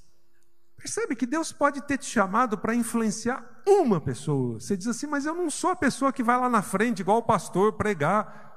Percebe 0.77 1.15
que 1.15 1.27
Deus 1.27 1.53
pode 1.53 1.83
ter 1.83 1.99
te 1.99 2.07
chamado 2.07 2.57
para 2.57 2.75
influenciar 2.75 3.45
uma 3.67 4.01
pessoa. 4.01 4.59
Você 4.59 4.77
diz 4.77 4.87
assim, 4.87 5.07
mas 5.07 5.27
eu 5.27 5.35
não 5.35 5.51
sou 5.51 5.71
a 5.71 5.77
pessoa 5.77 6.13
que 6.13 6.23
vai 6.23 6.41
lá 6.41 6.49
na 6.49 6.63
frente, 6.63 7.01
igual 7.01 7.19
o 7.19 7.23
pastor, 7.23 7.75
pregar. 7.75 8.49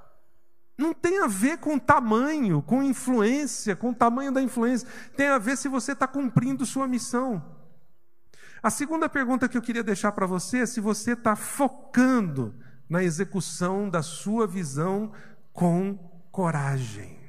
Não 0.77 0.93
tem 0.93 1.21
a 1.21 1.27
ver 1.27 1.57
com 1.57 1.77
tamanho, 1.77 2.61
com 2.61 2.81
influência, 2.81 3.75
com 3.75 3.89
o 3.89 3.95
tamanho 3.95 4.31
da 4.31 4.41
influência. 4.41 4.87
Tem 5.17 5.27
a 5.27 5.37
ver 5.37 5.57
se 5.57 5.67
você 5.67 5.91
está 5.91 6.07
cumprindo 6.07 6.65
sua 6.65 6.87
missão. 6.87 7.62
A 8.63 8.69
segunda 8.69 9.09
pergunta 9.09 9.49
que 9.49 9.57
eu 9.57 9.61
queria 9.61 9.83
deixar 9.83 10.13
para 10.13 10.25
você 10.25 10.59
é 10.59 10.65
se 10.65 10.79
você 10.79 11.11
está 11.11 11.35
focando 11.35 12.55
na 12.87 13.03
execução 13.03 13.89
da 13.89 14.01
sua 14.01 14.47
visão 14.47 15.11
com 15.51 15.97
coragem. 16.31 17.19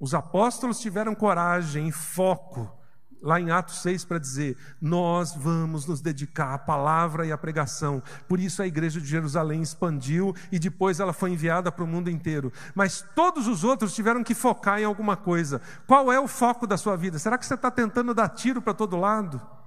Os 0.00 0.14
apóstolos 0.14 0.80
tiveram 0.80 1.14
coragem 1.14 1.88
e 1.88 1.92
foco 1.92 2.74
lá 3.20 3.38
em 3.38 3.50
Atos 3.50 3.82
6 3.82 4.06
para 4.06 4.16
dizer: 4.16 4.56
Nós 4.80 5.34
vamos 5.34 5.84
nos 5.84 6.00
dedicar 6.00 6.54
à 6.54 6.58
palavra 6.58 7.26
e 7.26 7.32
à 7.32 7.36
pregação. 7.36 8.02
Por 8.26 8.40
isso 8.40 8.62
a 8.62 8.66
igreja 8.66 8.98
de 8.98 9.06
Jerusalém 9.06 9.60
expandiu 9.60 10.34
e 10.50 10.58
depois 10.58 11.00
ela 11.00 11.12
foi 11.12 11.32
enviada 11.32 11.70
para 11.70 11.84
o 11.84 11.86
mundo 11.86 12.08
inteiro. 12.08 12.50
Mas 12.74 13.04
todos 13.14 13.46
os 13.46 13.62
outros 13.62 13.94
tiveram 13.94 14.24
que 14.24 14.34
focar 14.34 14.80
em 14.80 14.86
alguma 14.86 15.18
coisa. 15.18 15.60
Qual 15.86 16.10
é 16.10 16.18
o 16.18 16.26
foco 16.26 16.66
da 16.66 16.78
sua 16.78 16.96
vida? 16.96 17.18
Será 17.18 17.36
que 17.36 17.44
você 17.44 17.52
está 17.52 17.70
tentando 17.70 18.14
dar 18.14 18.30
tiro 18.30 18.62
para 18.62 18.72
todo 18.72 18.96
lado? 18.96 19.59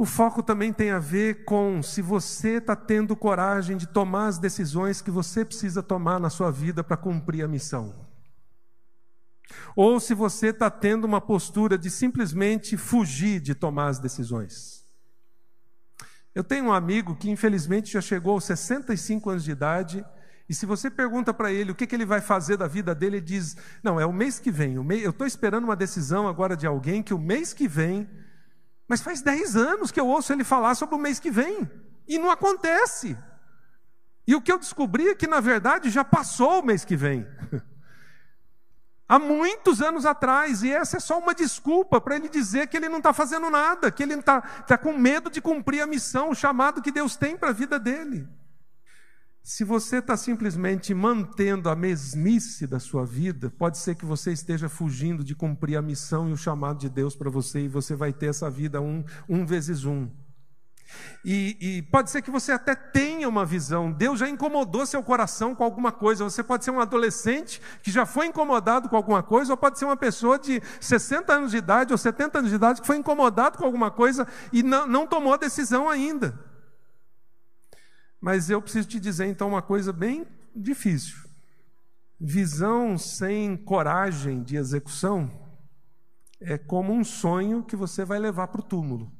O 0.00 0.06
foco 0.06 0.44
também 0.44 0.72
tem 0.72 0.92
a 0.92 1.00
ver 1.00 1.44
com 1.44 1.82
se 1.82 2.00
você 2.00 2.58
está 2.58 2.76
tendo 2.76 3.16
coragem 3.16 3.76
de 3.76 3.84
tomar 3.84 4.28
as 4.28 4.38
decisões 4.38 5.02
que 5.02 5.10
você 5.10 5.44
precisa 5.44 5.82
tomar 5.82 6.20
na 6.20 6.30
sua 6.30 6.52
vida 6.52 6.84
para 6.84 6.96
cumprir 6.96 7.42
a 7.42 7.48
missão. 7.48 8.06
Ou 9.74 9.98
se 9.98 10.14
você 10.14 10.48
está 10.50 10.70
tendo 10.70 11.04
uma 11.04 11.20
postura 11.20 11.76
de 11.76 11.90
simplesmente 11.90 12.76
fugir 12.76 13.40
de 13.40 13.56
tomar 13.56 13.88
as 13.88 13.98
decisões. 13.98 14.84
Eu 16.32 16.44
tenho 16.44 16.66
um 16.66 16.72
amigo 16.72 17.16
que 17.16 17.28
infelizmente 17.28 17.92
já 17.92 18.00
chegou 18.00 18.34
aos 18.34 18.44
65 18.44 19.30
anos 19.30 19.42
de 19.42 19.50
idade 19.50 20.06
E 20.48 20.54
se 20.54 20.64
você 20.64 20.88
pergunta 20.88 21.34
para 21.34 21.52
ele 21.52 21.72
o 21.72 21.74
que, 21.74 21.88
que, 21.88 21.94
ele 21.96 22.06
vai 22.06 22.20
fazer 22.20 22.56
da 22.56 22.68
vida 22.68 22.94
dele, 22.94 23.16
ele 23.16 23.26
diz: 23.26 23.56
Não, 23.82 23.98
é 23.98 24.06
o 24.06 24.12
mês 24.12 24.38
que 24.38 24.52
vem. 24.52 24.74
Eu 24.74 25.10
estou 25.10 25.26
esperando 25.26 25.64
uma 25.64 25.74
decisão 25.74 26.28
agora 26.28 26.56
de 26.56 26.68
alguém 26.68 27.02
que 27.02 27.12
o 27.12 27.18
mês 27.18 27.52
que 27.52 27.66
vem. 27.66 28.08
Mas 28.88 29.02
faz 29.02 29.20
10 29.20 29.54
anos 29.54 29.92
que 29.92 30.00
eu 30.00 30.06
ouço 30.06 30.32
ele 30.32 30.42
falar 30.42 30.74
sobre 30.74 30.94
o 30.94 30.98
mês 30.98 31.20
que 31.20 31.30
vem. 31.30 31.70
E 32.08 32.18
não 32.18 32.30
acontece. 32.30 33.16
E 34.26 34.34
o 34.34 34.40
que 34.40 34.50
eu 34.50 34.58
descobri 34.58 35.10
é 35.10 35.14
que, 35.14 35.26
na 35.26 35.40
verdade, 35.40 35.90
já 35.90 36.02
passou 36.02 36.60
o 36.60 36.64
mês 36.64 36.84
que 36.84 36.96
vem. 36.96 37.26
Há 39.08 39.18
muitos 39.18 39.80
anos 39.80 40.04
atrás, 40.04 40.62
e 40.62 40.70
essa 40.70 40.98
é 40.98 41.00
só 41.00 41.18
uma 41.18 41.34
desculpa 41.34 41.98
para 41.98 42.16
ele 42.16 42.28
dizer 42.28 42.66
que 42.66 42.76
ele 42.76 42.90
não 42.90 42.98
está 42.98 43.12
fazendo 43.14 43.48
nada, 43.48 43.90
que 43.90 44.02
ele 44.02 44.12
está 44.14 44.42
tá 44.42 44.76
com 44.76 44.92
medo 44.92 45.30
de 45.30 45.40
cumprir 45.40 45.80
a 45.80 45.86
missão, 45.86 46.30
o 46.30 46.34
chamado 46.34 46.82
que 46.82 46.92
Deus 46.92 47.16
tem 47.16 47.34
para 47.34 47.48
a 47.48 47.54
vida 47.54 47.78
dele. 47.78 48.28
Se 49.48 49.64
você 49.64 49.96
está 49.96 50.14
simplesmente 50.14 50.92
mantendo 50.92 51.70
a 51.70 51.74
mesmice 51.74 52.66
da 52.66 52.78
sua 52.78 53.06
vida, 53.06 53.50
pode 53.56 53.78
ser 53.78 53.94
que 53.94 54.04
você 54.04 54.30
esteja 54.30 54.68
fugindo 54.68 55.24
de 55.24 55.34
cumprir 55.34 55.78
a 55.78 55.80
missão 55.80 56.28
e 56.28 56.32
o 56.34 56.36
chamado 56.36 56.80
de 56.80 56.90
Deus 56.90 57.16
para 57.16 57.30
você, 57.30 57.60
e 57.60 57.66
você 57.66 57.96
vai 57.96 58.12
ter 58.12 58.26
essa 58.26 58.50
vida 58.50 58.78
um, 58.78 59.02
um 59.26 59.46
vezes 59.46 59.86
um. 59.86 60.06
E, 61.24 61.56
e, 61.58 61.82
pode 61.84 62.10
ser 62.10 62.20
que 62.20 62.30
você 62.30 62.52
até 62.52 62.74
tenha 62.74 63.26
uma 63.26 63.46
visão, 63.46 63.90
Deus 63.90 64.18
já 64.18 64.28
incomodou 64.28 64.84
seu 64.84 65.02
coração 65.02 65.54
com 65.54 65.64
alguma 65.64 65.92
coisa. 65.92 66.24
Você 66.24 66.42
pode 66.42 66.62
ser 66.62 66.70
um 66.70 66.80
adolescente 66.80 67.58
que 67.82 67.90
já 67.90 68.04
foi 68.04 68.26
incomodado 68.26 68.86
com 68.86 68.96
alguma 68.96 69.22
coisa, 69.22 69.54
ou 69.54 69.56
pode 69.56 69.78
ser 69.78 69.86
uma 69.86 69.96
pessoa 69.96 70.38
de 70.38 70.60
60 70.78 71.32
anos 71.32 71.52
de 71.52 71.56
idade 71.56 71.94
ou 71.94 71.96
70 71.96 72.40
anos 72.40 72.50
de 72.50 72.56
idade 72.56 72.82
que 72.82 72.86
foi 72.86 72.98
incomodado 72.98 73.56
com 73.56 73.64
alguma 73.64 73.90
coisa 73.90 74.28
e 74.52 74.62
não, 74.62 74.86
não 74.86 75.06
tomou 75.06 75.32
a 75.32 75.38
decisão 75.38 75.88
ainda. 75.88 76.38
Mas 78.20 78.50
eu 78.50 78.60
preciso 78.60 78.88
te 78.88 78.98
dizer 78.98 79.26
então 79.26 79.48
uma 79.48 79.62
coisa 79.62 79.92
bem 79.92 80.26
difícil. 80.54 81.28
Visão 82.20 82.98
sem 82.98 83.56
coragem 83.56 84.42
de 84.42 84.56
execução 84.56 85.30
é 86.40 86.58
como 86.58 86.92
um 86.92 87.04
sonho 87.04 87.62
que 87.62 87.76
você 87.76 88.04
vai 88.04 88.18
levar 88.18 88.48
para 88.48 88.60
o 88.60 88.64
túmulo. 88.64 89.12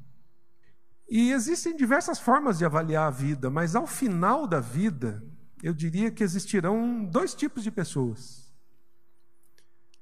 E 1.09 1.31
existem 1.31 1.75
diversas 1.75 2.19
formas 2.19 2.57
de 2.57 2.65
avaliar 2.65 3.07
a 3.07 3.11
vida, 3.11 3.49
mas 3.49 3.75
ao 3.75 3.87
final 3.87 4.45
da 4.45 4.59
vida, 4.59 5.23
eu 5.63 5.73
diria 5.73 6.11
que 6.11 6.23
existirão 6.23 7.03
dois 7.05 7.33
tipos 7.33 7.63
de 7.63 7.71
pessoas: 7.71 8.53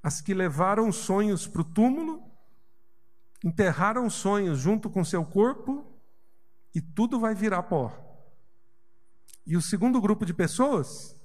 as 0.03 0.19
que 0.19 0.33
levaram 0.33 0.91
sonhos 0.91 1.47
para 1.47 1.61
o 1.61 1.65
túmulo, 1.65 2.23
enterraram 3.43 4.09
sonhos 4.09 4.59
junto 4.59 4.89
com 4.89 5.03
seu 5.05 5.23
corpo, 5.23 5.85
e 6.73 6.81
tudo 6.81 7.19
vai 7.19 7.33
virar 7.33 7.63
pó. 7.63 8.06
E 9.47 9.55
o 9.55 9.61
segundo 9.61 10.01
grupo 10.01 10.25
de 10.25 10.33
pessoas 10.33 11.15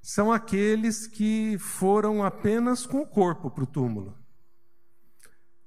são 0.00 0.32
aqueles 0.32 1.06
que 1.06 1.58
foram 1.58 2.24
apenas 2.24 2.86
com 2.86 3.02
o 3.02 3.06
corpo 3.06 3.50
para 3.50 3.64
o 3.64 3.66
túmulo. 3.66 4.16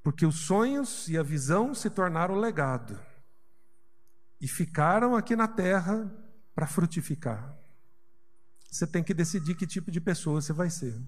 Porque 0.02 0.26
os 0.26 0.40
sonhos 0.40 1.08
e 1.08 1.16
a 1.16 1.22
visão 1.22 1.76
se 1.76 1.92
tornaram 1.92 2.34
legado 2.34 3.00
e 4.42 4.48
ficaram 4.48 5.16
aqui 5.16 5.36
na 5.36 5.48
terra 5.48 6.12
para 6.56 6.66
frutificar. 6.66 7.56
Você 8.72 8.88
tem 8.88 9.04
que 9.04 9.14
decidir 9.14 9.54
que 9.54 9.68
tipo 9.68 9.92
de 9.92 10.02
pessoa 10.02 10.42
você 10.42 10.52
vai 10.52 10.72
ser. 10.72 11.00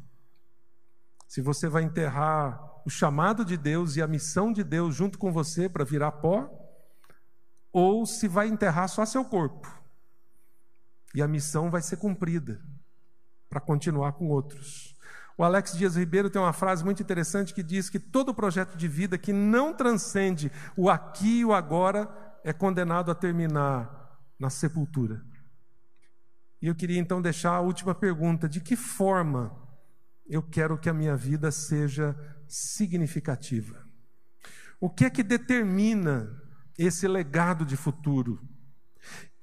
Se 1.27 1.41
você 1.41 1.67
vai 1.67 1.81
enterrar 1.81 2.61
o 2.85 2.89
chamado 2.91 3.43
de 3.43 3.57
Deus 3.57 3.95
e 3.95 4.01
a 4.03 4.07
missão 4.07 4.53
de 4.53 4.63
Deus 4.63 4.93
junto 4.93 5.17
com 5.17 5.33
você 5.33 5.67
para 5.67 5.83
virar 5.83 6.11
pó, 6.11 6.51
ou 7.71 8.05
se 8.05 8.27
vai 8.27 8.47
enterrar 8.47 8.87
só 8.87 9.03
seu 9.07 9.25
corpo. 9.25 9.82
E 11.13 11.21
a 11.21 11.27
missão 11.27 11.69
vai 11.69 11.81
ser 11.81 11.97
cumprida 11.97 12.59
para 13.49 13.59
continuar 13.59 14.13
com 14.13 14.29
outros. 14.29 14.95
O 15.37 15.43
Alex 15.43 15.75
Dias 15.77 15.95
Ribeiro 15.95 16.29
tem 16.29 16.41
uma 16.41 16.53
frase 16.53 16.83
muito 16.83 17.01
interessante 17.01 17.53
que 17.53 17.63
diz 17.63 17.89
que 17.89 17.99
todo 17.99 18.33
projeto 18.33 18.75
de 18.75 18.87
vida 18.87 19.17
que 19.17 19.33
não 19.33 19.73
transcende 19.73 20.51
o 20.77 20.89
aqui 20.89 21.39
e 21.39 21.45
o 21.45 21.53
agora 21.53 22.09
é 22.43 22.53
condenado 22.53 23.09
a 23.09 23.15
terminar 23.15 24.19
na 24.39 24.49
sepultura. 24.49 25.23
E 26.61 26.67
eu 26.67 26.75
queria 26.75 26.99
então 26.99 27.21
deixar 27.21 27.51
a 27.51 27.61
última 27.61 27.93
pergunta: 27.95 28.47
de 28.47 28.61
que 28.61 28.75
forma 28.75 29.55
eu 30.27 30.41
quero 30.41 30.77
que 30.77 30.89
a 30.89 30.93
minha 30.93 31.15
vida 31.15 31.51
seja 31.51 32.15
significativa? 32.47 33.83
O 34.79 34.89
que 34.89 35.05
é 35.05 35.09
que 35.09 35.23
determina 35.23 36.29
esse 36.77 37.07
legado 37.07 37.65
de 37.65 37.75
futuro? 37.75 38.39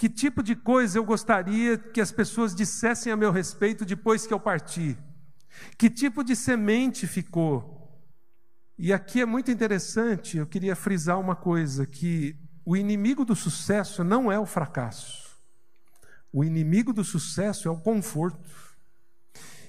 Que 0.00 0.08
tipo 0.08 0.42
de 0.42 0.56
coisa 0.56 0.96
eu 0.96 1.04
gostaria 1.04 1.76
que 1.76 2.00
as 2.00 2.10
pessoas 2.10 2.54
dissessem 2.54 3.12
a 3.12 3.16
meu 3.18 3.30
respeito 3.30 3.84
depois 3.84 4.26
que 4.26 4.32
eu 4.32 4.40
partir? 4.40 4.96
Que 5.76 5.90
tipo 5.90 6.24
de 6.24 6.34
semente 6.34 7.06
ficou? 7.06 8.02
E 8.78 8.94
aqui 8.94 9.20
é 9.20 9.26
muito 9.26 9.50
interessante, 9.50 10.38
eu 10.38 10.46
queria 10.46 10.74
frisar 10.74 11.20
uma 11.20 11.36
coisa: 11.36 11.84
que 11.84 12.34
o 12.64 12.74
inimigo 12.78 13.26
do 13.26 13.36
sucesso 13.36 14.02
não 14.02 14.32
é 14.32 14.38
o 14.38 14.46
fracasso. 14.46 15.38
O 16.32 16.42
inimigo 16.42 16.94
do 16.94 17.04
sucesso 17.04 17.68
é 17.68 17.70
o 17.70 17.76
conforto. 17.76 18.50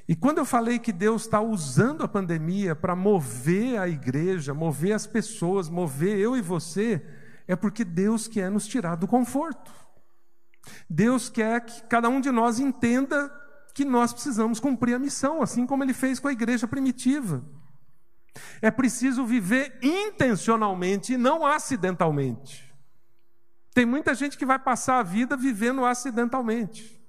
E 0.08 0.16
quando 0.16 0.38
eu 0.38 0.46
falei 0.46 0.80
que 0.80 0.94
Deus 0.94 1.24
está 1.24 1.42
usando 1.42 2.06
a 2.06 2.08
pandemia 2.08 2.74
para 2.74 2.96
mover 2.96 3.78
a 3.78 3.90
igreja, 3.90 4.54
mover 4.54 4.94
as 4.94 5.06
pessoas, 5.06 5.68
mover 5.68 6.18
eu 6.18 6.38
e 6.38 6.42
você, 6.42 7.06
é 7.46 7.54
porque 7.54 7.84
Deus 7.84 8.30
quer 8.30 8.50
nos 8.50 8.66
tirar 8.66 8.96
do 8.96 9.10
conforto. 9.10 9.81
Deus 10.90 11.30
quer 11.30 11.66
que 11.66 11.84
cada 11.84 12.10
um 12.10 12.22
de 12.22 12.32
nós 12.32 12.60
entenda 12.60 13.30
que 13.74 13.86
nós 13.86 14.14
precisamos 14.14 14.60
cumprir 14.60 14.96
a 14.96 15.00
missão, 15.00 15.42
assim 15.42 15.66
como 15.66 15.84
ele 15.84 15.94
fez 15.94 16.20
com 16.20 16.28
a 16.28 16.32
igreja 16.32 16.68
primitiva. 16.68 17.44
É 18.62 18.72
preciso 18.72 19.26
viver 19.26 19.78
intencionalmente 19.82 21.14
e 21.14 21.18
não 21.18 21.46
acidentalmente. 21.46 22.72
Tem 23.74 23.86
muita 23.86 24.14
gente 24.14 24.38
que 24.38 24.46
vai 24.46 24.60
passar 24.60 25.00
a 25.00 25.04
vida 25.04 25.38
vivendo 25.38 25.86
acidentalmente. 25.86 27.02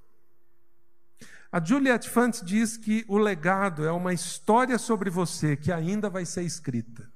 A 1.50 1.62
Juliet 1.62 2.08
Fant 2.08 2.42
diz 2.42 2.76
que 2.76 3.04
o 3.08 3.18
legado 3.18 3.84
é 3.84 3.92
uma 3.92 4.14
história 4.14 4.78
sobre 4.78 5.10
você 5.10 5.56
que 5.56 5.70
ainda 5.70 6.08
vai 6.08 6.24
ser 6.24 6.42
escrita. 6.42 7.12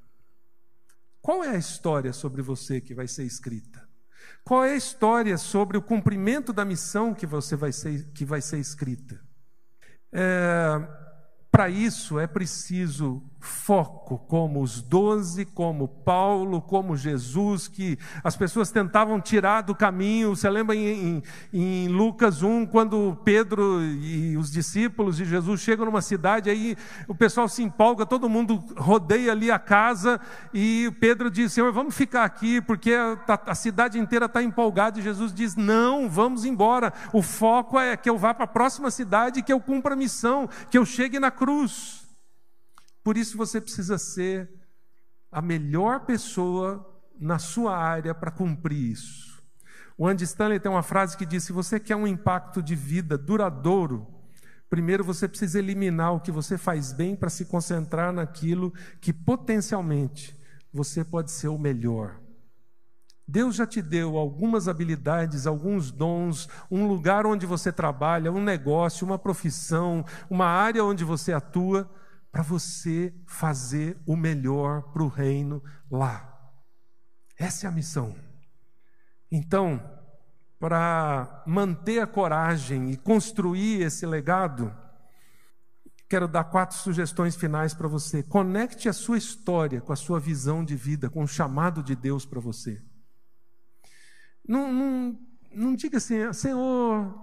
Qual 1.22 1.43
é 1.43 1.51
a 1.51 1.59
história 1.59 2.12
sobre 2.12 2.43
você 2.43 2.80
que 2.80 2.95
vai 2.95 3.09
ser 3.09 3.24
escrita? 3.24 3.86
Qual 4.47 4.64
é 4.64 4.74
a 4.74 4.76
história 4.76 5.36
sobre 5.36 5.76
o 5.76 5.82
cumprimento 5.82 6.53
da 6.53 6.64
missão 6.64 7.12
que 7.12 7.26
você 7.26 7.57
vai 7.57 7.72
ser, 7.72 8.07
que 8.14 8.24
vai 8.24 8.40
ser 8.40 8.61
escrita? 8.61 9.20
É, 10.12 10.86
Para 11.51 11.68
isso 11.68 12.16
é 12.16 12.28
preciso 12.28 13.20
foco, 13.39 14.18
como 14.26 14.61
os 14.61 14.82
doze, 14.82 15.45
como 15.45 15.89
Paulo, 15.89 16.61
como 16.61 16.97
Jesus, 16.97 17.68
que 17.68 17.99
as 18.22 18.37
pessoas 18.37 18.70
tentavam 18.70 19.20
tirar 19.20 19.62
do 19.62 19.74
caminho. 19.74 20.34
Você 20.34 20.49
lembra 20.49 20.74
em, 20.74 20.87
em, 20.87 21.22
em, 21.53 21.89
Lucas 21.89 22.43
1, 22.43 22.66
quando 22.66 23.16
Pedro 23.24 23.82
e 23.82 24.37
os 24.37 24.51
discípulos 24.51 25.16
de 25.16 25.24
Jesus 25.24 25.61
chegam 25.61 25.87
numa 25.87 26.03
cidade, 26.03 26.51
aí 26.51 26.76
o 27.07 27.14
pessoal 27.14 27.49
se 27.49 27.62
empolga, 27.62 28.07
todo 28.07 28.28
mundo 28.28 28.62
rodeia 28.76 29.32
ali 29.32 29.51
a 29.51 29.59
casa, 29.59 30.20
e 30.53 30.91
Pedro 31.01 31.30
diz: 31.30 31.53
Senhor, 31.53 31.72
vamos 31.72 31.95
ficar 31.95 32.24
aqui, 32.24 32.61
porque 32.61 32.93
a, 32.95 33.18
a 33.47 33.55
cidade 33.55 33.99
inteira 33.99 34.26
está 34.26 34.43
empolgada, 34.43 34.99
e 34.99 35.03
Jesus 35.03 35.32
diz: 35.32 35.55
Não, 35.55 36.09
vamos 36.09 36.45
embora. 36.45 36.93
O 37.12 37.22
foco 37.22 37.78
é 37.78 37.97
que 37.97 38.11
eu 38.11 38.18
vá 38.18 38.34
para 38.34 38.45
a 38.45 38.49
próxima 38.49 38.91
cidade, 38.91 39.43
que 39.43 39.53
eu 39.53 39.61
cumpra 39.61 39.95
a 39.95 39.97
missão, 39.97 40.49
que 40.70 40.78
eu 40.78 40.84
chegue 40.84 41.20
na 41.20 41.30
cruz. 41.30 42.06
Por 43.07 43.17
isso 43.17 43.39
você 43.39 43.61
precisa 43.61 43.99
ser 43.99 44.51
a 45.31 45.41
melhor 45.41 46.07
pessoa 46.07 46.85
na 47.17 47.39
sua 47.39 47.79
área 47.79 48.13
para 48.13 48.33
cumprir 48.33 48.91
isso. 48.91 49.41
O 49.97 50.09
Andy 50.09 50.25
Stanley 50.25 50.59
tem 50.59 50.69
uma 50.69 50.83
frase 50.83 51.17
que 51.17 51.25
diz: 51.25 51.45
se 51.45 51.53
você 51.53 51.79
quer 51.79 51.95
um 51.95 52.05
impacto 52.05 52.61
de 52.61 52.75
vida 52.75 53.17
duradouro, 53.17 54.09
primeiro 54.69 55.05
você 55.05 55.29
precisa 55.29 55.61
eliminar 55.61 56.15
o 56.15 56.21
que 56.21 56.33
você 56.33 56.59
faz 56.59 56.93
bem 56.93 57.15
para 57.15 57.31
se 57.31 57.45
concentrar 57.45 58.13
naquilo 58.13 58.75
que 59.01 59.13
potencialmente 59.13 60.37
você 60.73 61.05
pode 61.05 61.31
ser 61.31 61.47
o 61.47 61.57
melhor. 61.57 62.19
Deus 63.25 63.55
já 63.55 63.69
te 63.69 63.81
deu 63.81 64.17
algumas 64.17 64.67
habilidades, 64.67 65.47
alguns 65.47 65.93
dons, 65.93 66.49
um 66.69 66.89
lugar 66.89 67.25
onde 67.25 67.47
você 67.47 67.71
trabalha, 67.71 68.33
um 68.33 68.43
negócio, 68.43 69.07
uma 69.07 69.17
profissão, 69.17 70.05
uma 70.29 70.47
área 70.47 70.85
onde 70.85 71.05
você 71.05 71.33
atua 71.33 71.89
para 72.37 72.43
você 72.43 73.14
fazer 73.24 73.99
o 74.05 74.14
melhor 74.14 74.93
para 74.93 75.03
o 75.03 75.09
reino 75.09 75.64
lá. 75.91 76.39
Essa 77.39 77.66
é 77.66 77.68
a 77.70 77.72
missão. 77.72 78.14
Então, 79.32 79.82
para 80.59 81.43
manter 81.47 81.99
a 81.99 82.07
coragem 82.07 82.91
e 82.91 82.97
construir 82.99 83.80
esse 83.80 84.05
legado, 84.05 84.70
quero 86.11 86.28
dar 86.28 86.45
quatro 86.45 86.76
sugestões 86.76 87.34
finais 87.34 87.72
para 87.72 87.89
você. 87.89 88.22
Conecte 88.22 88.87
a 88.87 88.93
sua 88.93 89.16
história 89.16 89.80
com 89.80 89.95
a 89.95 89.97
sua 89.97 90.20
visão 90.20 90.62
de 90.62 90.76
vida, 90.76 91.09
com 91.09 91.22
o 91.22 91.26
chamado 91.26 91.82
de 91.82 91.97
Deus 91.97 92.26
para 92.26 92.39
você. 92.39 92.84
Não, 94.47 94.70
não, 94.70 95.18
não 95.51 95.74
diga 95.74 95.97
assim, 95.97 96.30
Senhor, 96.34 97.18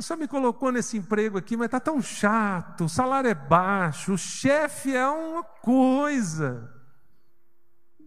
senhor 0.00 0.18
me 0.18 0.28
colocou 0.28 0.70
nesse 0.70 0.96
emprego 0.96 1.36
aqui, 1.36 1.56
mas 1.56 1.66
está 1.66 1.80
tão 1.80 2.00
chato, 2.00 2.84
o 2.84 2.88
salário 2.88 3.28
é 3.28 3.34
baixo, 3.34 4.12
o 4.12 4.18
chefe 4.18 4.94
é 4.94 5.08
uma 5.08 5.42
coisa. 5.42 6.72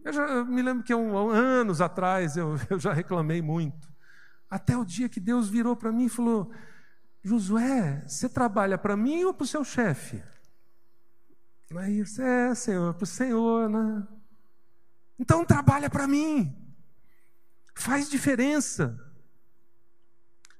Eu, 0.04 0.14
já, 0.14 0.24
eu 0.24 0.46
me 0.46 0.62
lembro 0.62 0.84
que 0.84 0.94
um, 0.96 1.30
anos 1.30 1.82
atrás 1.82 2.38
eu, 2.38 2.56
eu 2.70 2.80
já 2.80 2.94
reclamei 2.94 3.42
muito. 3.42 3.92
Até 4.50 4.78
o 4.78 4.86
dia 4.86 5.10
que 5.10 5.20
Deus 5.20 5.50
virou 5.50 5.76
para 5.76 5.92
mim 5.92 6.06
e 6.06 6.10
falou: 6.10 6.52
Josué, 7.24 8.04
você 8.08 8.30
trabalha 8.30 8.78
para 8.78 8.96
mim 8.96 9.24
ou 9.24 9.34
para 9.34 9.44
o 9.44 9.48
seu 9.48 9.64
chefe? 9.64 10.24
Aí 11.76 11.98
eu 11.98 12.04
disse: 12.04 12.22
É, 12.22 12.54
Senhor, 12.54 12.94
para 12.94 13.04
o 13.04 13.08
Senhor, 13.08 13.70
né? 13.70 14.08
Então 15.18 15.46
trabalha 15.46 15.90
para 15.90 16.08
mim, 16.08 16.56
faz 17.76 18.10
diferença. 18.10 19.00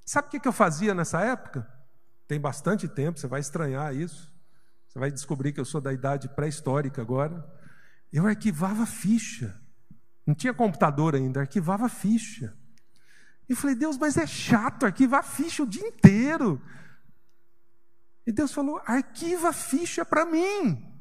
Sabe 0.06 0.28
o 0.28 0.42
que 0.42 0.48
eu 0.48 0.54
fazia 0.54 0.94
nessa 0.94 1.22
época? 1.22 1.68
Tem 2.28 2.40
bastante 2.40 2.88
tempo, 2.88 3.20
você 3.20 3.28
vai 3.28 3.40
estranhar 3.40 3.96
isso. 3.96 4.34
Você 4.88 5.00
vai 5.00 5.12
descobrir 5.12 5.54
que 5.54 5.60
eu 5.60 5.66
sou 5.66 5.82
da 5.82 5.92
idade 5.92 6.30
pré-histórica 6.30 7.02
agora. 7.02 7.44
Eu 8.12 8.28
arquivava 8.28 8.86
ficha. 8.86 9.60
Não 10.26 10.36
tinha 10.36 10.54
computador 10.54 11.16
ainda, 11.16 11.42
arquivava 11.42 11.90
ficha. 11.90 12.56
E 13.50 13.56
falei, 13.56 13.76
Deus, 13.76 13.98
mas 13.98 14.18
é 14.18 14.26
chato 14.28 14.86
arquivar 14.86 15.24
ficha 15.24 15.64
o 15.64 15.68
dia 15.68 15.88
inteiro. 15.88 16.62
E 18.26 18.32
Deus 18.32 18.54
falou: 18.54 18.82
arquiva 18.86 19.52
ficha 19.52 20.06
para 20.06 20.26
mim. 20.26 20.93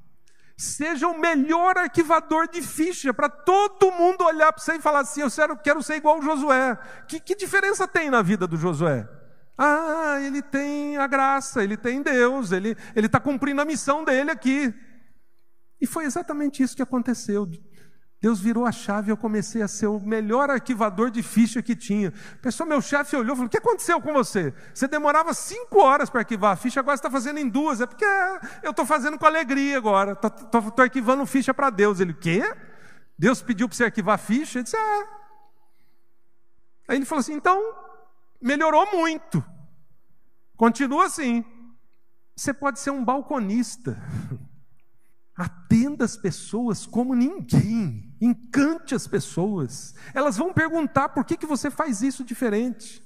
Seja 0.63 1.09
o 1.09 1.19
melhor 1.19 1.77
arquivador 1.77 2.47
de 2.47 2.63
ficha, 2.63 3.13
para 3.13 3.29
todo 3.29 3.91
mundo 3.91 4.23
olhar 4.23 4.53
para 4.53 4.63
você 4.63 4.75
e 4.75 4.81
falar 4.81 5.01
assim: 5.01 5.21
eu 5.21 5.57
quero, 5.57 5.83
ser 5.83 5.97
igual 5.97 6.21
o 6.21 6.23
Josué. 6.23 6.79
Que, 7.09 7.19
que 7.19 7.35
diferença 7.35 7.89
tem 7.89 8.09
na 8.09 8.23
vida 8.23 8.47
do 8.47 8.57
Josué? 8.57 9.09
Ah, 9.59 10.21
ele 10.23 10.41
tem 10.41 10.97
a 10.99 11.09
graça, 11.09 11.65
ele 11.65 11.77
tem 11.77 12.01
Deus, 12.01 12.53
ele 12.53 12.77
está 12.95 13.19
cumprindo 13.19 13.61
a 13.61 13.65
missão 13.65 14.05
dele 14.05 14.31
aqui. 14.31 14.73
E 15.81 15.87
foi 15.87 16.05
exatamente 16.05 16.63
isso 16.63 16.77
que 16.77 16.83
aconteceu. 16.83 17.45
Deus 18.23 18.39
virou 18.39 18.65
a 18.65 18.71
chave 18.71 19.11
e 19.11 19.13
eu 19.13 19.17
comecei 19.17 19.63
a 19.63 19.67
ser 19.67 19.89
o 19.89 19.99
melhor 19.99 20.49
arquivador 20.49 21.11
de 21.11 21.25
ficha 21.25 21.61
que 21.61 21.75
tinha. 21.75 22.13
Pessoal, 22.41 22.69
meu 22.69 22.81
chefe 22.81 23.17
olhou 23.17 23.35
e 23.35 23.37
falou: 23.37 23.49
O 23.49 23.51
que 23.51 23.59
aconteceu 23.59 24.01
com 24.01 24.13
você? 24.13 24.55
Você 24.73 24.87
demorava 24.87 25.35
cinco 25.35 25.81
horas 25.81 26.09
para 26.09 26.21
arquivar 26.21 26.53
a 26.53 26.57
ficha, 26.57 26.79
agora 26.79 26.95
está 26.95 27.11
fazendo 27.11 27.41
em 27.41 27.49
duas. 27.49 27.81
É 27.81 27.87
porque 27.87 28.05
eu 28.63 28.71
estou 28.71 28.87
fazendo 28.87 29.19
com 29.19 29.27
alegria 29.27 29.77
agora. 29.77 30.13
Estou 30.13 30.73
arquivando 30.79 31.27
ficha 31.27 31.53
para 31.53 31.69
Deus. 31.69 31.99
Ele, 31.99 32.13
o 32.13 32.17
quê? 32.17 32.45
Deus 33.19 33.43
pediu 33.43 33.69
para 33.69 33.77
você 33.77 33.85
arquivar 33.87 34.15
a 34.15 34.19
ficha? 34.19 34.61
Eu 34.61 34.63
disse: 34.63 34.77
É. 34.77 35.01
Aí 36.87 36.99
ele 36.99 37.05
falou 37.05 37.23
assim: 37.23 37.35
Então, 37.35 37.61
melhorou 38.41 38.87
muito. 38.93 39.45
Continua 40.57 41.07
assim. 41.07 41.45
Você 42.37 42.55
pode 42.55 42.79
ser 42.79 42.91
um 42.91 43.05
balconista. 43.05 44.01
Atenda 45.35 46.05
as 46.05 46.17
pessoas 46.17 46.87
como 46.87 47.17
ninguém. 47.17 48.12
Encante 48.23 48.95
as 48.95 49.09
pessoas. 49.09 49.97
Elas 50.15 50.37
vão 50.37 50.53
perguntar 50.53 51.09
por 51.09 51.25
que, 51.25 51.37
que 51.37 51.45
você 51.45 51.73
faz 51.73 52.03
isso 52.03 52.23
diferente. 52.23 53.03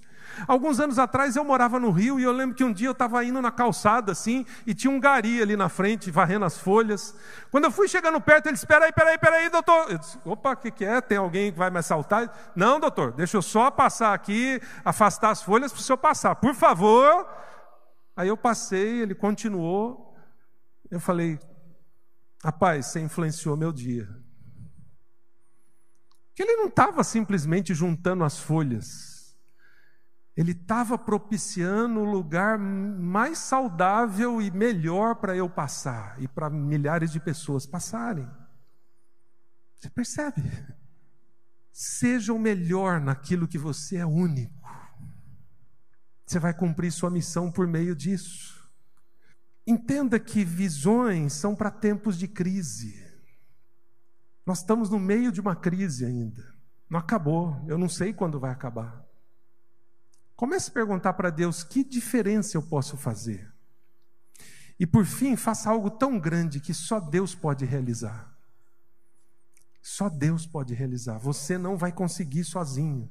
Alguns 0.46 0.78
anos 0.78 0.98
atrás 0.98 1.36
eu 1.36 1.42
morava 1.42 1.80
no 1.80 1.90
Rio 1.90 2.20
e 2.20 2.22
eu 2.22 2.32
lembro 2.32 2.54
que 2.54 2.62
um 2.62 2.70
dia 2.70 2.88
eu 2.88 2.92
estava 2.92 3.24
indo 3.24 3.40
na 3.40 3.50
calçada 3.50 4.12
assim 4.12 4.44
e 4.66 4.74
tinha 4.74 4.90
um 4.90 5.00
gari 5.00 5.40
ali 5.40 5.56
na 5.56 5.70
frente 5.70 6.10
varrendo 6.10 6.44
as 6.44 6.58
folhas. 6.58 7.14
Quando 7.50 7.64
eu 7.64 7.70
fui 7.70 7.88
chegando 7.88 8.20
perto, 8.20 8.46
ele 8.46 8.52
disse: 8.52 8.66
Peraí, 8.66 8.92
peraí, 8.92 9.16
peraí, 9.16 9.48
doutor. 9.48 9.90
Eu 9.90 9.96
disse: 9.96 10.18
Opa, 10.22 10.52
o 10.52 10.56
que, 10.56 10.70
que 10.70 10.84
é? 10.84 11.00
Tem 11.00 11.16
alguém 11.16 11.50
que 11.50 11.58
vai 11.58 11.70
me 11.70 11.78
assaltar? 11.78 12.52
Não, 12.54 12.78
doutor, 12.78 13.12
deixa 13.12 13.38
eu 13.38 13.42
só 13.42 13.70
passar 13.70 14.12
aqui, 14.12 14.60
afastar 14.84 15.30
as 15.30 15.42
folhas 15.42 15.72
para 15.72 15.80
o 15.80 15.82
senhor 15.82 15.96
passar, 15.96 16.34
por 16.34 16.54
favor. 16.54 17.26
Aí 18.14 18.28
eu 18.28 18.36
passei, 18.36 19.00
ele 19.00 19.14
continuou. 19.14 20.14
Eu 20.90 21.00
falei: 21.00 21.38
Rapaz, 22.44 22.86
você 22.86 23.00
influenciou 23.00 23.56
meu 23.56 23.72
dia. 23.72 24.25
Que 26.36 26.42
ele 26.42 26.56
não 26.56 26.66
estava 26.66 27.02
simplesmente 27.02 27.72
juntando 27.72 28.22
as 28.22 28.38
folhas. 28.38 29.34
Ele 30.36 30.52
estava 30.52 30.98
propiciando 30.98 32.00
o 32.00 32.04
lugar 32.04 32.58
mais 32.58 33.38
saudável 33.38 34.42
e 34.42 34.50
melhor 34.50 35.14
para 35.14 35.34
eu 35.34 35.48
passar 35.48 36.22
e 36.22 36.28
para 36.28 36.50
milhares 36.50 37.10
de 37.10 37.18
pessoas 37.18 37.64
passarem. 37.64 38.28
Você 39.74 39.88
percebe? 39.88 40.42
Seja 41.72 42.34
o 42.34 42.38
melhor 42.38 43.00
naquilo 43.00 43.48
que 43.48 43.56
você 43.56 43.96
é 43.96 44.04
único. 44.04 44.54
Você 46.26 46.38
vai 46.38 46.52
cumprir 46.52 46.92
sua 46.92 47.08
missão 47.08 47.50
por 47.50 47.66
meio 47.66 47.96
disso. 47.96 48.70
Entenda 49.66 50.20
que 50.20 50.44
visões 50.44 51.32
são 51.32 51.56
para 51.56 51.70
tempos 51.70 52.18
de 52.18 52.28
crise. 52.28 53.05
Nós 54.46 54.58
estamos 54.58 54.88
no 54.88 55.00
meio 55.00 55.32
de 55.32 55.40
uma 55.40 55.56
crise 55.56 56.06
ainda. 56.06 56.54
Não 56.88 57.00
acabou, 57.00 57.60
eu 57.66 57.76
não 57.76 57.88
sei 57.88 58.14
quando 58.14 58.38
vai 58.38 58.52
acabar. 58.52 59.04
Comece 60.36 60.70
a 60.70 60.72
perguntar 60.72 61.14
para 61.14 61.30
Deus 61.30 61.64
que 61.64 61.82
diferença 61.82 62.56
eu 62.56 62.62
posso 62.62 62.96
fazer. 62.96 63.52
E 64.78 64.86
por 64.86 65.04
fim, 65.04 65.34
faça 65.34 65.68
algo 65.68 65.90
tão 65.90 66.20
grande 66.20 66.60
que 66.60 66.72
só 66.72 67.00
Deus 67.00 67.34
pode 67.34 67.64
realizar. 67.64 68.32
Só 69.82 70.08
Deus 70.08 70.46
pode 70.46 70.74
realizar. 70.74 71.18
Você 71.18 71.58
não 71.58 71.76
vai 71.76 71.90
conseguir 71.90 72.44
sozinho. 72.44 73.10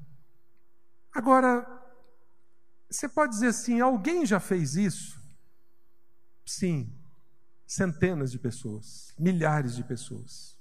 Agora, 1.14 1.66
você 2.90 3.10
pode 3.10 3.34
dizer 3.34 3.48
assim: 3.48 3.82
alguém 3.82 4.26
já 4.26 4.40
fez 4.40 4.76
isso? 4.76 5.20
Sim, 6.46 6.94
centenas 7.66 8.32
de 8.32 8.38
pessoas, 8.38 9.14
milhares 9.18 9.76
de 9.76 9.84
pessoas. 9.84 10.55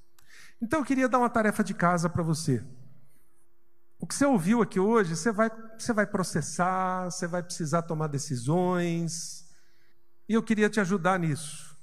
Então 0.64 0.78
eu 0.78 0.84
queria 0.86 1.06
dar 1.06 1.18
uma 1.18 1.28
tarefa 1.28 1.62
de 1.62 1.74
casa 1.74 2.08
para 2.08 2.22
você. 2.22 2.64
O 3.98 4.06
que 4.06 4.14
você 4.14 4.24
ouviu 4.24 4.62
aqui 4.62 4.80
hoje, 4.80 5.14
você 5.14 5.30
vai, 5.30 5.50
você 5.78 5.92
vai 5.92 6.06
processar, 6.06 7.04
você 7.04 7.26
vai 7.26 7.42
precisar 7.42 7.82
tomar 7.82 8.06
decisões, 8.06 9.44
e 10.26 10.32
eu 10.32 10.42
queria 10.42 10.70
te 10.70 10.80
ajudar 10.80 11.18
nisso. 11.18 11.76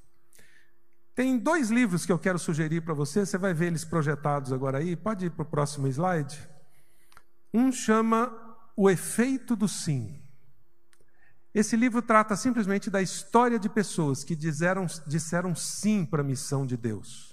Tem 1.13 1.37
dois 1.37 1.69
livros 1.69 2.07
que 2.07 2.11
eu 2.11 2.17
quero 2.17 2.39
sugerir 2.39 2.81
para 2.81 2.95
você, 2.95 3.23
você 3.23 3.37
vai 3.37 3.53
ver 3.53 3.67
eles 3.67 3.85
projetados 3.85 4.51
agora 4.51 4.79
aí. 4.79 4.95
Pode 4.95 5.27
ir 5.27 5.29
para 5.29 5.43
o 5.43 5.45
próximo 5.45 5.87
slide. 5.87 6.49
Um 7.53 7.71
chama 7.71 8.33
O 8.75 8.89
Efeito 8.89 9.55
do 9.55 9.67
Sim. 9.67 10.19
Esse 11.53 11.75
livro 11.75 12.01
trata 12.01 12.35
simplesmente 12.35 12.89
da 12.89 12.99
história 12.99 13.59
de 13.59 13.69
pessoas 13.69 14.23
que 14.23 14.35
disseram, 14.35 14.87
disseram 15.05 15.53
sim 15.53 16.03
para 16.03 16.21
a 16.21 16.25
missão 16.25 16.65
de 16.65 16.75
Deus. 16.75 17.30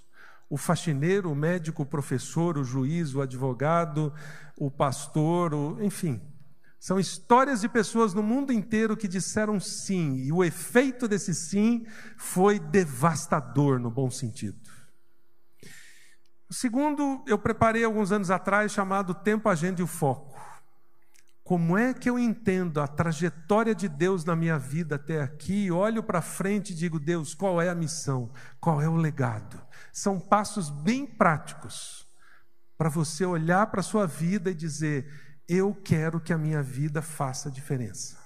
O 0.51 0.57
faxineiro, 0.57 1.30
o 1.30 1.34
médico, 1.34 1.82
o 1.82 1.86
professor, 1.86 2.57
o 2.57 2.64
juiz, 2.64 3.14
o 3.14 3.20
advogado, 3.20 4.12
o 4.57 4.70
pastor, 4.70 5.53
o, 5.53 5.82
enfim. 5.82 6.20
São 6.80 6.99
histórias 6.99 7.61
de 7.61 7.68
pessoas 7.68 8.14
no 8.14 8.22
mundo 8.22 8.53
inteiro 8.53 8.96
que 8.96 9.09
disseram 9.09 9.59
sim, 9.59 10.16
e 10.16 10.32
o 10.32 10.44
efeito 10.44 11.09
desse 11.09 11.34
sim 11.34 11.84
foi 12.16 12.59
devastador 12.59 13.80
no 13.80 13.90
bom 13.90 14.11
sentido. 14.11 14.59
O 16.49 16.55
segundo, 16.55 17.22
eu 17.26 17.38
preparei 17.38 17.84
alguns 17.84 18.11
anos 18.11 18.30
atrás, 18.30 18.72
chamado 18.72 19.12
Tempo, 19.12 19.49
Agenda 19.49 19.80
e 19.80 19.84
o 19.84 19.88
Foco. 19.88 20.38
Como 21.42 21.76
é 21.76 21.92
que 21.92 22.09
eu 22.09 22.18
entendo 22.18 22.80
a 22.80 22.86
trajetória 22.86 23.74
de 23.74 23.88
Deus 23.88 24.24
na 24.24 24.36
minha 24.36 24.59
vida 24.59 24.94
até 24.94 25.20
aqui? 25.20 25.70
Olho 25.70 26.03
para 26.03 26.22
frente 26.22 26.72
e 26.72 26.76
digo, 26.76 27.01
Deus, 27.01 27.34
qual 27.34 27.61
é 27.61 27.68
a 27.68 27.74
missão? 27.74 28.30
Qual 28.61 28.80
é 28.80 28.88
o 28.88 28.94
legado? 28.94 29.61
São 29.99 30.20
passos 30.20 30.70
bem 30.70 31.05
práticos 31.05 32.07
para 32.76 32.88
você 32.88 33.24
olhar 33.24 33.66
para 33.66 33.80
a 33.80 33.82
sua 33.82 34.07
vida 34.07 34.49
e 34.49 34.55
dizer: 34.55 35.12
eu 35.49 35.74
quero 35.74 36.20
que 36.20 36.32
a 36.32 36.38
minha 36.38 36.62
vida 36.62 37.03
faça 37.03 37.51
diferença. 37.51 38.16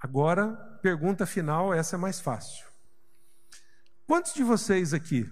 Agora, 0.00 0.48
pergunta 0.82 1.24
final, 1.26 1.72
essa 1.72 1.94
é 1.94 1.96
mais 1.96 2.18
fácil. 2.18 2.66
Quantos 4.04 4.34
de 4.34 4.42
vocês 4.42 4.92
aqui 4.92 5.30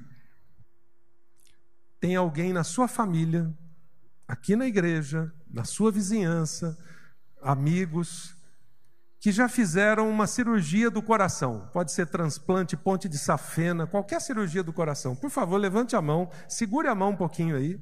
tem 1.98 2.14
alguém 2.14 2.52
na 2.52 2.62
sua 2.62 2.86
família 2.86 3.52
aqui 4.28 4.54
na 4.54 4.68
igreja, 4.68 5.34
na 5.50 5.64
sua 5.64 5.90
vizinhança, 5.90 6.78
amigos, 7.42 8.36
que 9.20 9.32
já 9.32 9.48
fizeram 9.48 10.08
uma 10.08 10.26
cirurgia 10.26 10.90
do 10.90 11.02
coração. 11.02 11.68
Pode 11.72 11.92
ser 11.92 12.06
transplante, 12.06 12.76
ponte 12.76 13.08
de 13.08 13.18
safena, 13.18 13.86
qualquer 13.86 14.20
cirurgia 14.20 14.62
do 14.62 14.72
coração. 14.72 15.16
Por 15.16 15.30
favor, 15.30 15.56
levante 15.56 15.96
a 15.96 16.02
mão, 16.02 16.30
segure 16.48 16.88
a 16.88 16.94
mão 16.94 17.10
um 17.10 17.16
pouquinho 17.16 17.56
aí. 17.56 17.80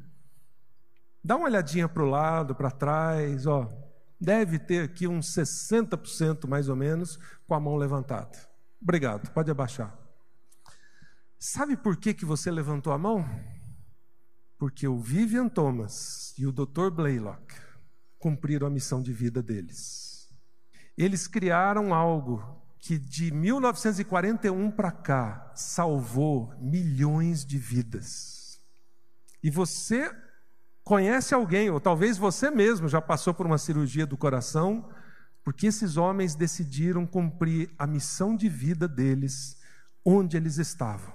Dá 1.23 1.37
uma 1.37 1.47
olhadinha 1.47 1.89
para 1.89 2.03
o 2.03 2.09
lado, 2.09 2.55
para 2.55 2.71
trás, 2.71 3.47
ó. 3.47 3.71
Deve 4.19 4.59
ter 4.59 4.85
aqui 4.85 5.07
uns 5.07 5.35
60% 5.35 6.49
mais 6.49 6.69
ou 6.69 6.77
menos 6.77 7.19
com 7.47 7.55
a 7.55 7.61
mão 7.61 7.77
levantada. 7.77 8.39
Obrigado, 8.81 9.31
pode 9.33 9.51
abaixar. 9.51 9.95
Sabe 11.39 11.77
por 11.77 11.97
que, 11.97 12.15
que 12.15 12.25
você 12.25 12.51
levantou 12.51 12.93
a 12.93 12.99
mão? 12.99 13.29
Porque 14.57 14.89
o 14.89 14.99
Vivian 14.99 15.49
Thomas 15.49 16.33
e 16.39 16.47
o 16.47 16.53
Dr. 16.53 16.91
Blaylock 16.91 17.55
cumpriram 18.19 18.67
a 18.67 18.71
missão 18.71 19.03
de 19.03 19.13
vida 19.13 19.43
deles. 19.43 20.06
Eles 20.97 21.27
criaram 21.27 21.93
algo 21.93 22.43
que 22.79 22.99
de 22.99 23.33
1941 23.33 24.71
para 24.71 24.93
cá 24.93 25.51
salvou 25.55 26.55
milhões 26.59 27.45
de 27.45 27.59
vidas. 27.59 28.61
E 29.43 29.51
você 29.51 30.15
conhece 30.85 31.35
alguém, 31.35 31.69
ou 31.69 31.81
talvez 31.81 32.17
você 32.17 32.51
mesmo 32.51 32.89
já 32.89 33.03
passou 33.03 33.35
por 33.35 33.45
uma 33.45 33.59
cirurgia 33.59 34.07
do 34.07 34.17
coração, 34.17 34.89
porque 35.43 35.67
esses 35.67 35.97
homens 35.97 36.35
decidiram 36.35 37.05
cumprir 37.05 37.71
a 37.79 37.87
missão 37.87 38.37
de 38.37 38.49
vida 38.49 38.87
deles 38.87 39.57
onde 40.05 40.37
eles 40.37 40.57
estavam. 40.59 41.13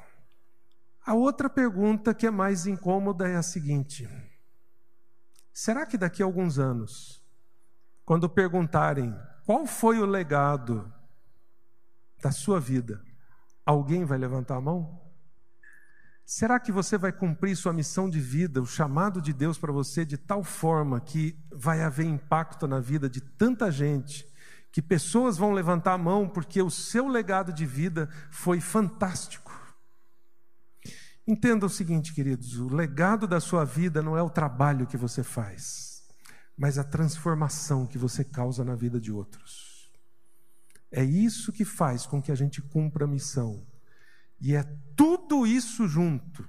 A 1.05 1.13
outra 1.13 1.49
pergunta 1.49 2.13
que 2.13 2.27
é 2.27 2.31
mais 2.31 2.67
incômoda 2.67 3.27
é 3.27 3.35
a 3.35 3.41
seguinte: 3.41 4.07
será 5.53 5.85
que 5.85 5.97
daqui 5.97 6.21
a 6.21 6.25
alguns 6.25 6.59
anos, 6.59 7.21
quando 8.05 8.29
perguntarem 8.29 9.15
qual 9.45 9.65
foi 9.65 9.99
o 9.99 10.05
legado 10.05 10.91
da 12.21 12.31
sua 12.31 12.59
vida, 12.59 13.03
alguém 13.65 14.05
vai 14.05 14.17
levantar 14.17 14.55
a 14.55 14.61
mão? 14.61 15.01
Será 16.25 16.59
que 16.59 16.71
você 16.71 16.97
vai 16.97 17.11
cumprir 17.11 17.57
sua 17.57 17.73
missão 17.73 18.09
de 18.09 18.19
vida, 18.19 18.61
o 18.61 18.65
chamado 18.65 19.21
de 19.21 19.33
Deus 19.33 19.57
para 19.57 19.73
você, 19.73 20.05
de 20.05 20.17
tal 20.17 20.43
forma 20.43 21.01
que 21.01 21.37
vai 21.51 21.81
haver 21.81 22.05
impacto 22.05 22.67
na 22.67 22.79
vida 22.79 23.09
de 23.09 23.19
tanta 23.19 23.69
gente, 23.69 24.25
que 24.71 24.81
pessoas 24.81 25.37
vão 25.37 25.51
levantar 25.51 25.91
a 25.91 25.97
mão 25.97 26.29
porque 26.29 26.61
o 26.61 26.69
seu 26.69 27.07
legado 27.09 27.51
de 27.51 27.65
vida 27.65 28.07
foi 28.29 28.61
fantástico? 28.61 29.51
Entenda 31.27 31.65
o 31.65 31.69
seguinte, 31.69 32.13
queridos: 32.13 32.57
o 32.57 32.73
legado 32.73 33.27
da 33.27 33.41
sua 33.41 33.65
vida 33.65 34.01
não 34.01 34.17
é 34.17 34.23
o 34.23 34.29
trabalho 34.29 34.87
que 34.87 34.95
você 34.95 35.23
faz, 35.23 35.90
mas 36.57 36.77
a 36.77 36.83
transformação 36.83 37.85
que 37.85 37.97
você 37.97 38.23
causa 38.23 38.63
na 38.63 38.75
vida 38.75 38.99
de 38.99 39.11
outros. 39.11 39.91
É 40.91 41.03
isso 41.03 41.53
que 41.53 41.63
faz 41.63 42.05
com 42.05 42.21
que 42.21 42.31
a 42.31 42.35
gente 42.35 42.61
cumpra 42.61 43.05
a 43.05 43.07
missão. 43.07 43.65
E 44.39 44.53
é 44.55 44.63
tudo 44.95 45.47
isso 45.47 45.87
junto 45.87 46.47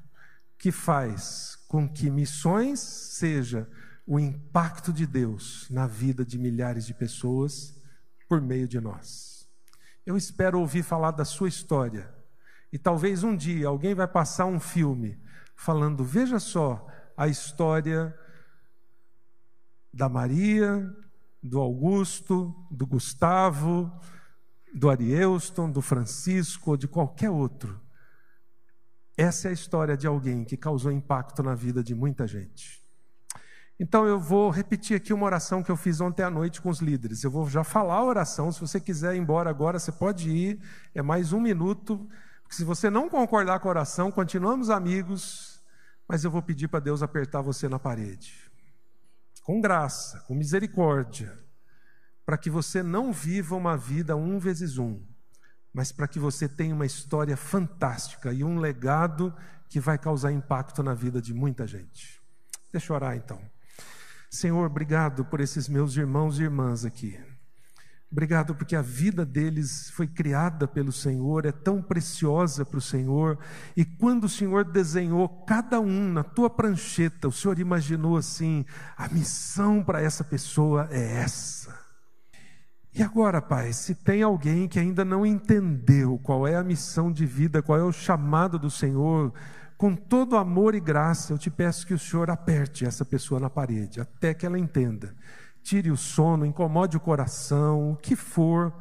que 0.59 0.73
faz 0.73 1.57
com 1.69 1.89
que 1.89 2.11
missões 2.11 2.81
seja 2.81 3.69
o 4.07 4.19
impacto 4.19 4.93
de 4.93 5.07
Deus 5.07 5.69
na 5.71 5.87
vida 5.87 6.25
de 6.25 6.39
milhares 6.39 6.85
de 6.85 6.95
pessoas 6.95 7.81
por 8.29 8.41
meio 8.41 8.67
de 8.67 8.81
nós. 8.81 9.49
Eu 10.05 10.17
espero 10.17 10.59
ouvir 10.59 10.83
falar 10.83 11.13
da 11.13 11.25
sua 11.25 11.49
história. 11.49 12.13
E 12.73 12.79
talvez 12.79 13.23
um 13.23 13.37
dia 13.37 13.69
alguém 13.69 13.95
vai 13.95 14.09
passar 14.09 14.47
um 14.47 14.59
filme 14.59 15.21
falando: 15.55 16.05
veja 16.05 16.39
só 16.39 16.87
a 17.17 17.29
história 17.29 18.17
da 19.93 20.09
Maria, 20.09 20.91
do 21.43 21.61
Augusto, 21.61 22.55
do 22.71 22.87
Gustavo, 22.87 23.93
do 24.75 24.89
Arieuston, 24.89 25.71
do 25.71 25.83
Francisco 25.83 26.71
ou 26.71 26.77
de 26.77 26.89
qualquer 26.89 27.31
outro. 27.31 27.81
Essa 29.17 29.49
é 29.49 29.51
a 29.51 29.55
história 29.55 29.97
de 29.97 30.07
alguém 30.07 30.45
que 30.45 30.57
causou 30.57 30.91
impacto 30.91 31.43
na 31.43 31.55
vida 31.55 31.83
de 31.83 31.95
muita 31.95 32.27
gente. 32.27 32.83
Então 33.79 34.07
eu 34.07 34.19
vou 34.19 34.49
repetir 34.49 34.97
aqui 34.97 35.13
uma 35.13 35.27
oração 35.27 35.63
que 35.63 35.71
eu 35.71 35.77
fiz 35.77 36.01
ontem 36.01 36.23
à 36.23 36.31
noite 36.31 36.63
com 36.63 36.71
os 36.71 36.81
líderes. 36.81 37.25
Eu 37.25 37.31
vou 37.31 37.49
já 37.49 37.65
falar 37.65 37.97
a 37.97 38.05
oração. 38.05 38.51
Se 38.53 38.61
você 38.61 38.81
quiser 38.81 39.15
ir 39.15 39.19
embora 39.19 39.51
agora, 39.51 39.79
você 39.79 39.91
pode 39.91 40.31
ir. 40.31 40.61
É 40.95 41.03
mais 41.03 41.33
um 41.33 41.41
minuto. 41.41 42.09
Porque 42.43 42.55
se 42.55 42.65
você 42.65 42.89
não 42.89 43.09
concordar 43.09 43.59
com 43.59 43.69
a 43.69 43.71
oração, 43.71 44.11
continuamos 44.11 44.71
amigos. 44.71 45.61
Mas 46.09 46.23
eu 46.23 46.31
vou 46.31 46.43
pedir 46.43 46.69
para 46.69 46.81
Deus 46.81 47.03
apertar 47.03 47.41
você 47.41 47.69
na 47.69 47.79
parede. 47.79 48.52
Com 49.43 49.61
graça, 49.61 50.21
com 50.21 50.35
misericórdia 50.35 51.43
para 52.25 52.39
que 52.39 52.51
você 52.51 52.83
não 52.83 53.13
viva 53.13 53.57
uma 53.57 53.77
vida 53.77 54.17
um 54.17 54.39
vezes 54.39 54.79
um, 54.79 55.03
mas 55.73 55.91
para 55.91 56.07
que 56.07 56.19
você 56.19 56.49
tenha 56.49 56.75
uma 56.75 56.87
história 56.87 57.37
fantástica 57.37 58.33
e 58.33 58.45
um 58.45 58.59
legado 58.59 59.35
que 59.69 59.81
vai 59.81 59.99
causar 59.99 60.33
impacto 60.33 60.83
na 60.83 60.95
vida 60.95 61.21
de 61.21 61.35
muita 61.35 61.67
gente. 61.67 62.23
Deixa 62.71 62.93
eu 62.93 62.97
orar 62.97 63.17
então. 63.17 63.41
Senhor, 64.31 64.65
obrigado 64.65 65.25
por 65.25 65.41
esses 65.41 65.69
meus 65.69 65.97
irmãos 65.97 66.39
e 66.39 66.43
irmãs 66.43 66.85
aqui. 66.85 67.19
Obrigado 68.13 68.55
porque 68.55 68.77
a 68.77 68.83
vida 68.83 69.25
deles 69.25 69.89
foi 69.91 70.07
criada 70.07 70.69
pelo 70.69 70.93
Senhor, 70.93 71.47
é 71.47 71.51
tão 71.51 71.81
preciosa 71.81 72.63
para 72.63 72.77
o 72.77 72.83
Senhor, 72.83 73.39
e 73.75 73.87
quando 73.87 74.25
o 74.25 74.29
Senhor 74.29 74.65
desenhou 74.65 75.27
cada 75.47 75.81
um 75.81 76.13
na 76.13 76.23
tua 76.23 76.51
prancheta, 76.51 77.27
o 77.27 77.33
Senhor 77.33 77.59
imaginou 77.59 78.19
assim: 78.19 78.67
a 78.99 79.09
missão 79.09 79.83
para 79.83 80.03
essa 80.03 80.23
pessoa 80.23 80.87
é 80.91 81.23
essa. 81.23 81.75
E 82.95 83.03
agora, 83.03 83.41
Pai, 83.41 83.73
se 83.73 83.95
tem 83.95 84.23
alguém 84.23 84.69
que 84.69 84.79
ainda 84.79 85.03
não 85.03 85.25
entendeu 85.25 86.19
qual 86.23 86.47
é 86.47 86.57
a 86.57 86.63
missão 86.63 87.11
de 87.11 87.25
vida, 87.25 87.63
qual 87.63 87.79
é 87.79 87.83
o 87.83 87.91
chamado 87.91 88.59
do 88.59 88.71
Senhor, 88.71 89.33
com 89.79 89.97
todo 89.97 90.37
amor 90.37 90.75
e 90.75 90.81
graça, 90.81 91.33
eu 91.33 91.39
te 91.39 91.51
peço 91.51 91.87
que 91.87 91.95
o 91.95 91.99
Senhor 91.99 92.29
aperte 92.29 92.85
essa 92.85 93.07
pessoa 93.07 93.41
na 93.41 93.49
parede, 93.49 94.03
até 94.03 94.35
que 94.35 94.45
ela 94.45 94.59
entenda. 94.59 95.15
Tire 95.63 95.91
o 95.91 95.97
sono, 95.97 96.45
incomode 96.45 96.97
o 96.97 97.01
coração, 97.01 97.93
o 97.93 97.97
que 97.97 98.17
for, 98.17 98.73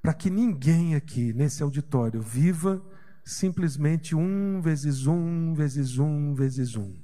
para 0.00 0.12
que 0.12 0.28
ninguém 0.28 0.94
aqui 0.94 1.32
nesse 1.32 1.62
auditório 1.62 2.20
viva 2.20 2.82
simplesmente 3.24 4.14
um 4.14 4.60
vezes 4.60 5.06
um, 5.06 5.54
vezes 5.54 5.98
um, 5.98 6.34
vezes 6.34 6.76
um. 6.76 6.94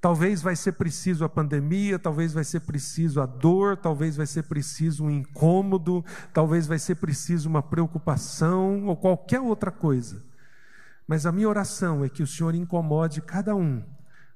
Talvez 0.00 0.42
vai 0.42 0.56
ser 0.56 0.72
preciso 0.72 1.24
a 1.24 1.28
pandemia, 1.28 1.98
talvez 1.98 2.32
vai 2.32 2.42
ser 2.42 2.60
preciso 2.60 3.20
a 3.20 3.26
dor, 3.26 3.76
talvez 3.76 4.16
vai 4.16 4.26
ser 4.26 4.42
preciso 4.44 5.04
um 5.04 5.10
incômodo, 5.10 6.04
talvez 6.32 6.66
vai 6.66 6.78
ser 6.78 6.96
preciso 6.96 7.48
uma 7.48 7.62
preocupação 7.62 8.86
ou 8.86 8.96
qualquer 8.96 9.40
outra 9.40 9.70
coisa. 9.70 10.24
Mas 11.06 11.24
a 11.24 11.32
minha 11.32 11.48
oração 11.48 12.04
é 12.04 12.08
que 12.08 12.22
o 12.22 12.26
Senhor 12.26 12.54
incomode 12.54 13.20
cada 13.22 13.54
um 13.54 13.82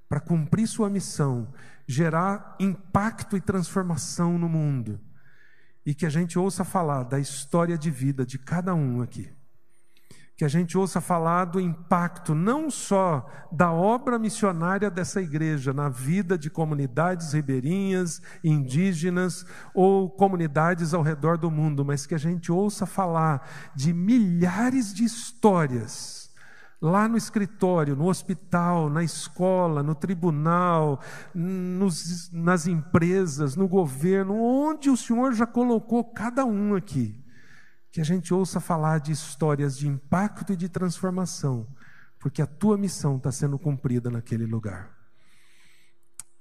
para 0.09 0.21
cumprir 0.21 0.67
sua 0.67 0.91
missão, 0.91 1.53
gerar 1.87 2.57
impacto 2.61 3.37
e 3.37 3.41
transformação 3.41 4.39
no 4.39 4.49
mundo. 4.49 5.01
E 5.85 5.95
que 5.95 6.07
a 6.07 6.11
gente 6.11 6.39
ouça 6.39 6.65
falar 6.65 7.03
da 7.03 7.19
história 7.19 7.77
de 7.77 7.91
vida 7.91 8.25
de 8.25 8.39
cada 8.39 8.75
um 8.75 9.03
aqui 9.03 9.31
que 10.37 10.45
a 10.45 10.49
gente 10.49 10.77
ouça 10.77 11.01
falar 11.01 11.45
do 11.45 11.61
impacto 11.61 12.35
não 12.35 12.69
só 12.69 13.25
da 13.53 13.71
obra 13.71 14.19
missionária 14.19 14.91
dessa 14.91 15.21
igreja 15.23 15.73
na 15.73 15.89
vida 15.89 16.37
de 16.37 16.51
comunidades 16.51 17.33
ribeirinhas, 17.33 18.21
indígenas 18.43 19.47
ou 19.73 20.11
comunidades 20.11 20.93
ao 20.93 21.03
redor 21.03 21.39
do 21.39 21.51
mundo, 21.51 21.85
mas 21.85 22.05
que 22.05 22.15
a 22.15 22.19
gente 22.19 22.51
ouça 22.51 22.85
falar 22.85 23.49
de 23.77 23.93
milhares 23.93 24.93
de 24.93 25.05
histórias 25.05 26.24
lá 26.85 27.09
no 27.09 27.17
escritório, 27.17 27.97
no 27.97 28.09
hospital, 28.09 28.91
na 28.91 29.03
escola, 29.03 29.83
no 29.83 29.95
tribunal, 29.95 31.01
nos, 31.35 32.31
nas 32.31 32.67
empresas, 32.67 33.57
no 33.57 33.67
governo, 33.67 34.35
onde 34.39 34.91
o 34.91 34.97
Senhor 34.97 35.33
já 35.33 35.47
colocou 35.47 36.05
cada 36.05 36.45
um 36.45 36.75
aqui 36.75 37.25
que 37.91 38.03
a 38.03 38.05
gente 38.05 38.35
ouça 38.35 38.61
falar 38.61 38.99
de 38.99 39.13
histórias 39.13 39.79
de 39.79 39.89
impacto 39.89 40.53
e 40.53 40.57
de 40.57 40.69
transformação, 40.69 41.67
porque 42.19 42.43
a 42.43 42.47
tua 42.47 42.77
missão 42.77 43.17
está 43.17 43.33
sendo 43.33 43.59
cumprida 43.59 44.11
naquele 44.11 44.45
lugar. 44.45 44.95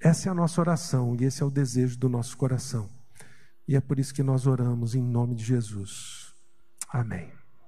Essa 0.02 0.28
é 0.28 0.32
a 0.32 0.36
nossa 0.36 0.60
oração 0.60 1.16
e 1.18 1.24
esse 1.24 1.42
é 1.42 1.46
o 1.46 1.52
desejo 1.52 1.98
do 1.98 2.10
nosso 2.10 2.36
coração. 2.36 2.90
E 3.66 3.78
é 3.78 3.80
por 3.80 3.98
isso 3.98 4.14
que 4.14 4.24
nós 4.24 4.46
oramos 4.46 4.94
em 4.94 5.02
nome 5.02 5.36
de 5.36 5.46
Jesus. 5.46 6.34
Amém. 6.90 7.43